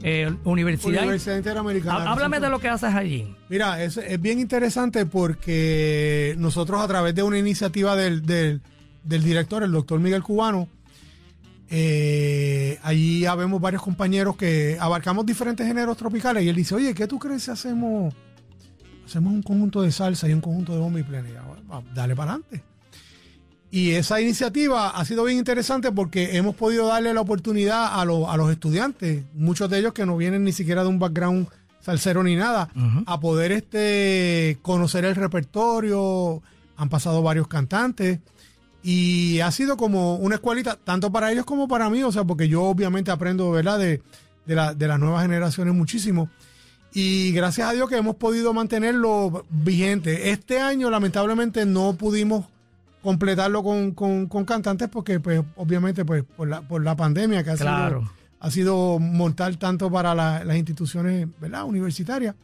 eh, 0.04 0.32
Universidad. 0.44 1.02
Universidad 1.02 1.38
Interamericana. 1.38 1.96
Há- 2.04 2.12
Háblame 2.12 2.40
de 2.40 2.50
lo 2.50 2.60
que 2.60 2.70
haces 2.70 2.94
allí. 2.94 3.36
Mira, 3.50 3.84
es, 3.84 3.98
es 3.98 4.22
bien 4.22 4.40
interesante 4.40 5.08
porque 5.08 6.36
nosotros 6.38 6.80
a 6.80 6.88
través 6.88 7.16
de 7.16 7.24
una 7.24 7.40
iniciativa 7.40 7.96
del, 7.96 8.24
del, 8.24 8.62
del 9.04 9.24
director, 9.24 9.64
el 9.64 9.72
doctor 9.72 10.00
Miguel 10.00 10.22
Cubano, 10.22 10.68
eh, 11.76 12.78
allí 12.84 13.26
habemos 13.26 13.60
varios 13.60 13.82
compañeros 13.82 14.36
que 14.38 14.78
abarcamos 14.80 15.26
diferentes 15.26 15.66
géneros 15.66 15.98
tropicales 15.98 16.44
y 16.44 16.50
él 16.50 16.56
dice, 16.56 16.76
oye, 16.76 16.94
¿qué 16.94 17.08
tú 17.08 17.18
crees 17.18 17.42
si 17.44 17.50
hacemos, 17.52 18.14
hacemos 19.08 19.34
un 19.34 19.42
conjunto 19.42 19.82
de 19.82 19.92
salsa 19.92 20.30
y 20.30 20.34
un 20.34 20.42
conjunto 20.42 20.72
de 20.74 20.78
bomba 20.80 21.00
y 21.00 21.04
plena? 21.04 21.28
Y 21.30 21.34
yo, 21.34 21.40
"Bueno, 21.48 21.64
va, 21.68 21.82
dale 21.96 22.16
para 22.16 22.34
adelante. 22.34 22.64
Y 23.72 23.92
esa 23.94 24.22
iniciativa 24.22 24.92
ha 24.92 25.04
sido 25.04 25.24
bien 25.24 25.40
interesante 25.40 25.92
porque 25.92 26.38
hemos 26.38 26.54
podido 26.56 26.86
darle 26.90 27.12
la 27.12 27.22
oportunidad 27.22 28.00
a, 28.00 28.06
los- 28.06 28.30
a 28.30 28.38
los 28.38 28.52
estudiantes, 28.52 29.24
muchos 29.34 29.68
de 29.68 29.80
ellos 29.80 29.94
que 29.94 30.06
no 30.06 30.16
vienen 30.16 30.44
ni 30.44 30.52
siquiera 30.52 30.84
de 30.84 30.90
un 30.90 31.00
background 31.00 31.48
salsero 31.82 32.22
ni 32.24 32.36
nada, 32.36 32.70
a 33.08 33.20
poder 33.20 33.52
este, 33.52 34.60
conocer 34.62 35.06
el 35.06 35.16
repertorio. 35.16 36.44
Han 36.78 36.90
pasado 36.90 37.24
varios 37.24 37.48
cantantes 37.48 38.20
y 38.84 39.40
ha 39.40 39.50
sido 39.52 39.78
como 39.78 40.16
una 40.18 40.36
escuelita, 40.36 40.78
tanto 40.84 41.12
para 41.12 41.32
ellos 41.32 41.46
como 41.46 41.68
para 41.68 41.90
mí, 41.90 42.04
o 42.04 42.12
sea, 42.12 42.24
porque 42.26 42.48
yo 42.50 42.64
obviamente 42.64 43.12
aprendo 43.12 43.50
¿verdad? 43.52 43.80
De, 43.80 44.02
de, 44.46 44.56
la- 44.56 44.74
de 44.74 44.88
las 44.88 45.00
nuevas 45.00 45.22
generaciones 45.22 45.74
muchísimo. 45.74 46.30
Y 46.94 47.32
gracias 47.32 47.70
a 47.70 47.74
Dios 47.74 47.90
que 47.90 47.98
hemos 47.98 48.18
podido 48.18 48.54
mantenerlo 48.54 49.46
vigente. 49.50 50.30
Este 50.32 50.60
año, 50.60 50.90
lamentablemente, 50.92 51.66
no 51.66 51.94
pudimos 51.96 52.46
completarlo 53.02 53.64
con, 53.64 53.92
con- 53.92 54.28
con 54.28 54.46
cantantes 54.46 54.90
porque, 54.90 55.20
pues, 55.20 55.42
obviamente, 55.56 56.06
pues, 56.06 56.24
por 56.24 56.48
la, 56.48 56.62
por 56.62 56.84
la 56.84 56.96
pandemia 56.96 57.44
que 57.44 57.50
ha, 57.52 57.56
Claro. 57.56 58.02
sido, 58.02 58.12
ha 58.42 58.52
sido 58.52 59.00
mortal 59.00 59.58
tanto 59.58 59.90
para 59.90 60.14
la- 60.14 60.44
las 60.44 60.56
instituciones 60.58 61.28
¿verdad? 61.42 61.64
universitarias. 61.64 62.36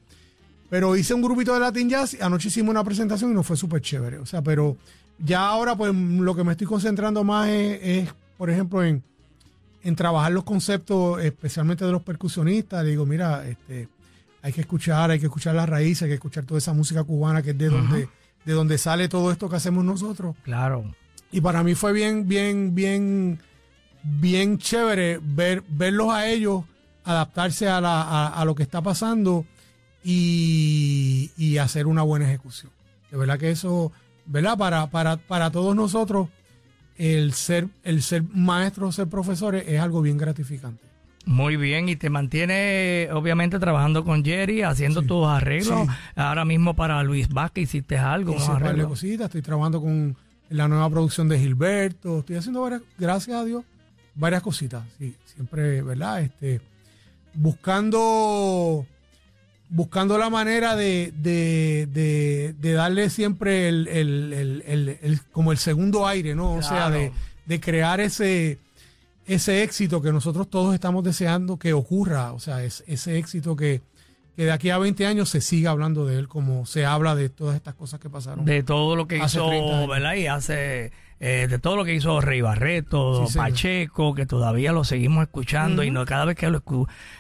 Pero 0.69 0.95
hice 0.95 1.13
un 1.13 1.21
grupito 1.21 1.53
de 1.53 1.59
Latin 1.59 1.89
Jazz, 1.89 2.17
anoche 2.21 2.47
hicimos 2.47 2.71
una 2.71 2.83
presentación 2.83 3.31
y 3.31 3.33
nos 3.33 3.45
fue 3.45 3.57
súper 3.57 3.81
chévere. 3.81 4.17
O 4.19 4.25
sea, 4.25 4.41
pero 4.41 4.77
ya 5.23 5.47
ahora, 5.47 5.75
pues, 5.75 5.93
lo 5.93 6.35
que 6.35 6.43
me 6.43 6.51
estoy 6.51 6.67
concentrando 6.67 7.23
más 7.23 7.49
es, 7.49 7.79
es, 7.81 8.13
por 8.37 8.49
ejemplo, 8.49 8.83
en, 8.83 9.03
en 9.83 9.95
trabajar 9.95 10.31
los 10.31 10.43
conceptos, 10.43 11.21
especialmente 11.23 11.85
de 11.85 11.91
los 11.91 12.01
percusionistas. 12.01 12.83
Le 12.83 12.91
digo, 12.91 13.05
mira, 13.05 13.47
este, 13.47 13.87
hay 14.41 14.53
que 14.53 14.61
escuchar, 14.61 15.11
hay 15.11 15.19
que 15.19 15.25
escuchar 15.25 15.55
las 15.55 15.67
raíces, 15.67 16.03
hay 16.03 16.09
que 16.09 16.15
escuchar 16.15 16.45
toda 16.45 16.57
esa 16.57 16.73
música 16.73 17.03
cubana 17.03 17.41
que 17.41 17.51
es 17.51 17.57
de 17.57 17.69
donde, 17.69 18.09
de 18.45 18.53
donde 18.53 18.77
sale 18.77 19.09
todo 19.09 19.31
esto 19.31 19.49
que 19.49 19.57
hacemos 19.57 19.83
nosotros. 19.83 20.35
Claro. 20.43 20.93
Y 21.31 21.41
para 21.41 21.63
mí 21.63 21.75
fue 21.75 21.93
bien, 21.93 22.27
bien, 22.27 22.73
bien, 22.73 23.39
bien 24.03 24.57
chévere 24.57 25.19
ver, 25.21 25.63
verlos 25.69 26.11
a 26.11 26.27
ellos 26.27 26.63
adaptarse 27.03 27.67
a, 27.67 27.81
la, 27.81 28.01
a, 28.01 28.27
a 28.27 28.45
lo 28.45 28.55
que 28.55 28.63
está 28.63 28.81
pasando 28.81 29.45
y, 30.03 31.31
y 31.37 31.57
hacer 31.57 31.87
una 31.87 32.03
buena 32.03 32.27
ejecución. 32.27 32.71
De 33.11 33.17
verdad 33.17 33.39
que 33.39 33.51
eso, 33.51 33.91
¿verdad? 34.29 34.57
Para, 34.57 34.89
para, 34.89 35.17
para 35.17 35.51
todos 35.51 35.75
nosotros, 35.75 36.29
el 36.97 37.33
ser, 37.33 37.67
el 37.83 38.01
ser 38.01 38.23
maestros, 38.23 38.95
ser 38.95 39.07
profesores, 39.07 39.65
es 39.67 39.79
algo 39.79 40.01
bien 40.01 40.17
gratificante. 40.17 40.83
Muy 41.25 41.57
bien, 41.57 41.89
y 41.89 41.95
te 41.95 42.09
mantiene 42.09 43.09
obviamente 43.11 43.59
trabajando 43.59 44.03
con 44.03 44.23
Jerry, 44.23 44.61
haciendo 44.63 45.01
tus 45.01 45.27
arreglos. 45.27 45.85
Sí. 45.85 45.93
Ahora 46.15 46.45
mismo 46.45 46.75
para 46.75 47.03
Luis 47.03 47.27
Vázquez 47.29 47.63
hiciste 47.65 47.97
algo, 47.97 48.35
Hice 48.35 48.51
arreglos. 48.51 48.87
cositas, 48.87 49.25
estoy 49.25 49.41
trabajando 49.41 49.81
con 49.81 50.15
la 50.49 50.67
nueva 50.67 50.89
producción 50.89 51.27
de 51.27 51.37
Gilberto, 51.39 52.19
estoy 52.19 52.37
haciendo 52.37 52.61
varias, 52.61 52.81
gracias 52.97 53.37
a 53.37 53.45
Dios, 53.45 53.63
varias 54.15 54.41
cositas, 54.41 54.83
sí, 54.97 55.15
siempre, 55.25 55.81
¿verdad? 55.83 56.21
Este, 56.21 56.61
buscando, 57.33 58.85
buscando 59.69 60.17
la 60.17 60.29
manera 60.29 60.75
de, 60.75 61.13
de, 61.15 61.87
de, 61.91 62.53
de 62.59 62.73
darle 62.73 63.09
siempre 63.09 63.69
el, 63.69 63.87
el- 63.87 64.33
el- 64.65 64.97
el- 65.01 65.21
como 65.31 65.51
el 65.51 65.57
segundo 65.59 66.07
aire, 66.07 66.33
¿no? 66.35 66.53
O 66.53 66.61
sea, 66.61 66.87
Claro. 66.87 66.95
de, 66.95 67.11
de 67.45 67.59
crear 67.59 67.99
ese, 67.99 68.57
ese 69.27 69.61
éxito 69.63 70.01
que 70.01 70.11
nosotros 70.11 70.49
todos 70.49 70.73
estamos 70.73 71.03
deseando 71.03 71.57
que 71.57 71.73
ocurra, 71.73 72.33
o 72.33 72.39
sea, 72.39 72.63
es, 72.63 72.83
ese 72.87 73.17
éxito 73.19 73.55
que, 73.55 73.81
que 74.35 74.45
de 74.45 74.51
aquí 74.51 74.69
a 74.71 74.77
20 74.79 75.05
años 75.05 75.29
se 75.29 75.39
siga 75.41 75.69
hablando 75.71 76.05
de 76.05 76.17
él 76.17 76.27
como 76.27 76.65
se 76.65 76.85
habla 76.85 77.13
de 77.15 77.29
todas 77.29 77.55
estas 77.55 77.75
cosas 77.75 77.99
que 77.99 78.09
pasaron. 78.09 78.45
De 78.45 78.63
todo 78.63 78.95
lo 78.95 79.07
que 79.07 79.17
hizo, 79.17 79.47
30 79.49 79.75
años. 79.77 79.89
¿verdad? 79.89 80.13
Y 80.15 80.27
hace, 80.27 80.91
eh, 81.19 81.47
de 81.49 81.59
todo 81.59 81.75
lo 81.75 81.83
que 81.85 81.93
hizo 81.93 82.21
Rey 82.21 82.41
Barreto, 82.41 83.25
Sí, 83.27 83.33
señor. 83.33 83.49
Pacheco, 83.49 84.15
que 84.15 84.25
todavía 84.25 84.71
lo 84.71 84.83
seguimos 84.83 85.23
escuchando 85.23 85.83
y 85.83 85.91
no, 85.91 86.05
cada 86.05 86.25
vez 86.25 86.35
que 86.37 86.49
lo, 86.49 86.63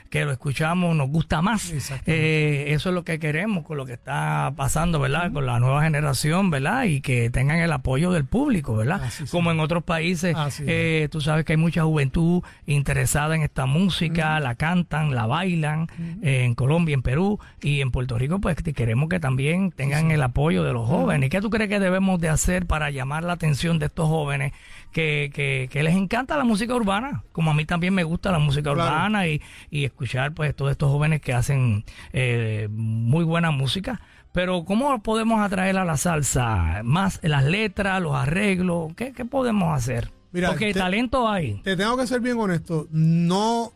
que 0.09 0.25
lo 0.25 0.31
escuchamos 0.31 0.95
nos 0.95 1.09
gusta 1.09 1.41
más. 1.41 1.71
Eh, 2.05 2.65
eso 2.69 2.89
es 2.89 2.95
lo 2.95 3.03
que 3.03 3.19
queremos 3.19 3.63
con 3.63 3.77
lo 3.77 3.85
que 3.85 3.93
está 3.93 4.53
pasando, 4.55 4.99
¿verdad? 4.99 5.31
Con 5.31 5.45
la 5.45 5.59
nueva 5.59 5.83
generación, 5.83 6.49
¿verdad? 6.49 6.85
Y 6.85 7.01
que 7.01 7.29
tengan 7.29 7.59
el 7.59 7.71
apoyo 7.71 8.11
del 8.11 8.25
público, 8.25 8.75
¿verdad? 8.75 9.03
Así. 9.03 9.25
Como 9.25 9.51
en 9.51 9.59
otros 9.59 9.83
países, 9.83 10.35
eh, 10.65 11.07
tú 11.11 11.21
sabes 11.21 11.45
que 11.45 11.53
hay 11.53 11.57
mucha 11.57 11.83
juventud 11.83 12.43
interesada 12.65 13.35
en 13.35 13.43
esta 13.43 13.65
música, 13.67 14.39
la 14.39 14.55
cantan, 14.55 15.13
la 15.13 15.27
bailan, 15.27 15.87
eh, 16.23 16.43
en 16.43 16.55
Colombia, 16.55 16.95
en 16.95 17.03
Perú 17.03 17.39
y 17.61 17.81
en 17.81 17.91
Puerto 17.91 18.17
Rico, 18.17 18.39
pues 18.39 18.55
que 18.55 18.73
queremos 18.73 19.09
que 19.09 19.19
también 19.19 19.71
tengan 19.71 20.09
el 20.11 20.23
apoyo 20.23 20.63
de 20.63 20.73
los 20.73 20.87
jóvenes. 20.87 21.27
¿Y 21.27 21.29
qué 21.29 21.41
tú 21.41 21.49
crees 21.49 21.69
que 21.69 21.79
debemos 21.79 22.19
de 22.19 22.29
hacer 22.29 22.65
para 22.65 22.89
llamar 22.89 23.23
la 23.23 23.33
atención 23.33 23.77
de 23.77 23.87
estos 23.87 24.07
jóvenes 24.07 24.53
que, 24.91 25.29
que, 25.33 25.69
que 25.71 25.83
les 25.83 25.95
encanta 25.95 26.37
la 26.37 26.43
música 26.43 26.73
urbana? 26.75 27.23
Como 27.31 27.51
a 27.51 27.53
mí 27.53 27.65
también 27.65 27.93
me 27.93 28.03
gusta 28.03 28.31
la 28.31 28.39
música 28.39 28.73
Claro. 28.73 28.89
urbana 28.91 29.27
y, 29.27 29.41
y 29.69 29.85
escuchar 29.85 30.33
pues 30.33 30.55
todos 30.55 30.71
estos 30.71 30.89
jóvenes 30.91 31.21
que 31.21 31.33
hacen 31.33 31.83
eh, 32.13 32.67
muy 32.71 33.23
buena 33.23 33.51
música. 33.51 34.01
Pero 34.31 34.63
¿cómo 34.63 35.01
podemos 35.01 35.41
atraer 35.41 35.77
a 35.77 35.85
la 35.85 35.97
salsa? 35.97 36.81
Más 36.83 37.19
las 37.23 37.43
letras, 37.43 38.01
los 38.01 38.13
arreglos, 38.15 38.93
¿qué, 38.95 39.11
qué 39.13 39.25
podemos 39.25 39.75
hacer? 39.75 40.11
Mira, 40.31 40.49
Porque 40.49 40.73
te- 40.73 40.79
talento 40.79 41.27
hay. 41.27 41.55
Te 41.63 41.75
tengo 41.75 41.97
que 41.97 42.05
ser 42.05 42.21
bien 42.21 42.37
honesto, 42.37 42.87
no, 42.91 43.73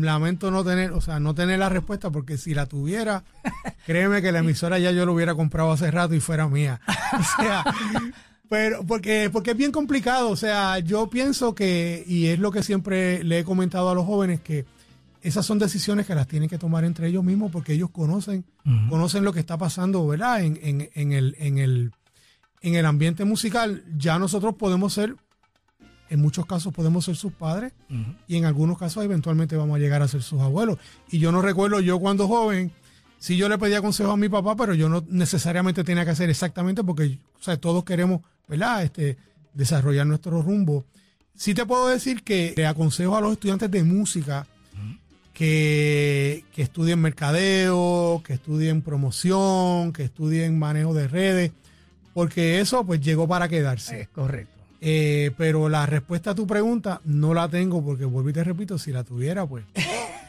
lamento 0.00 0.50
no 0.50 0.64
tener, 0.64 0.92
o 0.92 1.02
sea, 1.02 1.20
no 1.20 1.34
tener 1.34 1.58
la 1.58 1.68
respuesta 1.68 2.10
porque 2.10 2.38
si 2.38 2.54
la 2.54 2.64
tuviera, 2.64 3.24
créeme 3.86 4.22
que 4.22 4.32
la 4.32 4.38
emisora 4.38 4.78
ya 4.78 4.90
yo 4.92 5.04
lo 5.04 5.12
hubiera 5.12 5.34
comprado 5.34 5.72
hace 5.72 5.90
rato 5.90 6.14
y 6.14 6.20
fuera 6.20 6.48
mía. 6.48 6.80
O 7.14 7.42
sea, 7.42 7.62
pero 8.48 8.84
porque 8.84 9.30
porque 9.32 9.52
es 9.52 9.56
bien 9.56 9.72
complicado, 9.72 10.30
o 10.30 10.36
sea, 10.36 10.78
yo 10.78 11.08
pienso 11.08 11.54
que 11.54 12.04
y 12.06 12.26
es 12.26 12.38
lo 12.38 12.50
que 12.50 12.62
siempre 12.62 13.24
le 13.24 13.40
he 13.40 13.44
comentado 13.44 13.88
a 13.88 13.94
los 13.94 14.06
jóvenes 14.06 14.40
que 14.40 14.66
esas 15.22 15.46
son 15.46 15.58
decisiones 15.58 16.06
que 16.06 16.14
las 16.14 16.28
tienen 16.28 16.50
que 16.50 16.58
tomar 16.58 16.84
entre 16.84 17.08
ellos 17.08 17.24
mismos 17.24 17.50
porque 17.50 17.72
ellos 17.72 17.90
conocen 17.90 18.44
conocen 18.90 19.24
lo 19.24 19.32
que 19.32 19.40
está 19.40 19.56
pasando, 19.56 20.06
¿verdad? 20.06 20.42
En, 20.42 20.58
en, 20.62 20.90
en 20.94 21.12
el 21.12 21.36
en 21.38 21.58
el 21.58 21.92
en 22.60 22.74
el 22.74 22.86
ambiente 22.86 23.24
musical 23.24 23.84
ya 23.96 24.18
nosotros 24.18 24.54
podemos 24.56 24.92
ser 24.92 25.16
en 26.10 26.20
muchos 26.20 26.44
casos 26.44 26.72
podemos 26.72 27.06
ser 27.06 27.16
sus 27.16 27.32
padres 27.32 27.72
y 28.28 28.36
en 28.36 28.44
algunos 28.44 28.78
casos 28.78 29.02
eventualmente 29.04 29.56
vamos 29.56 29.76
a 29.76 29.78
llegar 29.78 30.02
a 30.02 30.08
ser 30.08 30.22
sus 30.22 30.40
abuelos. 30.40 30.78
Y 31.10 31.18
yo 31.18 31.32
no 31.32 31.40
recuerdo 31.40 31.80
yo 31.80 31.98
cuando 31.98 32.28
joven, 32.28 32.72
si 33.18 33.38
yo 33.38 33.48
le 33.48 33.56
pedía 33.56 33.80
consejo 33.80 34.12
a 34.12 34.16
mi 34.18 34.28
papá, 34.28 34.54
pero 34.54 34.74
yo 34.74 34.90
no 34.90 35.02
necesariamente 35.08 35.82
tenía 35.82 36.04
que 36.04 36.10
hacer 36.10 36.28
exactamente 36.28 36.84
porque 36.84 37.18
o 37.40 37.42
sea, 37.42 37.56
todos 37.58 37.84
queremos, 37.84 38.20
¿verdad? 38.48 38.82
Este, 38.82 39.16
desarrollar 39.52 40.06
nuestro 40.06 40.42
rumbo. 40.42 40.84
Sí 41.34 41.54
te 41.54 41.66
puedo 41.66 41.88
decir 41.88 42.22
que 42.22 42.54
le 42.56 42.66
aconsejo 42.66 43.16
a 43.16 43.20
los 43.20 43.32
estudiantes 43.32 43.70
de 43.70 43.82
música 43.82 44.46
que, 45.32 46.44
que 46.52 46.62
estudien 46.62 47.00
mercadeo, 47.00 48.22
que 48.24 48.34
estudien 48.34 48.82
promoción, 48.82 49.92
que 49.92 50.04
estudien 50.04 50.58
manejo 50.58 50.94
de 50.94 51.08
redes, 51.08 51.52
porque 52.12 52.60
eso 52.60 52.84
pues 52.84 53.00
llegó 53.00 53.26
para 53.26 53.48
quedarse. 53.48 54.02
Es 54.02 54.08
correcto. 54.08 54.54
Eh, 54.86 55.30
pero 55.38 55.70
la 55.70 55.86
respuesta 55.86 56.32
a 56.32 56.34
tu 56.34 56.46
pregunta 56.46 57.00
no 57.04 57.32
la 57.32 57.48
tengo 57.48 57.82
porque 57.82 58.04
vuelvo 58.04 58.28
y 58.28 58.32
te 58.34 58.44
repito, 58.44 58.78
si 58.78 58.92
la 58.92 59.02
tuviera, 59.02 59.46
pues 59.46 59.64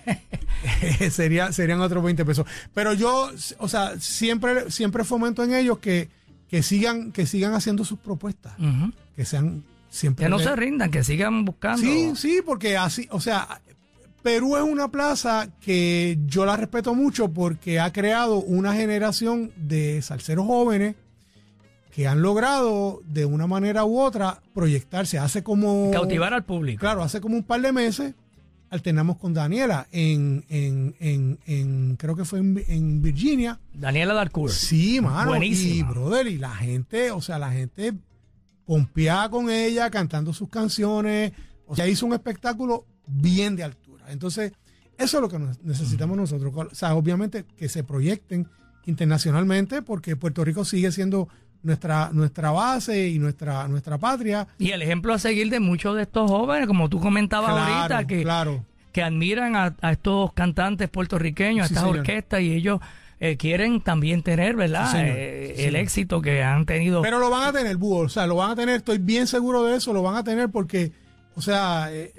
sería, 1.11 1.51
serían 1.51 1.82
otros 1.82 2.03
20 2.03 2.24
pesos. 2.24 2.47
Pero 2.74 2.93
yo, 2.93 3.32
o 3.57 3.68
sea, 3.68 3.99
siempre, 3.99 4.72
siempre 4.72 5.03
fomento 5.03 5.43
en 5.43 5.53
ellos 5.53 5.80
que, 5.80 6.09
que 6.49 6.63
sigan, 6.63 7.11
que 7.11 7.25
sigan 7.25 7.53
haciendo 7.53 7.83
sus 7.83 7.99
propuestas, 7.99 8.53
que 9.15 9.25
sean 9.25 9.63
siempre. 9.89 10.25
Que 10.25 10.29
no 10.29 10.39
se 10.39 10.55
rindan, 10.55 10.91
que 10.91 11.03
sigan 11.03 11.45
buscando. 11.45 11.81
Sí, 11.81 12.11
sí, 12.15 12.41
porque 12.45 12.77
así, 12.77 13.07
o 13.11 13.19
sea, 13.19 13.61
Perú 14.21 14.57
es 14.57 14.63
una 14.63 14.89
plaza 14.89 15.49
que 15.61 16.17
yo 16.25 16.45
la 16.45 16.57
respeto 16.57 16.95
mucho 16.95 17.31
porque 17.31 17.79
ha 17.79 17.93
creado 17.93 18.37
una 18.37 18.73
generación 18.73 19.51
de 19.55 20.01
salseros 20.01 20.47
jóvenes 20.47 20.95
que 21.91 22.07
han 22.07 22.21
logrado 22.21 23.01
de 23.05 23.25
una 23.25 23.47
manera 23.47 23.85
u 23.85 23.99
otra 23.99 24.41
proyectarse. 24.53 25.17
Hace 25.17 25.43
como... 25.43 25.91
Cautivar 25.91 26.33
al 26.33 26.43
público. 26.43 26.81
Claro, 26.81 27.03
hace 27.03 27.21
como 27.21 27.37
un 27.37 27.43
par 27.43 27.61
de 27.61 27.71
meses 27.71 28.15
alternamos 28.70 29.18
con 29.18 29.34
Daniela 29.34 29.88
en, 29.91 30.43
en, 30.49 30.95
en, 30.99 31.39
en- 31.45 31.95
creo 31.97 32.16
que 32.16 32.26
fue 32.26 32.39
en, 32.39 32.63
en 32.68 33.01
Virginia. 33.01 33.59
Daniela 33.74 34.13
Darcourt. 34.13 34.53
Sí, 34.53 34.99
mano. 35.01 35.30
Buenísima. 35.30 35.76
Y, 35.76 35.84
brother, 35.84 36.28
y 36.28 36.38
la 36.38 36.55
gente, 36.55 37.11
o 37.11 37.22
sea, 37.22 37.39
la 37.39 37.51
gente 37.51 37.93
pompeada 38.66 39.30
con 39.30 39.49
ella, 39.49 39.89
cantando 39.89 40.34
sus 40.34 40.49
canciones. 40.49 41.32
O 41.68 41.76
sea, 41.76 41.88
hizo 41.88 42.05
un 42.05 42.13
espectáculo 42.13 42.86
bien 43.07 43.55
de 43.55 43.63
altura. 43.63 44.05
Entonces, 44.09 44.51
eso 44.97 45.18
es 45.18 45.22
lo 45.22 45.30
que 45.30 45.39
necesitamos 45.63 46.18
nosotros. 46.18 46.53
O 46.72 46.76
sea, 46.76 46.95
obviamente 46.95 47.45
que 47.57 47.70
se 47.70 47.84
proyecten 47.84 48.47
internacionalmente 48.86 49.82
porque 49.82 50.16
Puerto 50.16 50.43
Rico 50.45 50.63
sigue 50.66 50.91
siendo 50.91 51.28
nuestra, 51.66 52.09
nuestra 52.13 52.51
base 52.51 53.09
y 53.09 53.20
nuestra, 53.20 53.68
nuestra 53.68 53.97
patria. 53.97 54.47
Y 54.59 54.72
el 54.72 54.82
ejemplo 54.82 55.13
a 55.13 55.20
seguir 55.20 55.49
de 55.49 55.59
muchos 55.59 55.95
de 55.95 56.03
estos 56.03 56.30
jóvenes, 56.30 56.68
como 56.68 56.88
tú 56.89 56.99
comentabas 56.99 57.49
ahorita, 57.49 58.05
que, 58.07 58.22
claro. 58.22 58.63
que 58.91 59.01
admiran 59.03 59.55
a, 59.55 59.76
a 59.82 59.91
estos 59.91 60.32
cantantes 60.34 60.89
puertorriqueños, 60.89 61.66
a 61.66 61.68
Sí, 61.68 61.74
estas 61.74 61.84
señor. 61.86 61.99
orquestas, 61.99 62.41
y 62.41 62.53
ellos 62.53 62.80
eh, 63.20 63.38
quieren 63.38 63.82
también 63.82 64.22
tener, 64.24 64.55
¿verdad? 64.55 64.91
Sí. 64.91 64.97
Eh, 64.99 65.53
Sí, 65.55 65.61
el 65.63 65.68
señor. 65.72 65.82
éxito 65.82 66.22
que 66.22 66.43
han 66.43 66.66
tenido. 66.66 67.01
Pero 67.01 67.18
lo 67.20 67.30
van 67.30 67.47
a 67.47 67.51
tener, 67.53 67.78
Búho. 67.78 67.99
O 68.01 68.09
sea, 68.09 68.28
lo 68.28 68.36
van 68.36 68.51
a 68.51 68.55
tener, 68.55 68.76
estoy 68.76 68.97
bien 68.99 69.26
seguro 69.26 69.63
de 69.63 69.78
eso, 69.78 69.91
lo 69.93 70.03
van 70.03 70.16
a 70.16 70.24
tener 70.24 70.49
porque, 70.49 70.91
o 71.36 71.41
sea, 71.41 71.88
eh, 71.91 72.11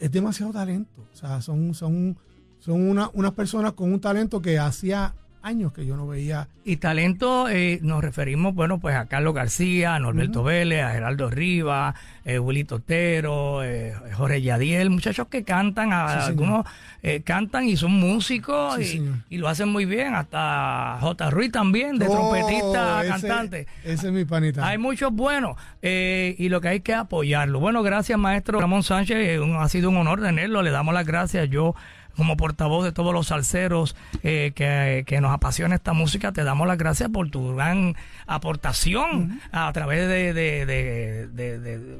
es 0.00 0.10
demasiado 0.10 0.52
talento. 0.52 1.06
O 1.12 1.16
sea, 1.16 1.40
son, 1.42 1.74
son, 1.74 2.16
son 2.60 2.88
una- 2.88 3.10
unas 3.12 3.32
personas 3.32 3.72
con 3.74 3.92
un 3.92 4.00
talento 4.00 4.40
que 4.40 4.58
hacía 4.58 5.14
años 5.42 5.72
que 5.72 5.84
yo 5.86 5.96
no 5.96 6.06
veía. 6.06 6.48
Y 6.64 6.76
talento, 6.76 7.48
eh, 7.48 7.80
nos 7.82 8.02
referimos, 8.02 8.54
bueno, 8.54 8.78
pues 8.78 8.94
a 8.96 9.06
Carlos 9.06 9.34
García, 9.34 9.94
a 9.96 9.98
Norberto 9.98 10.42
Vélez, 10.44 10.82
a 10.82 10.90
Geraldo 10.92 11.28
Rivas, 11.30 11.94
eh, 12.24 12.38
Willy 12.38 12.62
Totero, 12.64 13.64
eh, 13.64 13.94
Jorge 14.14 14.40
Yadiel, 14.42 14.90
muchachos 14.90 15.26
que 15.28 15.42
cantan, 15.42 15.92
a, 15.92 16.20
Sí, 16.22 16.28
algunos 16.28 16.64
eh, 17.02 17.22
cantan 17.22 17.64
y 17.64 17.76
son 17.76 17.90
músicos 17.92 18.76
Sí, 18.76 19.02
y, 19.28 19.38
lo 19.38 19.48
hacen 19.48 19.68
muy 19.68 19.84
bien, 19.86 20.14
hasta 20.14 20.98
J. 21.00 21.30
Ruiz 21.30 21.50
también, 21.50 21.98
de 21.98 22.06
Oh, 22.06 22.12
trompetista 22.12 22.98
a 23.00 23.02
ese- 23.02 23.10
cantante. 23.10 23.66
Ese 23.84 24.06
es 24.06 24.12
mi 24.12 24.24
panita. 24.24 24.64
Hay 24.66 24.78
muchos 24.78 25.12
buenos 25.12 25.56
eh, 25.82 26.36
y 26.38 26.48
lo 26.48 26.60
que 26.60 26.68
hay 26.68 26.80
que 26.80 26.94
apoyarlo. 26.94 27.58
Bueno, 27.58 27.82
gracias 27.82 28.16
maestro 28.18 28.60
Ramón 28.60 28.84
Sánchez, 28.84 29.16
eh, 29.16 29.40
un- 29.40 29.56
ha 29.56 29.68
sido 29.68 29.90
un 29.90 29.96
honor 29.96 30.20
tenerlo, 30.22 30.62
le 30.62 30.70
damos 30.70 30.94
las 30.94 31.04
gracias. 31.06 31.50
Yo 31.50 31.74
como 32.16 32.36
portavoz 32.36 32.84
de 32.84 32.92
todos 32.92 33.12
los 33.14 33.28
salseros 33.28 33.96
eh, 34.22 34.52
que, 34.54 35.04
que 35.06 35.20
nos 35.20 35.32
apasiona 35.32 35.74
esta 35.76 35.92
música, 35.92 36.32
te 36.32 36.44
damos 36.44 36.66
las 36.66 36.78
gracias 36.78 37.08
por 37.10 37.30
tu 37.30 37.54
gran 37.54 37.94
aportación 38.26 39.40
a 39.52 39.72
través 39.72 40.08
de, 40.08 40.32
de, 40.34 40.66
de, 40.66 41.28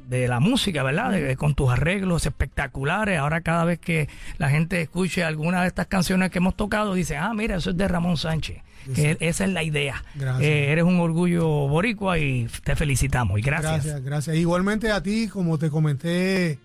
de- 0.08 0.28
la 0.28 0.40
música, 0.40 0.82
¿verdad? 0.82 1.34
Con 1.36 1.54
tus 1.54 1.70
arreglos 1.70 2.26
espectaculares. 2.26 3.18
Ahora 3.18 3.40
cada 3.40 3.64
vez 3.64 3.78
que 3.78 4.08
la 4.38 4.48
gente 4.50 4.80
escuche 4.82 5.24
alguna 5.24 5.62
de 5.62 5.68
estas 5.68 5.86
canciones 5.86 6.30
que 6.30 6.38
hemos 6.38 6.54
tocado, 6.56 6.94
dice, 6.94 7.16
ah, 7.16 7.32
mira, 7.34 7.56
eso 7.56 7.70
es 7.70 7.76
de 7.76 7.88
Ramón 7.88 8.16
Sánchez. 8.16 8.58
Que 8.94 9.16
esa 9.20 9.44
es 9.44 9.50
la 9.50 9.62
idea. 9.62 10.02
Gracias. 10.16 10.42
Eh, 10.42 10.72
eres 10.72 10.84
un 10.84 10.98
orgullo 10.98 11.46
boricua 11.68 12.18
y 12.18 12.48
te 12.64 12.74
felicitamos. 12.74 13.38
Y 13.38 13.42
gracias. 13.42 13.84
Gracias, 13.84 14.02
gracias. 14.02 14.36
Igualmente 14.36 14.90
a 14.90 15.00
ti, 15.02 15.28
como 15.28 15.56
te 15.58 15.70
comenté 15.70 16.58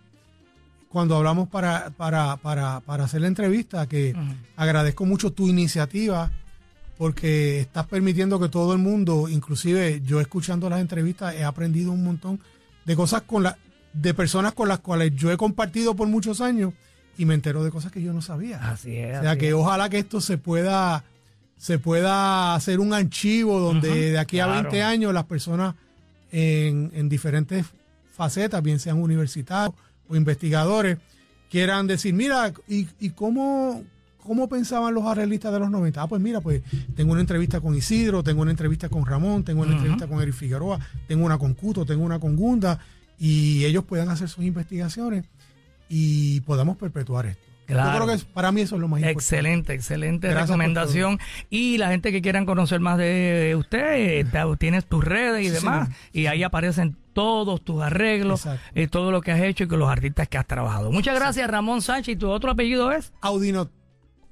cuando 0.98 1.16
hablamos 1.16 1.48
para, 1.48 1.92
para, 1.92 2.38
para, 2.38 2.80
para 2.80 3.04
hacer 3.04 3.22
la 3.22 3.28
entrevista, 3.28 3.86
que 3.86 4.16
agradezco 4.56 5.06
mucho 5.06 5.32
tu 5.32 5.48
iniciativa 5.48 6.32
porque 6.98 7.60
estás 7.60 7.86
permitiendo 7.86 8.40
que 8.40 8.50
todo 8.50 8.74
el 8.74 8.80
mundo, 8.80 9.30
inclusive 9.30 10.02
yo 10.04 10.20
escuchando 10.20 10.68
las 10.72 10.82
entrevistas, 10.82 11.36
he 11.36 11.44
aprendido 11.44 11.92
un 11.92 12.04
montón 12.04 12.40
de 12.84 12.96
cosas 12.96 13.22
con 13.22 13.44
la, 13.44 13.60
de 13.94 14.16
personas 14.16 14.56
con 14.56 14.70
las 14.70 14.80
cuales 14.80 15.12
yo 15.16 15.32
he 15.32 15.38
compartido 15.38 15.96
por 15.96 16.08
muchos 16.08 16.42
años 16.42 16.74
y 17.16 17.26
me 17.26 17.36
entero 17.36 17.64
de 17.64 17.70
cosas 17.70 17.92
que 17.92 18.02
yo 18.02 18.12
no 18.12 18.24
sabía. 18.24 18.58
Así 18.68 18.96
es. 18.96 19.20
O 19.20 19.22
sea 19.22 19.38
que 19.38 19.50
es. 19.50 19.54
ojalá 19.54 19.90
que 19.90 20.00
esto 20.00 20.20
se 20.20 20.40
pueda 20.40 21.04
se 21.58 21.78
pueda 21.78 22.56
hacer 22.56 22.80
un 22.80 22.92
archivo 22.92 23.60
donde 23.60 24.14
de 24.14 24.18
aquí 24.18 24.40
a 24.40 24.46
claro. 24.46 24.64
20 24.64 24.82
años 24.82 25.14
las 25.14 25.26
personas 25.26 25.76
en, 26.32 26.90
en 26.96 27.08
diferentes 27.08 27.68
facetas, 28.16 28.64
bien 28.64 28.80
sean 28.80 29.00
universitarios 29.00 29.76
o 30.10 30.16
investigadores, 30.16 30.98
quieran 31.50 31.88
decir, 31.88 32.14
mira, 32.14 32.52
¿y, 32.68 32.88
y 33.00 33.10
cómo, 33.12 33.84
cómo 34.24 34.50
pensaban 34.50 34.94
los 34.94 35.06
arreglistas 35.06 35.54
de 35.54 35.60
los 35.60 35.70
90? 35.70 36.02
Ah, 36.02 36.08
pues 36.08 36.22
mira, 36.22 36.42
pues 36.42 36.62
tengo 36.96 37.12
una 37.14 37.22
entrevista 37.22 37.62
con 37.62 37.76
Isidro, 37.76 38.24
tengo 38.24 38.42
una 38.42 38.52
entrevista 38.52 38.90
con 38.90 39.06
Ramón, 39.06 39.44
tengo 39.44 39.62
una 39.64 39.74
entrevista 39.74 40.08
con 40.08 40.22
Eric 40.22 40.34
Figueroa, 40.34 40.80
tengo 41.08 41.26
una 41.26 41.38
con 41.38 41.54
Cuto, 41.54 41.86
tengo 41.86 42.04
una 42.04 42.20
con 42.20 42.36
Gunda, 42.36 42.80
y 43.20 43.64
ellos 43.66 43.84
puedan 43.86 44.10
hacer 44.10 44.30
sus 44.30 44.44
investigaciones 44.46 45.26
y 45.90 46.42
podamos 46.42 46.78
perpetuar 46.78 47.26
esto. 47.28 47.44
Claro. 47.66 48.00
Yo 48.00 48.06
creo 48.06 48.18
que 48.18 48.24
para 48.34 48.52
mí 48.54 48.62
eso 48.62 48.76
es 48.76 48.82
lo 48.82 48.88
más 48.88 49.00
importante. 49.02 49.20
Excelente, 49.20 49.74
excelente 49.74 50.28
Gracias 50.30 50.48
recomendación. 50.48 51.20
Y 51.50 51.78
la 51.78 51.90
gente 51.90 52.14
que 52.14 52.22
quieran 52.22 52.46
conocer 52.46 52.80
más 52.80 52.98
de 52.98 53.56
usted, 53.58 54.20
eh, 54.20 54.26
ta- 54.32 54.46
tienes 54.58 54.86
tus 54.86 55.04
redes 55.04 55.42
y 55.46 55.50
Sí, 55.50 55.56
demás, 55.56 55.88
señor. 55.88 56.00
y 56.14 56.26
ahí 56.28 56.44
aparecen 56.44 56.96
todos 57.18 57.64
tus 57.64 57.82
arreglos, 57.82 58.48
eh, 58.76 58.88
todo 58.88 59.10
lo 59.12 59.22
que 59.22 59.32
has 59.32 59.42
hecho 59.42 59.64
y 59.64 59.68
con 59.68 59.80
los 59.80 59.90
artistas 59.90 60.28
que 60.28 60.38
has 60.38 60.46
trabajado. 60.46 60.92
Muchas 60.92 61.16
gracias, 61.16 61.50
Ramón 61.50 61.82
Sánchez. 61.82 62.14
¿Y 62.14 62.16
tu 62.16 62.30
otro 62.30 62.52
apellido 62.52 62.92
es? 62.92 63.12
Audinot. 63.22 63.72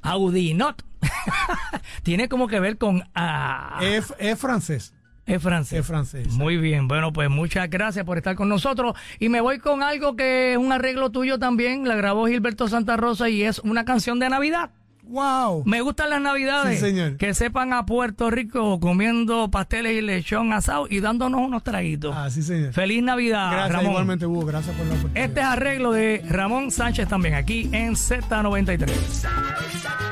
Audinot. 0.03 0.85
Tiene 2.03 2.29
como 2.29 2.47
que 2.47 2.59
ver 2.59 2.77
con... 2.77 3.03
ah, 3.15 3.79
Es, 3.81 4.13
es 4.19 4.37
francés. 4.37 4.93
es 5.25 5.41
francés. 5.41 5.79
Es 5.79 5.87
francés. 5.87 6.27
Muy 6.33 6.57
bien, 6.57 6.87
bueno, 6.87 7.11
pues 7.11 7.27
muchas 7.27 7.67
gracias 7.71 8.05
por 8.05 8.17
estar 8.17 8.35
con 8.35 8.49
nosotros. 8.49 8.95
Y 9.17 9.29
me 9.29 9.41
voy 9.41 9.57
con 9.57 9.81
algo 9.81 10.15
que 10.15 10.51
es 10.51 10.57
un 10.59 10.71
arreglo 10.71 11.09
tuyo 11.09 11.39
también, 11.39 11.87
la 11.87 11.95
grabó 11.95 12.27
Gilberto 12.27 12.67
Santa 12.67 12.97
Rosa 12.97 13.29
y 13.29 13.41
es 13.41 13.57
una 13.59 13.83
canción 13.83 14.19
de 14.19 14.29
Navidad. 14.29 14.69
¡Wow! 15.07 15.63
Me 15.65 15.81
gustan 15.81 16.09
las 16.09 16.21
navidades. 16.21 16.79
Sí, 16.79 16.85
señor. 16.85 17.17
Que 17.17 17.33
sepan 17.33 17.73
a 17.73 17.85
Puerto 17.85 18.29
Rico 18.31 18.79
comiendo 18.79 19.49
pasteles 19.51 19.93
y 19.97 20.01
lechón 20.01 20.53
asado 20.53 20.87
y 20.89 20.99
dándonos 20.99 21.41
unos 21.41 21.63
traguitos. 21.63 22.13
Ah, 22.15 22.29
sí, 22.29 22.41
señor. 22.41 22.73
Feliz 22.73 23.03
Navidad, 23.03 23.51
Gracias 23.51 23.71
Ramón. 23.73 23.91
igualmente, 23.91 24.25
Hugo. 24.25 24.45
Gracias 24.45 24.75
por 24.75 24.85
la 24.85 24.93
oportunidad. 24.93 25.23
Este 25.25 25.39
es 25.39 25.45
arreglo 25.45 25.91
de 25.91 26.23
Ramón 26.29 26.71
Sánchez 26.71 27.07
también 27.07 27.35
aquí 27.35 27.69
en 27.71 27.93
Z93. 27.93 30.04